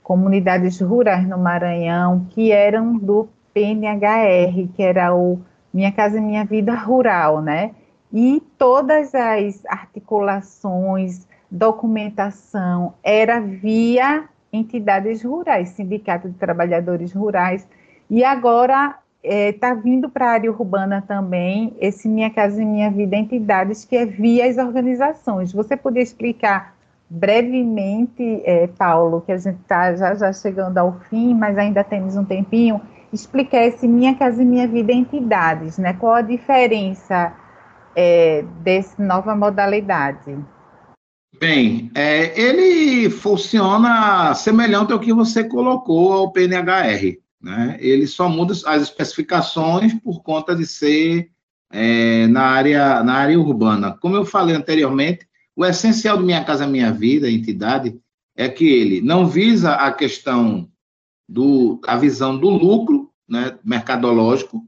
comunidades 0.01 0.79
rurais 0.79 1.27
no 1.27 1.37
Maranhão 1.37 2.25
que 2.29 2.51
eram 2.53 2.97
do 2.97 3.27
PNHR, 3.53 4.69
que 4.73 4.81
era 4.81 5.13
o 5.13 5.41
Minha 5.73 5.91
Casa 5.91 6.17
e 6.17 6.21
Minha 6.21 6.45
Vida 6.45 6.73
Rural, 6.73 7.41
né? 7.41 7.71
e 8.13 8.41
todas 8.59 9.15
as 9.15 9.65
articulações, 9.65 11.27
documentação 11.49 12.93
era 13.03 13.39
via 13.41 14.29
entidades 14.53 15.23
rurais, 15.23 15.69
Sindicato 15.69 16.29
de 16.29 16.35
Trabalhadores 16.35 17.11
Rurais, 17.11 17.67
e 18.09 18.23
agora 18.23 18.95
está 19.23 19.69
é, 19.69 19.75
vindo 19.75 20.09
para 20.09 20.27
a 20.27 20.31
área 20.31 20.51
urbana 20.51 21.01
também 21.01 21.73
esse 21.79 22.07
Minha 22.07 22.29
Casa 22.29 22.61
e 22.61 22.65
Minha 22.65 22.91
Vida 22.91 23.15
Entidades, 23.15 23.83
que 23.83 23.95
é 23.95 24.05
via 24.05 24.47
as 24.47 24.57
organizações. 24.57 25.51
Você 25.51 25.75
poderia 25.75 26.03
explicar 26.03 26.75
brevemente, 27.09 28.41
é, 28.43 28.67
Paulo, 28.67 29.21
que 29.21 29.31
a 29.31 29.37
gente 29.37 29.59
está 29.61 29.95
já, 29.95 30.13
já 30.15 30.33
chegando 30.33 30.77
ao 30.77 30.99
fim, 31.09 31.33
mas 31.33 31.57
ainda 31.57 31.83
temos 31.83 32.15
um 32.15 32.25
tempinho, 32.25 32.81
explicar 33.11 33.65
esse 33.65 33.87
Minha 33.87 34.15
Casa 34.15 34.41
e 34.41 34.45
Minha 34.45 34.67
Vida 34.67 34.91
Entidades, 34.91 35.77
né? 35.77 35.93
Qual 35.93 36.13
a 36.13 36.21
diferença 36.21 37.31
é, 37.95 38.43
dessa 38.61 39.01
nova 39.01 39.35
modalidade? 39.35 40.35
Bem, 41.39 41.91
é, 41.93 42.39
ele 42.39 43.09
funciona 43.09 44.33
semelhante 44.33 44.93
ao 44.93 44.99
que 44.99 45.13
você 45.13 45.43
colocou 45.43 46.13
ao 46.13 46.31
PNHR. 46.31 47.19
Né? 47.41 47.77
Ele 47.79 48.07
só 48.07 48.29
muda 48.29 48.53
as 48.65 48.81
especificações 48.81 49.93
por 49.95 50.23
conta 50.23 50.55
de 50.55 50.65
ser 50.65 51.29
é, 51.71 52.27
na, 52.27 52.43
área, 52.43 53.03
na 53.03 53.15
área 53.15 53.39
urbana. 53.39 53.97
Como 53.99 54.15
eu 54.15 54.23
falei 54.23 54.55
anteriormente, 54.55 55.27
o 55.55 55.65
essencial 55.65 56.17
do 56.17 56.23
Minha 56.23 56.43
Casa 56.43 56.65
Minha 56.65 56.91
Vida, 56.91 57.29
entidade, 57.29 57.99
é 58.35 58.47
que 58.47 58.65
ele 58.65 59.01
não 59.01 59.27
visa 59.27 59.73
a 59.73 59.91
questão 59.91 60.69
do 61.27 61.79
a 61.85 61.97
visão 61.97 62.37
do 62.37 62.49
lucro, 62.49 63.11
né, 63.27 63.57
mercadológico, 63.63 64.61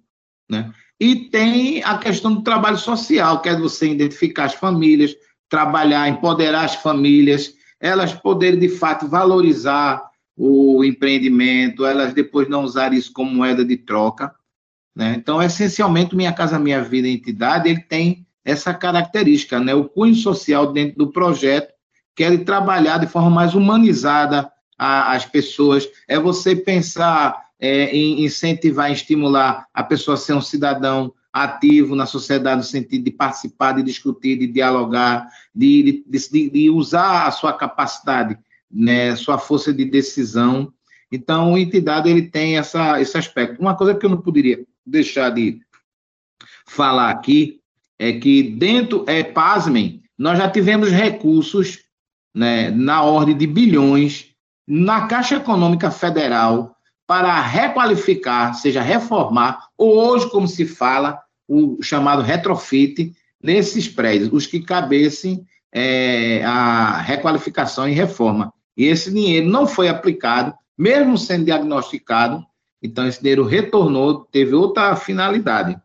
né, 0.50 0.72
e 1.00 1.30
tem 1.30 1.84
a 1.84 1.98
questão 1.98 2.34
do 2.34 2.44
trabalho 2.44 2.78
social, 2.78 3.42
que 3.42 3.50
é 3.50 3.60
você 3.60 3.90
identificar 3.90 4.46
as 4.46 4.54
famílias, 4.54 5.16
trabalhar, 5.50 6.08
empoderar 6.10 6.66
as 6.66 6.76
famílias, 6.76 7.54
elas 7.80 8.14
poderem 8.14 8.60
de 8.60 8.70
fato 8.70 9.08
valorizar 9.08 10.02
o 10.36 10.84
empreendimento, 10.84 11.86
elas 11.86 12.14
depois 12.14 12.50
não 12.50 12.64
usarem 12.64 13.00
isso 13.00 13.14
como 13.14 13.34
moeda 13.34 13.64
de 13.64 13.78
troca, 13.78 14.34
né? 14.96 15.16
Então, 15.18 15.42
essencialmente, 15.42 16.16
Minha 16.16 16.34
Casa 16.34 16.60
Minha 16.60 16.82
Vida 16.82 17.08
Entidade, 17.08 17.70
ele 17.70 17.82
tem 17.82 18.26
essa 18.44 18.74
característica, 18.74 19.60
né? 19.60 19.74
O 19.74 19.86
cunho 19.86 20.16
social 20.16 20.72
dentro 20.72 20.98
do 20.98 21.12
projeto, 21.12 21.74
que 22.16 22.24
é 22.24 22.28
ele 22.28 22.40
trabalhar 22.40 22.98
de 22.98 23.08
forma 23.08 23.30
mais 23.30 23.56
humanizada 23.56 24.50
a, 24.78 25.14
as 25.14 25.26
pessoas, 25.26 25.88
é 26.08 26.20
você 26.20 26.56
pensar 26.56 27.46
é, 27.60 27.96
em 27.96 28.24
incentivar, 28.24 28.92
estimular 28.92 29.68
a 29.74 29.84
pessoa 29.84 30.16
a 30.16 30.18
ser 30.18 30.34
um 30.34 30.42
cidadão 30.42 31.14
ativo 31.36 31.98
na 31.98 32.06
sociedade, 32.06 32.56
no 32.56 32.64
sentido 32.64 33.04
de 33.04 33.12
participar, 33.12 33.74
de 33.74 33.84
discutir, 33.84 34.40
de 34.40 34.48
dialogar, 34.48 35.28
de, 35.54 36.02
de, 36.08 36.50
de 36.50 36.70
usar 36.70 37.28
a 37.28 37.32
sua 37.32 37.52
capacidade, 37.52 38.38
né, 38.72 39.14
sua 39.18 39.38
força 39.38 39.74
de 39.74 39.84
decisão. 39.84 40.72
Então, 41.12 41.52
o 41.52 41.58
entidade 41.58 42.10
ele 42.10 42.22
tem 42.22 42.58
essa, 42.58 43.02
esse 43.02 43.18
aspecto. 43.18 43.60
Uma 43.60 43.76
coisa 43.76 43.94
que 43.94 44.06
eu 44.06 44.10
não 44.10 44.22
poderia 44.22 44.66
deixar 44.86 45.30
de 45.30 45.60
falar 46.66 47.10
aqui 47.10 47.60
é 48.00 48.14
que 48.14 48.42
dentro, 48.42 49.04
é, 49.06 49.22
pasmem, 49.22 50.02
nós 50.18 50.38
já 50.38 50.50
tivemos 50.50 50.90
recursos 50.90 51.84
né, 52.34 52.72
na 52.72 53.04
ordem 53.04 53.36
de 53.36 53.46
bilhões 53.46 54.30
na 54.66 55.06
Caixa 55.08 55.36
Econômica 55.36 55.92
Federal 55.92 56.78
para 57.06 57.42
requalificar, 57.42 58.54
seja 58.56 58.82
reformar, 58.82 59.68
ou 59.78 59.98
hoje, 59.98 60.30
como 60.30 60.48
se 60.48 60.66
fala, 60.66 61.25
o 61.48 61.82
chamado 61.82 62.22
retrofit 62.22 63.14
nesses 63.42 63.88
prédios, 63.88 64.32
os 64.32 64.48
que 64.48 64.60
cabessem 64.60 65.46
é, 65.72 66.44
a 66.44 67.00
requalificação 67.02 67.88
e 67.88 67.94
reforma. 67.94 68.54
E 68.78 68.86
esse 68.86 69.14
dinheiro 69.14 69.48
não 69.48 69.68
foi 69.68 69.88
aplicado, 69.88 70.54
mesmo 70.78 71.18
sendo 71.18 71.46
diagnosticado, 71.46 72.46
então 72.82 73.08
esse 73.08 73.20
dinheiro 73.22 73.46
retornou, 73.46 74.26
teve 74.32 74.54
outra 74.54 74.96
finalidade. 74.96 75.78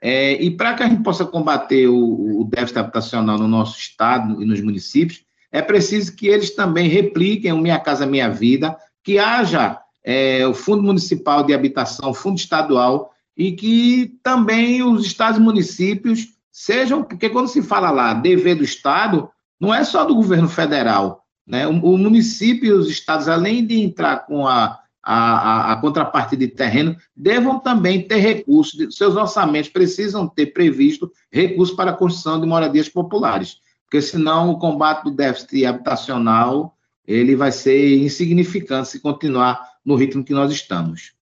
É, 0.00 0.42
e 0.42 0.50
para 0.50 0.74
que 0.74 0.82
a 0.82 0.88
gente 0.88 1.02
possa 1.02 1.24
combater 1.24 1.88
o, 1.88 2.40
o 2.40 2.44
déficit 2.44 2.78
habitacional 2.78 3.38
no 3.38 3.48
nosso 3.48 3.78
estado 3.78 4.42
e 4.42 4.44
nos 4.44 4.60
municípios, 4.60 5.24
é 5.50 5.62
preciso 5.62 6.14
que 6.14 6.26
eles 6.26 6.50
também 6.50 6.88
repliquem 6.88 7.52
o 7.52 7.58
Minha 7.58 7.78
Casa 7.78 8.04
Minha 8.04 8.28
Vida, 8.28 8.76
que 9.02 9.18
haja 9.18 9.80
é, 10.02 10.46
o 10.46 10.52
Fundo 10.52 10.82
Municipal 10.82 11.42
de 11.42 11.54
Habitação, 11.54 12.12
Fundo 12.12 12.38
Estadual, 12.38 13.13
e 13.36 13.52
que 13.52 14.18
também 14.22 14.82
os 14.82 15.04
estados 15.04 15.38
e 15.38 15.42
municípios 15.42 16.28
sejam, 16.50 17.02
porque 17.02 17.28
quando 17.28 17.48
se 17.48 17.62
fala 17.62 17.90
lá 17.90 18.14
dever 18.14 18.56
do 18.56 18.64
Estado, 18.64 19.28
não 19.60 19.74
é 19.74 19.82
só 19.82 20.04
do 20.04 20.14
governo 20.14 20.48
federal, 20.48 21.24
né? 21.46 21.66
O, 21.66 21.72
o 21.72 21.98
município 21.98 22.68
e 22.68 22.72
os 22.72 22.88
estados, 22.88 23.28
além 23.28 23.66
de 23.66 23.80
entrar 23.80 24.26
com 24.26 24.46
a, 24.46 24.78
a, 25.02 25.72
a, 25.72 25.76
contrapartida 25.76 26.46
de 26.46 26.52
terreno, 26.52 26.96
devam 27.16 27.58
também 27.58 28.06
ter 28.06 28.18
recursos, 28.18 28.96
seus 28.96 29.16
orçamentos 29.16 29.70
precisam 29.70 30.28
ter 30.28 30.46
previsto 30.46 31.10
recursos 31.30 31.74
para 31.74 31.90
a 31.90 31.94
construção 31.94 32.40
de 32.40 32.46
moradias 32.46 32.88
populares 32.88 33.58
porque 33.94 34.02
senão 34.02 34.50
o 34.50 34.58
combate 34.58 35.04
do 35.04 35.12
déficit 35.12 35.64
habitacional 35.64 36.76
ele 37.06 37.36
vai 37.36 37.52
ser 37.52 37.96
insignificante 37.98 38.88
se 38.88 38.98
continuar 38.98 39.70
no 39.84 39.94
ritmo 39.94 40.24
que 40.24 40.32
nós 40.32 40.50
estamos. 40.50 41.12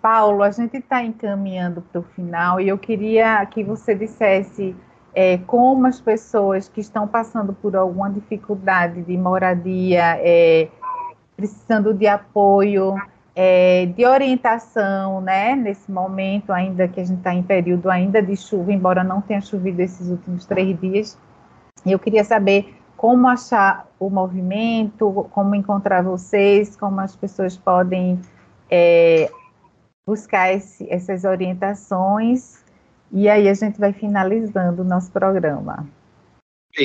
Paulo, 0.00 0.42
a 0.42 0.50
gente 0.50 0.76
está 0.76 1.02
encaminhando 1.02 1.82
para 1.82 2.00
o 2.00 2.04
final 2.04 2.60
e 2.60 2.68
eu 2.68 2.78
queria 2.78 3.44
que 3.46 3.64
você 3.64 3.94
dissesse 3.94 4.74
é, 5.14 5.38
como 5.38 5.86
as 5.86 6.00
pessoas 6.00 6.68
que 6.68 6.80
estão 6.80 7.06
passando 7.06 7.52
por 7.52 7.74
alguma 7.74 8.10
dificuldade 8.10 9.02
de 9.02 9.16
moradia, 9.16 10.16
é, 10.20 10.68
precisando 11.36 11.92
de 11.92 12.06
apoio, 12.06 12.94
é, 13.34 13.86
de 13.86 14.04
orientação, 14.04 15.20
né, 15.20 15.54
nesse 15.54 15.90
momento 15.90 16.52
ainda 16.52 16.88
que 16.88 17.00
a 17.00 17.04
gente 17.04 17.18
está 17.18 17.34
em 17.34 17.42
período 17.42 17.90
ainda 17.90 18.22
de 18.22 18.36
chuva, 18.36 18.72
embora 18.72 19.02
não 19.02 19.20
tenha 19.20 19.40
chovido 19.40 19.80
esses 19.80 20.08
últimos 20.08 20.44
três 20.44 20.78
dias, 20.80 21.18
eu 21.86 21.98
queria 21.98 22.24
saber 22.24 22.74
como 22.96 23.28
achar 23.28 23.86
o 23.98 24.10
movimento, 24.10 25.28
como 25.30 25.54
encontrar 25.54 26.02
vocês, 26.02 26.76
como 26.76 27.00
as 27.00 27.14
pessoas 27.14 27.56
podem 27.56 28.20
é, 28.68 29.30
buscar 30.08 30.54
esse, 30.54 30.88
essas 30.88 31.24
orientações. 31.24 32.64
E 33.12 33.28
aí 33.28 33.46
a 33.46 33.52
gente 33.52 33.78
vai 33.78 33.92
finalizando 33.92 34.80
o 34.80 34.84
nosso 34.84 35.12
programa. 35.12 35.86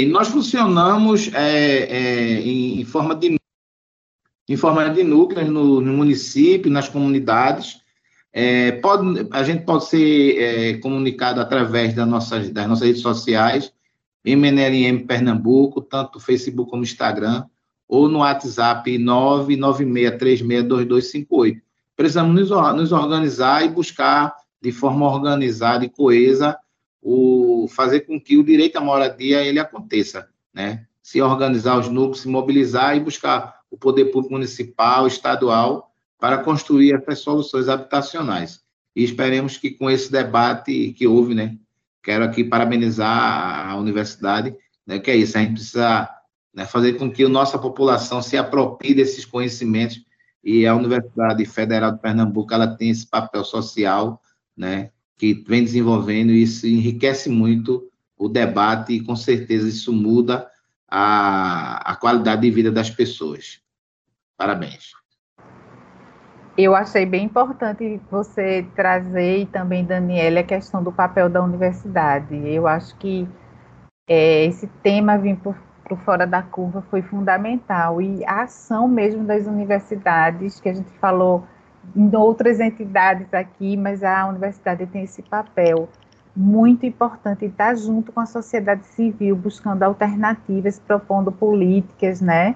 Nós 0.09 0.27
funcionamos 0.27 1.31
é, 1.33 1.83
é, 1.83 2.41
em, 2.41 2.83
forma 2.83 3.15
de 3.15 3.37
em 4.49 4.57
forma 4.57 4.89
de 4.89 5.03
núcleos 5.03 5.49
no, 5.49 5.79
no 5.79 5.93
município, 5.93 6.69
nas 6.69 6.89
comunidades. 6.89 7.81
É, 8.33 8.73
pode, 8.73 9.25
a 9.31 9.41
gente 9.43 9.63
pode 9.63 9.85
ser 9.85 10.37
é, 10.37 10.73
comunicado 10.79 11.39
através 11.39 11.93
das 11.93 12.05
nossas, 12.07 12.49
das 12.49 12.67
nossas 12.67 12.87
redes 12.87 13.01
sociais, 13.01 13.71
MNLM 14.25 15.05
Pernambuco, 15.05 15.79
tanto 15.81 16.19
Facebook 16.19 16.69
como 16.69 16.83
Instagram, 16.83 17.45
ou 17.87 18.09
no 18.09 18.19
WhatsApp 18.19 18.91
996362258. 18.97 21.61
Precisamos 21.95 22.49
nos 22.49 22.91
organizar 22.91 23.65
e 23.65 23.69
buscar 23.69 24.35
de 24.61 24.71
forma 24.71 25.05
organizada 25.05 25.85
e 25.85 25.89
coesa 25.89 26.57
o 27.01 27.67
fazer 27.69 28.01
com 28.01 28.19
que 28.19 28.37
o 28.37 28.43
direito 28.43 28.77
à 28.77 28.81
moradia 28.81 29.43
ele 29.43 29.59
aconteça, 29.59 30.29
né? 30.53 30.85
Se 31.01 31.21
organizar 31.21 31.77
os 31.77 31.89
núcleos, 31.89 32.21
se 32.21 32.29
mobilizar 32.29 32.95
e 32.95 33.01
buscar 33.01 33.59
o 33.69 33.77
poder 33.77 34.05
público 34.05 34.33
municipal, 34.33 35.05
estadual 35.05 35.91
para 36.17 36.37
construir 36.37 36.95
essas 36.95 37.19
soluções 37.19 37.67
habitacionais. 37.67 38.63
E 38.95 39.03
esperemos 39.03 39.57
que 39.57 39.71
com 39.71 39.89
esse 39.89 40.09
debate 40.09 40.93
que 40.93 41.05
houve, 41.05 41.33
né, 41.33 41.57
Quero 42.03 42.25
aqui 42.25 42.43
parabenizar 42.43 43.69
a 43.69 43.77
universidade, 43.77 44.53
né, 44.85 44.99
que 44.99 45.09
é 45.09 45.15
isso, 45.15 45.37
a 45.37 45.41
gente 45.41 45.53
precisa 45.53 46.09
né, 46.53 46.65
fazer 46.65 46.93
com 46.93 47.09
que 47.09 47.23
a 47.23 47.29
nossa 47.29 47.57
população 47.57 48.21
se 48.21 48.35
aproprie 48.35 48.93
desses 48.93 49.23
conhecimentos 49.23 50.03
e 50.43 50.67
a 50.67 50.75
Universidade 50.75 51.45
Federal 51.45 51.91
de 51.91 51.99
Pernambuco, 51.99 52.53
ela 52.53 52.67
tem 52.67 52.89
esse 52.89 53.07
papel 53.07 53.43
social, 53.43 54.21
né, 54.55 54.89
que 55.17 55.33
vem 55.47 55.63
desenvolvendo 55.63 56.31
e 56.31 56.43
isso 56.43 56.67
enriquece 56.67 57.29
muito 57.29 57.89
o 58.17 58.27
debate 58.27 58.93
e 58.93 59.03
com 59.03 59.15
certeza 59.15 59.67
isso 59.69 59.93
muda 59.93 60.47
a, 60.89 61.91
a 61.91 61.95
qualidade 61.95 62.41
de 62.41 62.51
vida 62.51 62.71
das 62.71 62.89
pessoas. 62.89 63.61
Parabéns 64.37 64.91
eu 66.57 66.75
achei 66.75 67.05
bem 67.05 67.25
importante 67.25 67.99
você 68.11 68.65
trazer 68.75 69.39
e 69.39 69.45
também, 69.45 69.83
Daniela, 69.83 70.41
a 70.41 70.43
questão 70.43 70.83
do 70.83 70.91
papel 70.91 71.29
da 71.29 71.41
universidade. 71.41 72.35
Eu 72.47 72.67
acho 72.67 72.95
que 72.97 73.27
é, 74.07 74.45
esse 74.45 74.67
tema 74.83 75.17
vir 75.17 75.35
por, 75.37 75.55
por 75.85 75.97
fora 75.99 76.25
da 76.25 76.41
curva 76.41 76.81
foi 76.89 77.01
fundamental 77.01 78.01
e 78.01 78.25
a 78.25 78.43
ação 78.43 78.87
mesmo 78.87 79.23
das 79.23 79.45
universidades, 79.45 80.59
que 80.59 80.69
a 80.69 80.73
gente 80.73 80.91
falou 80.99 81.45
em 81.95 82.15
outras 82.15 82.59
entidades 82.59 83.33
aqui, 83.33 83.75
mas 83.75 84.03
a 84.03 84.25
universidade 84.27 84.85
tem 84.87 85.03
esse 85.03 85.21
papel 85.21 85.89
muito 86.35 86.85
importante 86.85 87.45
estar 87.45 87.75
junto 87.75 88.11
com 88.11 88.19
a 88.19 88.25
sociedade 88.25 88.85
civil, 88.87 89.35
buscando 89.35 89.83
alternativas, 89.83 90.79
propondo 90.79 91.31
políticas, 91.31 92.21
né? 92.21 92.55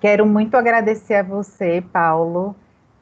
Quero 0.00 0.24
muito 0.24 0.56
agradecer 0.56 1.16
a 1.16 1.22
você, 1.22 1.82
Paulo, 1.92 2.54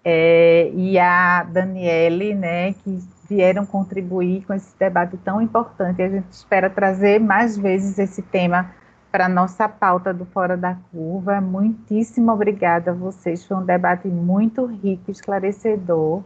é, 0.03 0.71
e 0.75 0.99
a 0.99 1.43
Daniele, 1.43 2.35
né, 2.35 2.73
que 2.73 2.99
vieram 3.29 3.67
contribuir 3.67 4.45
com 4.47 4.55
esse 4.55 4.77
debate 4.79 5.17
tão 5.19 5.43
importante. 5.43 6.01
A 6.01 6.09
gente 6.09 6.31
espera 6.31 6.71
trazer 6.71 7.21
mais 7.21 7.57
vezes 7.57 7.99
esse 7.99 8.23
tema 8.23 8.71
para 9.17 9.25
a 9.25 9.31
nossa 9.31 9.67
pauta 9.67 10.13
do 10.13 10.27
Fora 10.27 10.59
da 10.59 10.77
Curva. 10.93 11.41
Muitíssimo 11.41 12.31
obrigada 12.31 12.91
a 12.91 12.95
vocês. 12.95 13.47
Foi 13.47 13.57
um 13.57 13.65
debate 13.65 14.09
muito 14.09 14.67
rico, 14.67 15.11
esclarecedor. 15.11 16.23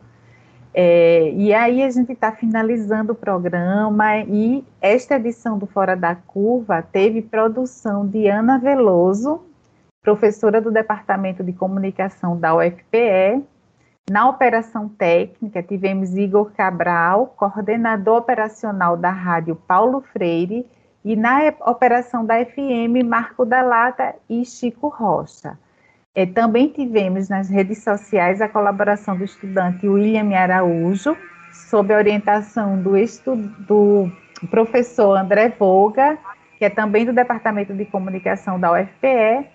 É, 0.75 1.31
e 1.31 1.55
aí 1.55 1.85
a 1.85 1.91
gente 1.91 2.11
está 2.11 2.33
finalizando 2.33 3.13
o 3.13 3.15
programa 3.15 4.17
e 4.17 4.65
esta 4.83 5.15
edição 5.15 5.57
do 5.57 5.67
Fora 5.67 5.97
da 5.97 6.17
Curva 6.17 6.83
teve 6.83 7.23
produção 7.23 8.05
de 8.05 8.27
Ana 8.27 8.59
Veloso, 8.59 9.41
professora 10.03 10.61
do 10.61 10.73
Departamento 10.73 11.45
de 11.45 11.53
Comunicação 11.53 12.37
da 12.37 12.57
UFPE. 12.57 13.41
Na 14.11 14.29
operação 14.29 14.89
técnica 14.89 15.63
tivemos 15.63 16.17
Igor 16.17 16.51
Cabral, 16.57 17.35
coordenador 17.37 18.17
operacional 18.17 18.97
da 18.97 19.11
Rádio 19.11 19.55
Paulo 19.55 20.01
Freire, 20.13 20.67
e 21.05 21.17
na 21.17 21.53
operação 21.61 22.25
da 22.25 22.45
FM 22.45 23.05
Marco 23.05 23.45
da 23.45 23.63
Lata 23.63 24.15
e 24.29 24.45
Chico 24.45 24.89
Rocha. 24.89 25.59
É, 26.15 26.27
também 26.27 26.69
tivemos 26.69 27.29
nas 27.29 27.49
redes 27.49 27.83
sociais 27.83 28.41
a 28.41 28.49
colaboração 28.49 29.17
do 29.17 29.25
estudante 29.25 29.89
William 29.89 30.37
Araújo, 30.37 31.17
sob 31.53 31.95
a 31.95 31.97
orientação 31.97 32.83
do, 32.83 32.93
do 33.67 34.11
professor 34.49 35.17
André 35.17 35.55
Voga, 35.59 36.19
que 36.59 36.65
é 36.65 36.71
também 36.71 37.07
do 37.07 37.13
Departamento 37.13 37.73
de 37.73 37.85
Comunicação 37.87 38.59
da 38.59 38.73
UFPE. 38.73 39.47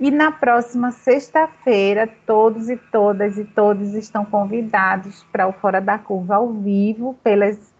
E 0.00 0.10
na 0.10 0.32
próxima 0.32 0.90
sexta-feira, 0.90 2.08
todos 2.26 2.68
e 2.68 2.76
todas 2.76 3.38
e 3.38 3.44
todos 3.44 3.94
estão 3.94 4.24
convidados 4.24 5.22
para 5.30 5.46
o 5.46 5.52
Fora 5.52 5.80
da 5.80 5.98
Curva 5.98 6.36
ao 6.36 6.52
vivo 6.52 7.14
pelas 7.22 7.71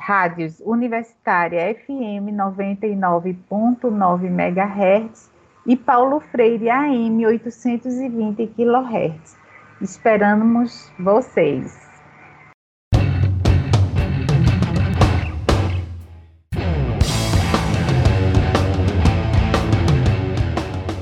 rádios 0.00 0.60
Universitária 0.60 1.74
FM 1.74 2.32
99.9 2.32 4.24
MHz 4.24 5.30
e 5.66 5.76
Paulo 5.76 6.20
Freire 6.20 6.70
AM 6.70 7.26
820 7.26 8.46
kHz. 8.46 9.36
Esperamos 9.82 10.90
vocês. 10.98 11.90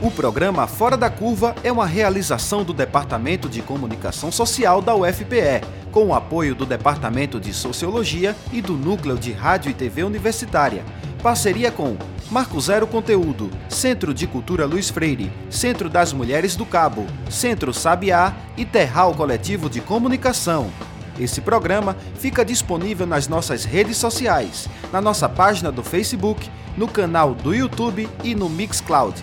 O 0.01 0.11
programa 0.11 0.67
Fora 0.67 0.97
da 0.97 1.11
Curva 1.11 1.55
é 1.63 1.71
uma 1.71 1.87
realização 1.87 2.65
do 2.65 2.73
Departamento 2.73 3.49
de 3.49 3.61
Comunicação 3.61 4.33
Social 4.33 4.81
da 4.81 4.95
UFPE, 4.95 5.61
com 5.93 6.07
o 6.07 6.15
apoio 6.15 6.55
do 6.55 6.67
Departamento 6.67 7.41
de 7.41 7.53
Sociologia 7.53 8.37
e 8.53 8.61
do 8.61 8.75
Núcleo 8.75 9.17
de 9.17 9.33
Rádio 9.33 9.71
e 9.71 9.75
TV 9.75 10.03
Universitária. 10.03 10.85
Parceria 11.23 11.71
com 11.71 11.97
Marco 12.31 12.61
Zero 12.61 12.87
Conteúdo, 12.87 13.51
Centro 13.69 14.13
de 14.13 14.27
Cultura 14.27 14.67
Luiz 14.67 14.91
Freire, 14.91 15.33
Centro 15.49 15.89
das 15.89 16.13
Mulheres 16.13 16.55
do 16.55 16.67
Cabo, 16.67 17.07
Centro 17.31 17.73
Sabiá 17.73 18.37
e 18.57 18.65
Terral 18.65 19.15
Coletivo 19.15 19.71
de 19.71 19.81
Comunicação. 19.81 20.71
Esse 21.19 21.41
programa 21.41 21.97
fica 22.15 22.45
disponível 22.45 23.07
nas 23.07 23.27
nossas 23.27 23.65
redes 23.65 23.97
sociais, 23.97 24.69
na 24.93 25.01
nossa 25.01 25.29
página 25.29 25.73
do 25.73 25.83
Facebook, 25.83 26.49
no 26.77 26.87
canal 26.87 27.35
do 27.35 27.53
YouTube 27.53 28.09
e 28.23 28.35
no 28.35 28.49
Mixcloud. 28.49 29.21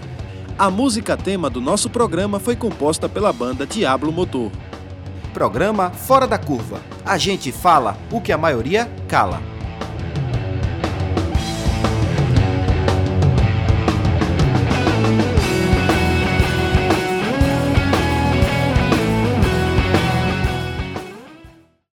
A 0.58 0.70
música 0.70 1.16
tema 1.16 1.50
do 1.50 1.62
nosso 1.62 1.90
programa 1.90 2.40
foi 2.40 2.56
composta 2.56 3.08
pela 3.08 3.32
banda 3.32 3.66
Diablo 3.66 4.12
Motor. 4.12 4.52
Programa 5.36 5.90
Fora 5.90 6.26
da 6.26 6.38
Curva. 6.38 6.80
A 7.06 7.18
gente 7.18 7.52
fala 7.52 7.98
o 8.10 8.22
que 8.22 8.32
a 8.32 8.38
maioria 8.38 8.90
cala. 9.06 9.55